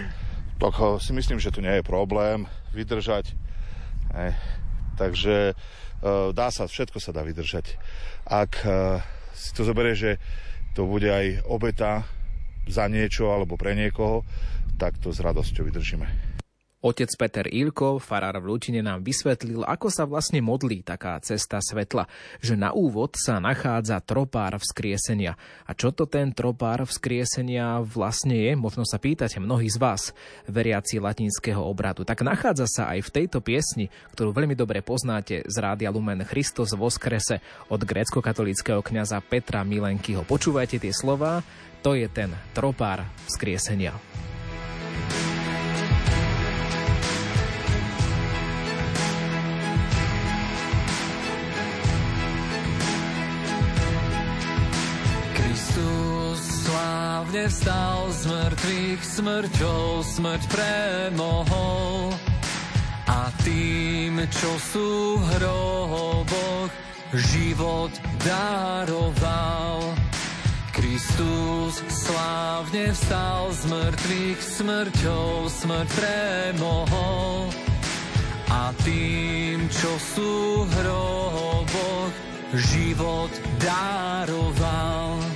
tak 0.62 0.74
eh, 0.76 1.00
si 1.00 1.12
myslím, 1.16 1.40
že 1.40 1.52
tu 1.52 1.64
nie 1.64 1.80
je 1.80 1.84
problém 1.84 2.44
vydržať. 2.76 3.32
Ej, 4.08 4.32
takže 4.96 5.52
e, 5.52 5.54
dá 6.32 6.48
sa, 6.48 6.64
všetko 6.64 6.96
sa 6.96 7.12
dá 7.12 7.20
vydržať. 7.20 7.76
Ak 8.24 8.64
e, 8.64 9.04
si 9.36 9.52
to 9.52 9.68
zoberie, 9.68 9.92
že 9.92 10.16
to 10.72 10.88
bude 10.88 11.06
aj 11.06 11.44
obeta 11.44 12.08
za 12.68 12.86
niečo 12.86 13.32
alebo 13.32 13.56
pre 13.56 13.72
niekoho, 13.72 14.22
tak 14.76 15.00
to 15.00 15.10
s 15.10 15.18
radosťou 15.18 15.66
vydržíme. 15.66 16.27
Otec 16.78 17.10
Peter 17.18 17.42
Ilko, 17.50 17.98
farár 17.98 18.38
v 18.38 18.54
Lutine, 18.54 18.86
nám 18.86 19.02
vysvetlil, 19.02 19.66
ako 19.66 19.90
sa 19.90 20.06
vlastne 20.06 20.38
modlí 20.38 20.86
taká 20.86 21.18
cesta 21.18 21.58
svetla, 21.58 22.06
že 22.38 22.54
na 22.54 22.70
úvod 22.70 23.18
sa 23.18 23.42
nachádza 23.42 23.98
tropár 23.98 24.54
vzkriesenia. 24.62 25.34
A 25.66 25.74
čo 25.74 25.90
to 25.90 26.06
ten 26.06 26.30
tropár 26.30 26.86
vzkriesenia 26.86 27.82
vlastne 27.82 28.38
je, 28.38 28.54
možno 28.54 28.86
sa 28.86 29.02
pýtate 29.02 29.42
mnohí 29.42 29.66
z 29.66 29.74
vás, 29.82 30.14
veriaci 30.46 31.02
latinského 31.02 31.58
obradu. 31.58 32.06
Tak 32.06 32.22
nachádza 32.22 32.70
sa 32.70 32.82
aj 32.94 33.10
v 33.10 33.10
tejto 33.10 33.42
piesni, 33.42 33.90
ktorú 34.14 34.30
veľmi 34.30 34.54
dobre 34.54 34.78
poznáte 34.78 35.42
z 35.50 35.56
Rádia 35.58 35.90
Lumen 35.90 36.22
Christos 36.22 36.78
Voskrese 36.78 37.42
od 37.74 37.82
grécko-katolického 37.82 38.86
kňaza 38.86 39.18
Petra 39.26 39.66
Milenkyho. 39.66 40.22
Počúvajte 40.22 40.78
tie 40.78 40.94
slova, 40.94 41.42
to 41.82 41.98
je 41.98 42.06
ten 42.06 42.30
tropár 42.54 43.02
vzkriesenia. 43.26 43.98
Slávne 57.28 57.52
z 58.08 58.22
mŕtvych, 58.24 59.00
smrťou 59.04 60.00
smrť 60.00 60.42
premohol. 60.48 62.16
A 63.04 63.28
tým, 63.44 64.24
čo 64.32 64.52
sú 64.56 65.20
v 65.20 65.24
hroboch, 65.36 66.72
život 67.12 67.92
daroval. 68.24 69.92
Kristus 70.72 71.84
slávne 71.92 72.96
vstal 72.96 73.52
z 73.52 73.62
mŕtvych, 73.76 74.40
smrťou 74.40 75.52
smrť 75.52 75.88
premohol. 76.00 77.52
A 78.48 78.72
tým, 78.88 79.68
čo 79.68 79.92
sú 80.00 80.64
v 80.64 80.70
hroboch, 80.80 82.12
život 82.56 83.32
daroval. 83.60 85.27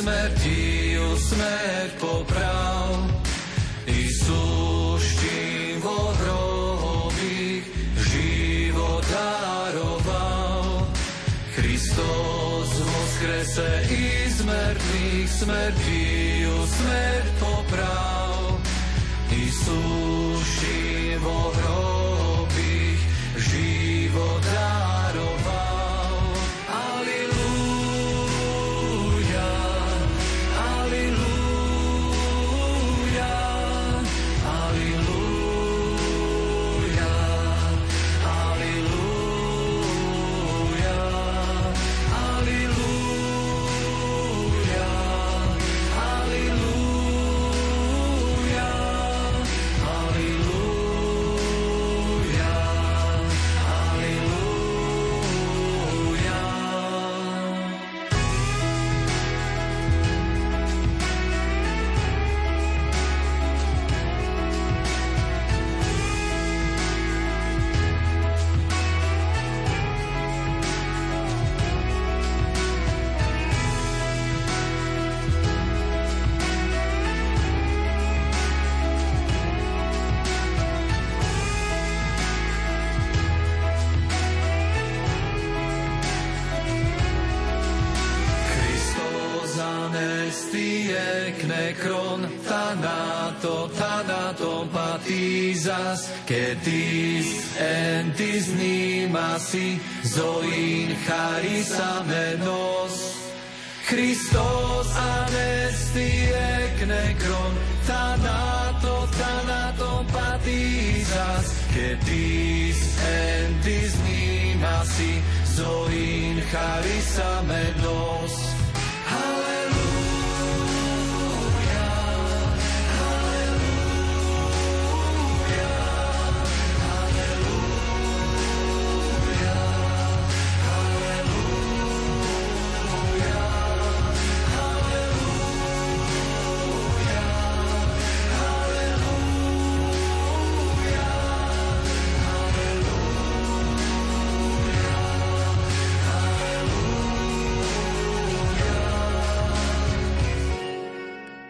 Smrti 0.00 0.96
smrť 1.20 1.90
poprav. 2.00 2.88
I 3.84 4.00
súštím 4.08 5.84
vo 5.84 6.00
hrobých 6.16 7.64
život 8.08 9.04
daroval. 9.04 10.88
Kristus 11.52 12.70
voskrese 12.80 13.70
i 13.92 14.04
z 14.24 14.38
mŕtvych 14.48 15.28
smrti 15.28 16.04
ju 16.48 16.56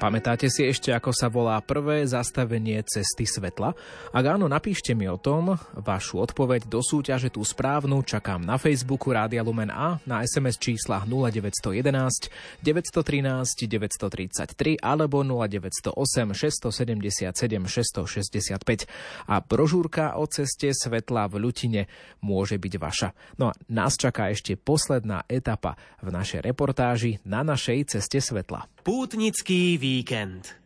Pamätáte 0.01 0.49
si 0.49 0.65
ešte, 0.65 0.97
ako 0.97 1.13
sa 1.13 1.29
volá 1.29 1.61
prvé 1.61 2.09
zastavenie 2.09 2.81
cesty 2.89 3.29
svetla? 3.29 3.77
Ak 4.17 4.25
áno, 4.25 4.49
napíšte 4.49 4.97
mi 4.97 5.05
o 5.05 5.21
tom 5.21 5.61
vašu 5.77 6.25
odpoveď 6.25 6.65
do 6.73 6.81
súťaže 6.81 7.29
tú 7.29 7.45
správnu. 7.45 8.01
Čakám 8.01 8.41
na 8.41 8.57
Facebooku 8.57 9.13
Rádia 9.13 9.45
Lumen 9.45 9.69
A 9.69 10.01
na 10.09 10.25
SMS 10.25 10.57
číslach 10.57 11.05
0911 11.05 12.33
913 12.65 13.69
933 13.69 14.81
alebo 14.81 15.21
0908 15.21 15.93
677 15.93 17.37
665. 17.69 18.89
A 19.29 19.45
brožúrka 19.45 20.17
o 20.17 20.25
ceste 20.25 20.73
svetla 20.73 21.29
v 21.29 21.45
Ľutine 21.45 21.83
môže 22.25 22.57
byť 22.57 22.75
vaša. 22.81 23.13
No 23.37 23.53
a 23.53 23.57
nás 23.69 24.01
čaká 24.01 24.33
ešte 24.33 24.57
posledná 24.57 25.29
etapa 25.29 25.77
v 26.01 26.09
našej 26.09 26.41
reportáži 26.41 27.21
na 27.29 27.45
našej 27.45 27.93
ceste 27.93 28.17
svetla. 28.25 28.65
Pútnický 28.81 29.77
víkend. 29.77 30.57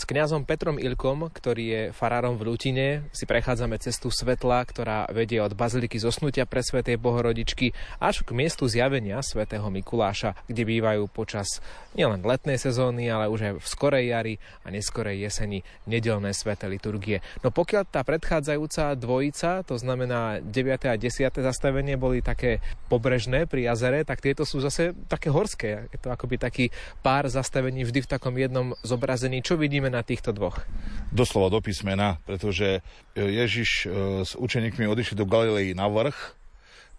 S 0.00 0.08
kňazom 0.08 0.48
Petrom 0.48 0.80
Ilkom, 0.80 1.28
ktorý 1.28 1.64
je 1.68 1.82
farárom 1.92 2.40
v 2.40 2.48
Lutine, 2.48 3.04
si 3.12 3.28
prechádzame 3.28 3.76
cestu 3.76 4.08
svetla, 4.08 4.64
ktorá 4.64 5.04
vedie 5.12 5.44
od 5.44 5.52
Baziliky 5.52 6.00
zosnutia 6.00 6.48
pre 6.48 6.64
Svetej 6.64 6.96
Bohorodičky 6.96 7.76
až 8.00 8.24
k 8.24 8.32
miestu 8.32 8.64
zjavenia 8.64 9.20
Svetého 9.20 9.68
Mikuláša, 9.68 10.40
kde 10.48 10.64
bývajú 10.64 11.04
počas 11.12 11.60
nielen 11.92 12.24
letnej 12.24 12.56
sezóny, 12.56 13.12
ale 13.12 13.28
už 13.28 13.40
aj 13.44 13.54
v 13.60 13.66
skorej 13.68 14.04
jari 14.08 14.34
a 14.64 14.72
neskorej 14.72 15.20
jeseni 15.20 15.60
nedelné 15.84 16.32
sveté 16.32 16.64
liturgie. 16.64 17.20
No 17.44 17.52
pokiaľ 17.52 17.84
tá 17.92 18.00
predchádzajúca 18.00 18.96
dvojica, 18.96 19.68
to 19.68 19.76
znamená 19.76 20.40
9. 20.40 20.80
a 20.88 20.96
10. 20.96 21.28
zastavenie, 21.28 22.00
boli 22.00 22.24
také 22.24 22.64
pobrežné 22.88 23.44
pri 23.44 23.68
jazere, 23.68 24.08
tak 24.08 24.24
tieto 24.24 24.48
sú 24.48 24.64
zase 24.64 24.96
také 25.12 25.28
horské. 25.28 25.92
Je 25.92 26.00
to 26.00 26.08
akoby 26.08 26.40
taký 26.40 26.64
pár 27.04 27.28
zastavení 27.28 27.84
vždy 27.84 28.00
v 28.00 28.08
takom 28.08 28.32
jednom 28.40 28.72
zobrazení. 28.80 29.44
Čo 29.44 29.60
vidíme 29.60 29.89
na 29.90 30.06
týchto 30.06 30.30
dvoch? 30.30 30.62
Doslova 31.10 31.50
do 31.50 31.58
písmena, 31.58 32.22
pretože 32.22 32.86
Ježiš 33.18 33.70
e, 33.84 33.86
s 34.22 34.38
učeníkmi 34.38 34.86
odišli 34.86 35.18
do 35.18 35.26
Galilei 35.26 35.74
na 35.74 35.90
vrch, 35.90 36.38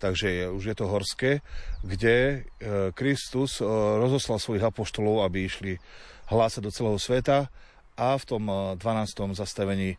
takže 0.01 0.27
je, 0.27 0.45
už 0.51 0.63
je 0.65 0.75
to 0.75 0.85
horské, 0.91 1.31
kde 1.81 2.15
e, 2.17 2.37
Kristus 2.91 3.61
e, 3.61 3.65
rozoslal 3.97 4.43
svojich 4.43 4.67
apoštolov, 4.67 5.23
aby 5.23 5.47
išli 5.47 5.79
hlásať 6.27 6.61
do 6.63 6.71
celého 6.71 6.99
sveta 6.99 7.47
a 7.95 8.07
v 8.17 8.23
tom 8.25 8.43
e, 8.49 8.75
12. 8.79 9.37
zastavení 9.37 9.95
e, 9.95 9.97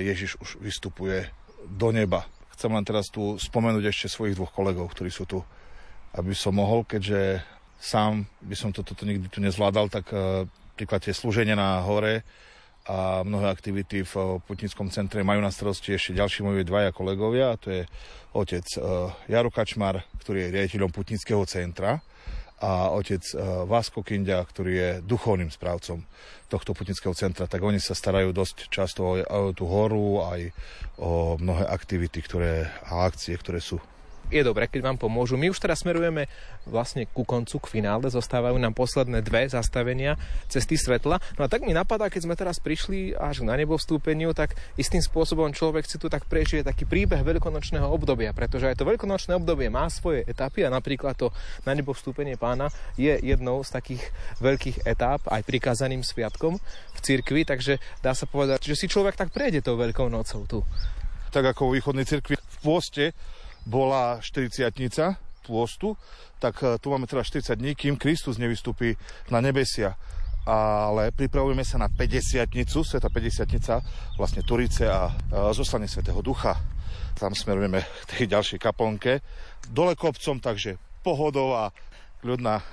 Ježiš 0.00 0.38
už 0.40 0.62
vystupuje 0.62 1.28
do 1.66 1.90
neba. 1.90 2.24
Chcem 2.54 2.70
len 2.70 2.86
teraz 2.86 3.10
tu 3.10 3.40
spomenúť 3.40 3.90
ešte 3.90 4.12
svojich 4.12 4.38
dvoch 4.38 4.54
kolegov, 4.54 4.92
ktorí 4.94 5.10
sú 5.10 5.26
tu, 5.26 5.42
aby 6.14 6.36
som 6.36 6.54
mohol, 6.54 6.86
keďže 6.86 7.42
sám 7.82 8.30
by 8.38 8.54
som 8.54 8.70
toto 8.70 8.94
to, 8.94 9.02
nikdy 9.02 9.26
tu 9.26 9.42
nezvládal, 9.42 9.90
tak 9.90 10.06
e, 10.14 10.46
príklad 10.74 11.04
tie 11.04 11.14
slúženie 11.14 11.54
na 11.54 11.80
hore 11.84 12.24
a 12.82 13.22
mnohé 13.22 13.46
aktivity 13.46 14.02
v 14.02 14.14
eh, 14.18 14.26
putnickom 14.42 14.90
centre 14.90 15.22
majú 15.22 15.38
na 15.38 15.54
starosti 15.54 15.94
ešte 15.94 16.18
ďalší 16.18 16.42
moji 16.42 16.66
dvaja 16.66 16.90
kolegovia, 16.90 17.54
a 17.54 17.60
to 17.60 17.70
je 17.70 17.82
otec 18.34 18.66
eh, 18.66 18.82
Jaro 19.30 19.54
Kačmar, 19.54 20.02
ktorý 20.18 20.48
je 20.48 20.52
riaditeľom 20.58 20.90
putnického 20.90 21.46
centra 21.46 22.02
a 22.58 22.90
otec 22.90 23.22
eh, 23.22 23.38
Vásko 23.70 24.02
Kindia, 24.02 24.42
ktorý 24.42 24.72
je 24.74 24.90
duchovným 25.06 25.54
správcom 25.54 26.02
tohto 26.50 26.74
putnického 26.74 27.14
centra, 27.14 27.46
tak 27.46 27.62
oni 27.62 27.78
sa 27.78 27.94
starajú 27.94 28.34
dosť 28.34 28.66
často 28.66 29.22
aj 29.22 29.30
o 29.30 29.54
tú 29.54 29.64
horu, 29.70 30.26
aj 30.26 30.50
o 30.98 31.38
mnohé 31.38 31.70
aktivity 31.70 32.18
ktoré, 32.18 32.66
a 32.82 33.06
akcie, 33.06 33.38
ktoré 33.38 33.62
sú 33.62 33.78
je 34.32 34.42
dobré, 34.42 34.64
keď 34.66 34.80
vám 34.88 34.96
pomôžu. 34.96 35.36
My 35.36 35.52
už 35.52 35.60
teraz 35.60 35.84
smerujeme 35.84 36.26
vlastne 36.64 37.04
ku 37.04 37.22
koncu, 37.28 37.60
k 37.60 37.78
finále, 37.78 38.08
zostávajú 38.08 38.56
nám 38.56 38.72
posledné 38.72 39.20
dve 39.20 39.44
zastavenia 39.52 40.16
cesty 40.48 40.80
svetla. 40.80 41.20
No 41.36 41.44
a 41.44 41.48
tak 41.52 41.68
mi 41.68 41.76
napadá, 41.76 42.08
keď 42.08 42.24
sme 42.24 42.34
teraz 42.34 42.56
prišli 42.56 43.12
až 43.12 43.44
na 43.44 43.52
nebo 43.54 43.76
vstúpeniu, 43.76 44.32
tak 44.32 44.56
istým 44.80 45.04
spôsobom 45.04 45.52
človek 45.52 45.84
si 45.84 46.00
tu 46.00 46.08
tak 46.08 46.24
prežije 46.24 46.64
taký 46.64 46.88
príbeh 46.88 47.20
veľkonočného 47.20 47.84
obdobia, 47.84 48.32
pretože 48.32 48.72
aj 48.72 48.80
to 48.80 48.88
veľkonočné 48.88 49.36
obdobie 49.36 49.68
má 49.68 49.92
svoje 49.92 50.24
etapy 50.24 50.64
a 50.64 50.72
napríklad 50.72 51.12
to 51.12 51.28
na 51.68 51.76
nebo 51.76 51.92
vstúpenie 51.92 52.40
pána 52.40 52.72
je 52.96 53.12
jednou 53.20 53.60
z 53.60 53.70
takých 53.76 54.02
veľkých 54.40 54.88
etáp 54.88 55.20
aj 55.28 55.44
prikázaným 55.44 56.00
sviatkom 56.00 56.56
v 56.96 56.98
cirkvi, 57.04 57.44
takže 57.44 57.76
dá 58.00 58.16
sa 58.16 58.24
povedať, 58.24 58.72
že 58.72 58.78
si 58.78 58.86
človek 58.88 59.18
tak 59.18 59.34
prejde 59.34 59.60
tou 59.60 59.76
veľkou 59.76 60.08
nocou 60.08 60.48
tu. 60.48 60.60
tak 61.32 61.48
ako 61.48 61.72
vo 61.72 61.74
východnej 61.74 62.04
cirkvi 62.04 62.36
v 62.36 62.56
pôste 62.60 63.04
bola 63.66 64.18
40 64.20 64.70
pôstu, 65.42 65.98
tak 66.38 66.62
e, 66.62 66.78
tu 66.78 66.90
máme 66.90 67.06
teda 67.06 67.22
40 67.22 67.58
dní, 67.58 67.74
kým 67.74 67.94
Kristus 67.98 68.38
nevystúpi 68.38 68.94
na 69.30 69.42
nebesia. 69.42 69.98
Ale 70.42 71.14
pripravujeme 71.14 71.62
sa 71.62 71.78
na 71.78 71.86
50 71.86 72.50
sveta 72.66 73.06
50 73.06 74.18
vlastne 74.18 74.42
Turice 74.42 74.90
a 74.90 75.10
e, 75.10 75.12
zoslanie 75.54 75.86
Svetého 75.86 76.18
Ducha. 76.22 76.58
Tam 77.14 77.30
smerujeme 77.30 77.82
k 77.82 78.02
tej 78.10 78.26
ďalšej 78.26 78.58
kaplnke. 78.58 79.22
Dole 79.70 79.94
kopcom, 79.94 80.42
takže 80.42 80.78
pohodová, 81.06 81.70
ľudná 82.26 82.58
e, 82.58 82.64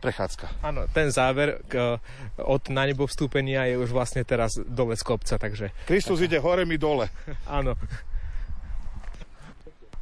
prechádzka. 0.00 0.64
Áno, 0.66 0.88
ten 0.90 1.12
záver 1.14 1.62
k, 1.70 2.00
od 2.42 2.62
na 2.74 2.88
nebo 2.88 3.06
vstúpenia 3.06 3.70
je 3.70 3.78
už 3.78 3.94
vlastne 3.94 4.26
teraz 4.26 4.58
dole 4.58 4.98
z 4.98 5.04
kopca, 5.06 5.38
takže 5.38 5.70
Kristus 5.86 6.18
ide 6.24 6.42
hore, 6.42 6.66
my 6.66 6.76
dole. 6.80 7.06
áno. 7.46 7.78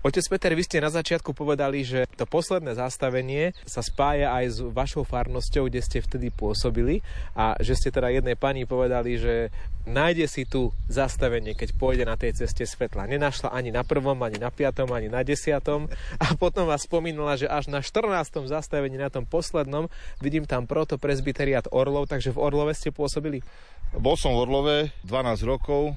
Otec 0.01 0.33
Peter, 0.33 0.57
vy 0.57 0.65
ste 0.65 0.81
na 0.81 0.89
začiatku 0.89 1.37
povedali, 1.37 1.85
že 1.85 2.09
to 2.17 2.25
posledné 2.25 2.73
zastavenie 2.73 3.53
sa 3.69 3.85
spája 3.85 4.33
aj 4.33 4.45
s 4.49 4.59
vašou 4.65 5.05
farnosťou, 5.05 5.69
kde 5.69 5.85
ste 5.85 6.01
vtedy 6.01 6.33
pôsobili 6.33 7.05
a 7.37 7.53
že 7.61 7.77
ste 7.77 7.93
teda 7.93 8.09
jednej 8.09 8.33
pani 8.33 8.65
povedali, 8.65 9.21
že 9.21 9.53
nájde 9.85 10.25
si 10.25 10.49
tu 10.49 10.73
zastavenie, 10.89 11.53
keď 11.53 11.77
pôjde 11.77 12.09
na 12.09 12.17
tej 12.17 12.33
ceste 12.33 12.65
svetla. 12.65 13.13
Nenašla 13.13 13.53
ani 13.53 13.69
na 13.69 13.85
prvom, 13.85 14.17
ani 14.25 14.41
na 14.41 14.49
piatom, 14.49 14.89
ani 14.89 15.13
na 15.13 15.21
desiatom 15.21 15.85
a 16.17 16.33
potom 16.33 16.65
vás 16.65 16.89
spomínala, 16.89 17.37
že 17.37 17.45
až 17.45 17.69
na 17.69 17.85
14. 17.85 18.49
zastavení, 18.49 18.97
na 18.97 19.13
tom 19.13 19.29
poslednom, 19.29 19.93
vidím 20.25 20.49
tam 20.49 20.65
proto 20.65 20.97
presbyteriát 20.97 21.69
Orlov, 21.77 22.09
takže 22.09 22.33
v 22.33 22.41
Orlove 22.41 22.73
ste 22.73 22.89
pôsobili? 22.89 23.45
Bol 23.93 24.17
som 24.17 24.33
v 24.33 24.49
Orlove 24.49 24.77
12 25.05 25.45
rokov, 25.45 25.93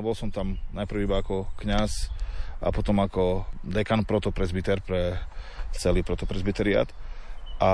bol 0.00 0.12
som 0.12 0.28
tam 0.28 0.60
najprv 0.76 1.08
iba 1.08 1.16
ako 1.20 1.48
kňaz 1.60 2.12
a 2.60 2.68
potom 2.68 3.00
ako 3.00 3.48
dekan 3.64 4.04
protopresbyter 4.04 4.84
pre 4.84 5.16
celý 5.72 6.04
protopresbyteriát. 6.04 6.92
A 7.60 7.70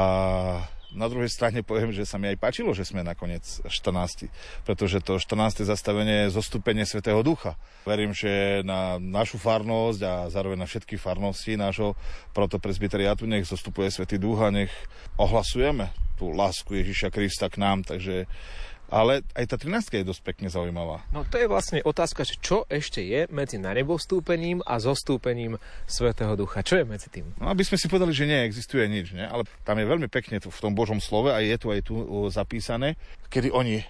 na 0.97 1.13
druhej 1.13 1.29
strane 1.29 1.61
poviem, 1.61 1.93
že 1.93 2.09
sa 2.09 2.17
mi 2.17 2.31
aj 2.31 2.41
páčilo, 2.41 2.73
že 2.73 2.87
sme 2.87 3.05
nakoniec 3.05 3.43
14. 3.43 4.31
Pretože 4.65 5.05
to 5.05 5.21
14. 5.21 5.67
zastavenie 5.67 6.27
je 6.27 6.35
zostúpenie 6.39 6.89
Svetého 6.89 7.21
Ducha. 7.21 7.59
Verím, 7.85 8.17
že 8.17 8.63
na 8.65 8.97
našu 8.97 9.37
farnosť 9.37 10.01
a 10.07 10.15
zároveň 10.33 10.65
na 10.65 10.69
všetky 10.71 10.97
farnosti 10.97 11.59
nášho 11.59 11.99
protopresbyteriátu 12.33 13.29
nech 13.29 13.45
zostupuje 13.45 13.93
Svetý 13.93 14.17
Duch 14.17 14.41
a 14.41 14.49
nech 14.49 14.73
ohlasujeme 15.21 15.93
tú 16.17 16.33
lásku 16.33 16.73
Ježiša 16.73 17.13
Krista 17.13 17.53
k 17.53 17.61
nám. 17.61 17.85
Takže 17.85 18.25
ale 18.87 19.27
aj 19.35 19.45
tá 19.51 19.57
13 19.59 20.03
je 20.03 20.07
dosť 20.07 20.23
pekne 20.23 20.49
zaujímavá. 20.51 21.03
No 21.11 21.27
to 21.27 21.43
je 21.43 21.51
vlastne 21.51 21.83
otázka, 21.83 22.23
že 22.23 22.39
čo 22.39 22.63
ešte 22.71 23.03
je 23.03 23.27
medzi 23.35 23.59
na 23.59 23.75
nebo 23.75 23.99
vstúpením 23.99 24.63
a 24.63 24.79
zostúpením 24.79 25.59
Svetého 25.91 26.39
Ducha. 26.39 26.63
Čo 26.63 26.83
je 26.83 26.85
medzi 26.87 27.11
tým? 27.11 27.27
No, 27.43 27.51
aby 27.51 27.67
sme 27.67 27.79
si 27.79 27.91
povedali, 27.91 28.15
že 28.15 28.31
neexistuje 28.31 28.87
nič, 28.87 29.19
ne? 29.19 29.27
ale 29.27 29.43
tam 29.67 29.79
je 29.79 29.87
veľmi 29.91 30.07
pekne 30.07 30.39
v 30.39 30.61
tom 30.63 30.73
Božom 30.73 31.03
slove 31.03 31.35
a 31.35 31.43
je 31.43 31.59
to 31.59 31.75
aj 31.75 31.81
tu 31.83 31.95
zapísané, 32.31 32.95
kedy 33.27 33.51
oni 33.51 33.83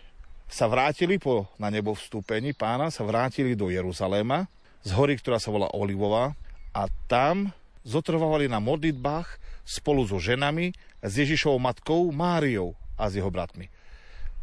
sa 0.46 0.70
vrátili 0.70 1.18
po 1.18 1.50
na 1.58 1.68
nebo 1.68 1.92
vstúpení 1.92 2.54
pána, 2.54 2.88
sa 2.88 3.02
vrátili 3.02 3.58
do 3.58 3.68
Jeruzaléma 3.68 4.46
z 4.86 4.94
hory, 4.94 5.18
ktorá 5.18 5.42
sa 5.42 5.50
volá 5.50 5.66
Olivová 5.74 6.38
a 6.70 6.86
tam 7.10 7.50
zotrvávali 7.82 8.46
na 8.46 8.62
modlitbách 8.62 9.42
spolu 9.66 10.06
so 10.06 10.22
ženami, 10.22 10.70
s 11.02 11.12
Ježišovou 11.18 11.58
matkou 11.58 12.10
Máriou 12.14 12.78
a 12.94 13.10
s 13.10 13.18
jeho 13.18 13.30
bratmi. 13.30 13.66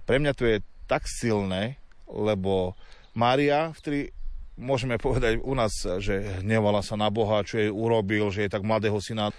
Pre 0.03 0.17
mňa 0.19 0.33
to 0.35 0.43
je 0.43 0.57
tak 0.85 1.07
silné, 1.07 1.79
lebo 2.07 2.75
Mária, 3.15 3.71
vtedy 3.77 4.11
môžeme 4.57 5.01
povedať 5.01 5.41
u 5.41 5.53
nás, 5.57 5.73
že 6.01 6.43
hnevala 6.43 6.85
sa 6.85 6.93
na 6.93 7.09
Boha, 7.09 7.45
čo 7.45 7.57
jej 7.57 7.71
urobil, 7.73 8.29
že 8.29 8.45
jej 8.45 8.51
tak 8.51 8.61
mladého 8.65 8.97
syna 9.01 9.29
e, 9.29 9.33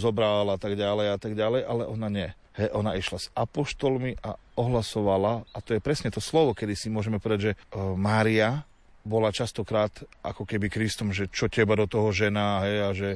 zobral 0.00 0.48
a 0.48 0.56
tak 0.56 0.76
ďalej 0.76 1.06
a 1.12 1.18
tak 1.20 1.36
ďalej, 1.36 1.60
ale 1.68 1.82
ona 1.84 2.08
nie. 2.08 2.28
He, 2.54 2.70
ona 2.70 2.94
išla 2.94 3.18
s 3.18 3.30
apoštolmi 3.34 4.22
a 4.22 4.38
ohlasovala, 4.54 5.42
a 5.50 5.58
to 5.58 5.74
je 5.74 5.82
presne 5.82 6.08
to 6.14 6.22
slovo, 6.22 6.54
kedy 6.54 6.78
si 6.78 6.86
môžeme 6.88 7.18
povedať, 7.18 7.40
že 7.40 7.52
e, 7.52 7.58
Mária 7.98 8.64
bola 9.04 9.28
častokrát 9.28 9.92
ako 10.24 10.48
keby 10.48 10.72
Kristom, 10.72 11.12
že 11.12 11.28
čo 11.28 11.52
teba 11.52 11.76
do 11.76 11.84
toho 11.84 12.08
žena, 12.08 12.64
hej, 12.64 12.76
a 12.80 12.90
že 12.96 13.08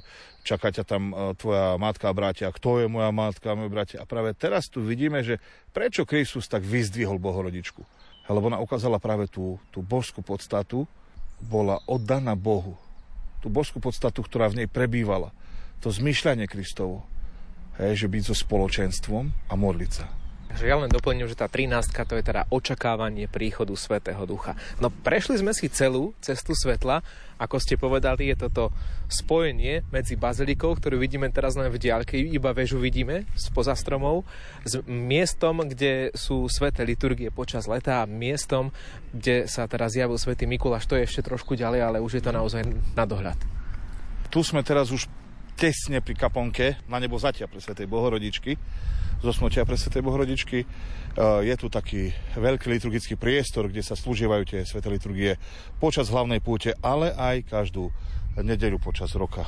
čaká 0.49 0.73
ťa 0.73 0.85
tam 0.89 1.13
e, 1.13 1.37
tvoja 1.37 1.77
matka 1.77 2.09
a 2.09 2.17
bratia, 2.17 2.49
kto 2.49 2.81
je 2.81 2.87
moja 2.89 3.13
matka 3.13 3.53
a 3.53 3.59
moje 3.59 3.69
bratia. 3.69 4.01
A 4.01 4.09
práve 4.09 4.33
teraz 4.33 4.73
tu 4.73 4.81
vidíme, 4.81 5.21
že 5.21 5.37
prečo 5.77 6.09
Kristus 6.09 6.49
tak 6.49 6.65
vyzdvihol 6.65 7.21
Bohorodičku. 7.21 7.85
Lebo 8.29 8.49
ona 8.49 8.61
ukázala 8.61 8.97
práve 8.97 9.29
tú, 9.29 9.61
tú 9.73 9.85
božskú 9.85 10.25
podstatu, 10.25 10.89
bola 11.45 11.81
oddaná 11.85 12.33
Bohu. 12.33 12.77
Tú 13.45 13.53
božskú 13.53 13.79
podstatu, 13.79 14.25
ktorá 14.25 14.49
v 14.51 14.65
nej 14.65 14.69
prebývala. 14.69 15.31
To 15.85 15.93
zmyšľanie 15.93 16.51
Kristovo. 16.51 17.07
Hej, 17.79 18.05
že 18.05 18.11
byť 18.11 18.23
so 18.27 18.35
spoločenstvom 18.35 19.31
a 19.31 19.55
modliť 19.55 19.91
sa. 19.95 20.18
Takže 20.49 20.65
ja 20.65 20.81
len 20.81 20.89
doplním, 20.89 21.29
že 21.29 21.37
tá 21.37 21.45
13 21.45 21.93
to 21.93 22.17
je 22.17 22.25
teda 22.25 22.49
očakávanie 22.49 23.29
príchodu 23.29 23.71
Svetého 23.77 24.25
Ducha. 24.25 24.57
No 24.81 24.89
prešli 24.89 25.37
sme 25.37 25.53
si 25.53 25.69
celú 25.69 26.17
cestu 26.25 26.57
svetla, 26.57 27.05
ako 27.37 27.57
ste 27.61 27.77
povedali, 27.79 28.33
je 28.33 28.49
toto 28.49 28.73
spojenie 29.07 29.87
medzi 29.93 30.17
bazilikou, 30.19 30.75
ktorú 30.75 30.99
vidíme 30.99 31.29
teraz 31.31 31.55
len 31.55 31.69
v 31.71 31.79
diaľke, 31.79 32.17
iba 32.19 32.51
väžu 32.57 32.81
vidíme 32.81 33.29
spoza 33.39 33.77
stromov, 33.77 34.27
s 34.65 34.81
miestom, 34.89 35.69
kde 35.69 36.11
sú 36.17 36.49
sveté 36.51 36.83
liturgie 36.83 37.29
počas 37.29 37.69
leta 37.69 38.03
a 38.03 38.11
miestom, 38.11 38.73
kde 39.13 39.47
sa 39.47 39.69
teraz 39.71 39.95
zjavil 39.95 40.19
Svetý 40.19 40.49
Mikuláš. 40.49 40.89
To 40.91 40.97
je 40.99 41.07
ešte 41.07 41.29
trošku 41.29 41.55
ďalej, 41.55 41.81
ale 41.85 41.99
už 42.03 42.19
je 42.19 42.25
to 42.25 42.33
naozaj 42.35 42.65
na 42.97 43.05
dohľad. 43.05 43.39
Tu 44.33 44.41
sme 44.43 44.65
teraz 44.65 44.91
už 44.91 45.07
tesne 45.55 45.99
pri 46.03 46.15
kaponke 46.19 46.79
na 46.91 46.99
nebo 46.99 47.19
zatia 47.19 47.47
pre 47.47 47.63
Svetej 47.63 47.87
Bohorodičky. 47.87 48.59
Zosnutia 49.23 49.67
pre 49.67 49.79
Svetej 49.79 50.03
Bohorodičky. 50.03 50.59
E, 50.63 50.67
Je 51.45 51.55
tu 51.59 51.67
taký 51.71 52.15
veľký 52.39 52.67
liturgický 52.71 53.15
priestor, 53.19 53.71
kde 53.71 53.83
sa 53.83 53.99
slúžievajú 53.99 54.43
tie 54.47 54.61
sveté 54.63 54.89
liturgie 54.91 55.37
počas 55.83 56.11
hlavnej 56.11 56.39
púte, 56.39 56.75
ale 56.83 57.15
aj 57.15 57.51
každú 57.51 57.91
nedeľu 58.39 58.79
počas 58.79 59.15
roka. 59.19 59.47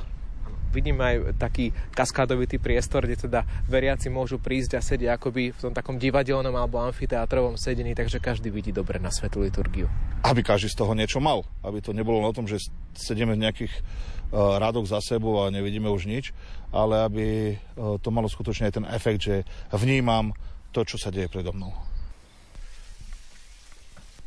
Vidíme 0.70 1.02
aj 1.02 1.16
taký 1.34 1.74
kaskádovitý 1.90 2.62
priestor, 2.62 3.02
kde 3.02 3.26
teda 3.26 3.42
veriaci 3.66 4.06
môžu 4.06 4.38
prísť 4.38 4.78
a 4.78 4.80
sedieť 4.80 5.18
akoby 5.18 5.50
v 5.50 5.58
tom 5.58 5.74
takom 5.74 5.98
divadelnom 5.98 6.54
alebo 6.54 6.78
amfiteátrovom 6.78 7.58
sedení, 7.58 7.90
takže 7.90 8.22
každý 8.22 8.54
vidí 8.54 8.70
dobre 8.70 9.02
na 9.02 9.10
svetú 9.10 9.42
liturgiu. 9.42 9.90
Aby 10.22 10.46
každý 10.46 10.70
z 10.70 10.78
toho 10.78 10.94
niečo 10.94 11.18
mal. 11.18 11.42
Aby 11.66 11.82
to 11.82 11.90
nebolo 11.90 12.22
o 12.22 12.30
tom, 12.30 12.46
že 12.46 12.62
sedíme 12.94 13.34
v 13.34 13.42
nejakých 13.50 13.72
e, 14.30 14.36
radoch 14.36 14.86
za 14.86 15.02
sebou 15.02 15.42
a 15.42 15.50
nevidíme 15.50 15.90
už 15.90 16.06
nič, 16.06 16.30
ale 16.70 17.02
aby 17.02 17.26
e, 17.52 17.54
to 17.98 18.08
malo 18.14 18.30
skutočne 18.30 18.70
aj 18.70 18.74
ten 18.78 18.86
efekt, 18.90 19.20
že 19.26 19.36
vnímam 19.74 20.30
to, 20.70 20.86
čo 20.86 20.96
sa 20.96 21.10
deje 21.10 21.26
predo 21.26 21.50
mnou. 21.50 21.74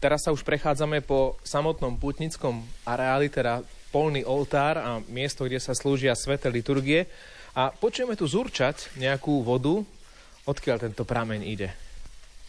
Teraz 0.03 0.27
sa 0.27 0.35
už 0.35 0.43
prechádzame 0.43 0.99
po 0.99 1.39
samotnom 1.47 1.95
putnickom 1.95 2.59
areáli, 2.83 3.31
teda 3.31 3.63
polný 3.87 4.27
oltár 4.27 4.75
a 4.75 4.99
miesto, 5.07 5.47
kde 5.47 5.63
sa 5.63 5.71
slúžia 5.71 6.11
sveté 6.11 6.51
liturgie. 6.51 7.07
A 7.55 7.71
počujeme 7.71 8.19
tu 8.19 8.27
zurčať 8.27 8.99
nejakú 8.99 9.39
vodu, 9.45 9.79
odkiaľ 10.43 10.91
tento 10.91 11.07
prameň 11.07 11.39
ide. 11.47 11.69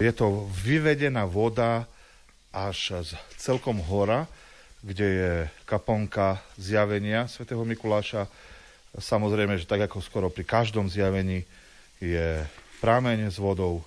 Je 0.02 0.10
to 0.10 0.50
vyvedená 0.50 1.30
voda 1.30 1.86
až 2.50 3.06
z 3.06 3.14
celkom 3.38 3.78
hora, 3.86 4.26
kde 4.84 5.08
je 5.08 5.32
kaponka 5.64 6.44
zjavenia 6.60 7.24
svätého 7.24 7.64
Mikuláša. 7.64 8.28
Samozrejme, 8.92 9.56
že 9.56 9.64
tak 9.64 9.88
ako 9.88 10.04
skoro 10.04 10.28
pri 10.28 10.44
každom 10.44 10.92
zjavení 10.92 11.48
je 12.04 12.44
prameň 12.84 13.32
s 13.32 13.40
vodou 13.40 13.80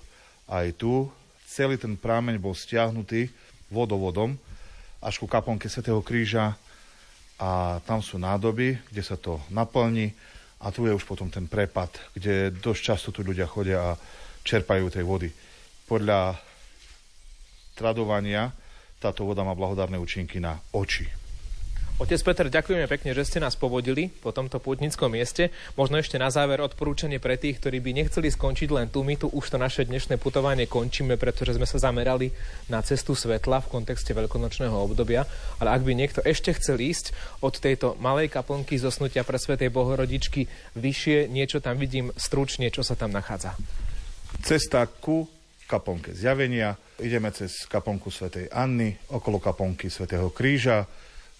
aj 0.50 0.74
tu. 0.74 1.06
Celý 1.46 1.78
ten 1.78 1.94
prameň 1.94 2.42
bol 2.42 2.50
stiahnutý 2.50 3.30
vodovodom 3.70 4.34
až 4.98 5.22
ku 5.22 5.30
kaponke 5.30 5.70
svätého 5.70 6.02
Kríža 6.02 6.58
a 7.38 7.78
tam 7.86 8.02
sú 8.02 8.18
nádoby, 8.18 8.82
kde 8.90 9.02
sa 9.06 9.14
to 9.14 9.38
naplní 9.54 10.10
a 10.58 10.74
tu 10.74 10.90
je 10.90 10.90
už 10.90 11.06
potom 11.06 11.30
ten 11.30 11.46
prepad, 11.46 11.94
kde 12.18 12.50
dosť 12.50 12.80
často 12.82 13.08
tu 13.14 13.22
ľudia 13.22 13.46
chodia 13.46 13.94
a 13.94 13.98
čerpajú 14.42 14.90
tej 14.90 15.06
vody. 15.06 15.30
Podľa 15.86 16.34
tradovania 17.78 18.50
táto 18.98 19.22
voda 19.22 19.46
má 19.46 19.54
blahodárne 19.54 19.98
účinky 19.98 20.42
na 20.42 20.58
oči. 20.74 21.06
Otec 21.98 22.22
Peter, 22.22 22.46
ďakujeme 22.46 22.86
pekne, 22.86 23.10
že 23.10 23.26
ste 23.26 23.42
nás 23.42 23.58
povodili 23.58 24.06
po 24.06 24.30
tomto 24.30 24.62
pútnickom 24.62 25.10
mieste. 25.10 25.50
Možno 25.74 25.98
ešte 25.98 26.14
na 26.14 26.30
záver 26.30 26.62
odporúčanie 26.62 27.18
pre 27.18 27.34
tých, 27.34 27.58
ktorí 27.58 27.82
by 27.82 27.90
nechceli 27.90 28.30
skončiť 28.30 28.70
len 28.70 28.86
tu. 28.86 29.02
My 29.02 29.18
tu 29.18 29.26
už 29.26 29.50
to 29.50 29.58
naše 29.58 29.82
dnešné 29.82 30.14
putovanie 30.22 30.70
končíme, 30.70 31.18
pretože 31.18 31.58
sme 31.58 31.66
sa 31.66 31.90
zamerali 31.90 32.30
na 32.70 32.86
cestu 32.86 33.18
svetla 33.18 33.66
v 33.66 33.82
kontexte 33.82 34.14
veľkonočného 34.14 34.78
obdobia. 34.78 35.26
Ale 35.58 35.74
ak 35.74 35.82
by 35.82 35.92
niekto 35.98 36.22
ešte 36.22 36.54
chcel 36.54 36.78
ísť 36.78 37.10
od 37.42 37.58
tejto 37.58 37.98
malej 37.98 38.30
kaplnky 38.30 38.78
zosnutia 38.78 39.26
pre 39.26 39.34
Svetej 39.34 39.74
Bohorodičky 39.74 40.46
vyššie, 40.78 41.26
niečo 41.26 41.58
tam 41.58 41.82
vidím 41.82 42.14
stručne, 42.14 42.70
čo 42.70 42.86
sa 42.86 42.94
tam 42.94 43.10
nachádza. 43.10 43.58
Cesta 44.46 44.86
ku 44.86 45.26
kaponke 45.68 46.16
zjavenia. 46.16 46.74
Ideme 46.98 47.28
cez 47.30 47.68
kaponku 47.68 48.08
svätej 48.08 48.48
Anny, 48.48 48.96
okolo 49.12 49.36
kaponky 49.36 49.92
svätého 49.92 50.32
Kríža 50.32 50.88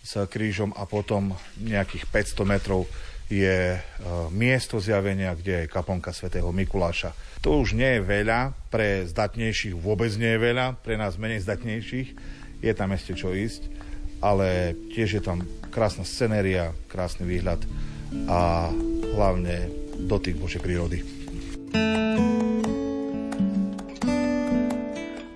s 0.05 0.15
krížom 0.31 0.71
a 0.77 0.87
potom 0.87 1.35
nejakých 1.59 2.07
500 2.13 2.45
metrov 2.47 2.87
je 3.29 3.77
e, 3.77 3.81
miesto 4.33 4.81
zjavenia, 4.81 5.37
kde 5.37 5.65
je 5.65 5.73
kaponka 5.73 6.17
svätého 6.17 6.49
Mikuláša. 6.49 7.13
To 7.45 7.61
už 7.61 7.77
nie 7.77 7.99
je 7.99 8.01
veľa, 8.01 8.57
pre 8.73 9.05
zdatnejších 9.05 9.77
vôbec 9.77 10.09
nie 10.17 10.33
je 10.33 10.41
veľa, 10.41 10.81
pre 10.81 10.97
nás 10.97 11.21
menej 11.21 11.45
zdatnejších 11.45 12.09
je 12.65 12.73
tam 12.73 12.91
ešte 12.97 13.15
čo 13.15 13.37
ísť, 13.37 13.71
ale 14.25 14.75
tiež 14.97 15.21
je 15.21 15.23
tam 15.23 15.45
krásna 15.71 16.03
scenéria, 16.03 16.75
krásny 16.91 17.29
výhľad 17.29 17.63
a 18.27 18.73
hlavne 19.15 19.69
dotyk 20.09 20.41
Božej 20.41 20.65
prírody. 20.65 21.05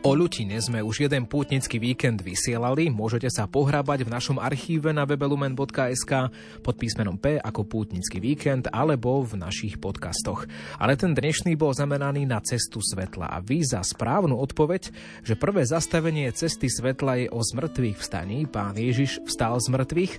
O 0.02 0.18
Ľutine 0.18 0.58
sme 0.58 0.82
už 0.82 1.06
jeden 1.06 1.30
pútnický 1.30 1.78
víkend 1.78 2.26
vysielali. 2.26 2.90
Môžete 2.90 3.30
sa 3.30 3.46
pohrábať 3.46 4.02
v 4.02 4.10
našom 4.10 4.42
archíve 4.42 4.90
na 4.90 5.06
webelumen.sk 5.06 6.12
pod 6.58 6.74
písmenom 6.74 7.14
P 7.14 7.38
ako 7.38 7.62
pútnický 7.62 8.18
víkend 8.18 8.66
alebo 8.74 9.22
v 9.22 9.38
našich 9.38 9.78
podcastoch. 9.78 10.50
Ale 10.82 10.98
ten 10.98 11.14
dnešný 11.14 11.54
bol 11.54 11.70
zameraný 11.70 12.26
na 12.26 12.42
cestu 12.42 12.82
svetla 12.82 13.30
a 13.30 13.38
vy 13.38 13.62
za 13.62 13.78
správnu 13.78 14.34
odpoveď, 14.42 14.90
že 15.22 15.38
prvé 15.38 15.62
zastavenie 15.62 16.26
cesty 16.34 16.66
svetla 16.66 17.22
je 17.22 17.26
o 17.30 17.38
zmrtvých 17.38 18.02
vstaní. 18.02 18.50
Pán 18.50 18.74
Ježiš 18.74 19.22
vstal 19.22 19.54
z 19.62 19.70
mŕtvych. 19.70 20.14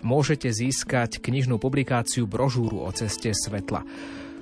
Môžete 0.00 0.48
získať 0.48 1.20
knižnú 1.20 1.60
publikáciu 1.60 2.24
brožúru 2.24 2.80
o 2.80 2.90
ceste 2.96 3.36
svetla. 3.36 3.84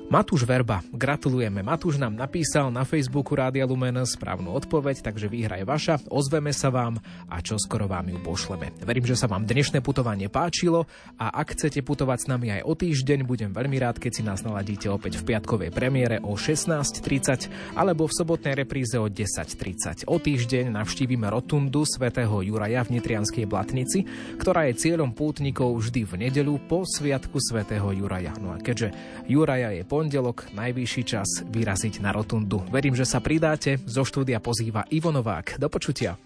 Matúš 0.05 0.45
Verba, 0.45 0.85
gratulujeme. 0.93 1.65
Matúš 1.65 1.97
nám 1.97 2.13
napísal 2.13 2.69
na 2.69 2.85
Facebooku 2.85 3.33
Rádia 3.33 3.65
Lumen 3.65 4.05
správnu 4.05 4.53
odpoveď, 4.53 5.01
takže 5.01 5.33
výhra 5.33 5.57
je 5.57 5.65
vaša, 5.65 5.97
ozveme 6.13 6.53
sa 6.53 6.69
vám 6.69 7.01
a 7.25 7.41
čo 7.41 7.57
skoro 7.57 7.89
vám 7.89 8.13
ju 8.13 8.21
pošleme. 8.21 8.69
Verím, 8.85 9.09
že 9.09 9.17
sa 9.17 9.33
vám 9.33 9.49
dnešné 9.49 9.81
putovanie 9.81 10.29
páčilo 10.29 10.85
a 11.17 11.33
ak 11.33 11.57
chcete 11.57 11.81
putovať 11.81 12.19
s 12.21 12.27
nami 12.29 12.53
aj 12.53 12.69
o 12.69 12.77
týždeň, 12.77 13.25
budem 13.25 13.57
veľmi 13.57 13.81
rád, 13.81 13.97
keď 13.97 14.13
si 14.13 14.23
nás 14.23 14.45
naladíte 14.45 14.93
opäť 14.93 15.25
v 15.25 15.33
piatkovej 15.33 15.73
premiére 15.73 16.21
o 16.21 16.37
16.30 16.37 17.73
alebo 17.73 18.05
v 18.05 18.13
sobotnej 18.13 18.61
repríze 18.61 19.01
o 19.01 19.09
10.30. 19.09 20.05
O 20.05 20.21
týždeň 20.21 20.69
navštívime 20.69 21.33
rotundu 21.33 21.89
svätého 21.89 22.45
Juraja 22.45 22.85
v 22.85 23.01
Nitrianskej 23.01 23.49
Blatnici, 23.49 24.05
ktorá 24.37 24.69
je 24.69 24.85
cieľom 24.85 25.17
pútnikov 25.17 25.81
vždy 25.81 26.05
v 26.05 26.29
nedeľu 26.29 26.61
po 26.69 26.85
sviatku 26.85 27.41
svätého 27.41 27.89
Juraja. 27.89 28.37
No 28.37 28.53
a 28.53 28.61
keďže 28.61 28.93
Juraja 29.33 29.73
je 29.73 29.95
pondelok, 30.05 30.53
najvyšší 30.53 31.03
čas 31.09 31.29
vyraziť 31.49 32.05
na 32.05 32.13
rotundu. 32.13 32.61
Verím, 32.69 32.93
že 32.93 33.09
sa 33.09 33.25
pridáte. 33.25 33.81
Zo 33.89 34.05
štúdia 34.05 34.37
pozýva 34.37 34.85
Ivo 34.93 35.09
Novák. 35.09 35.57
Do 35.57 35.73
počutia. 35.73 36.21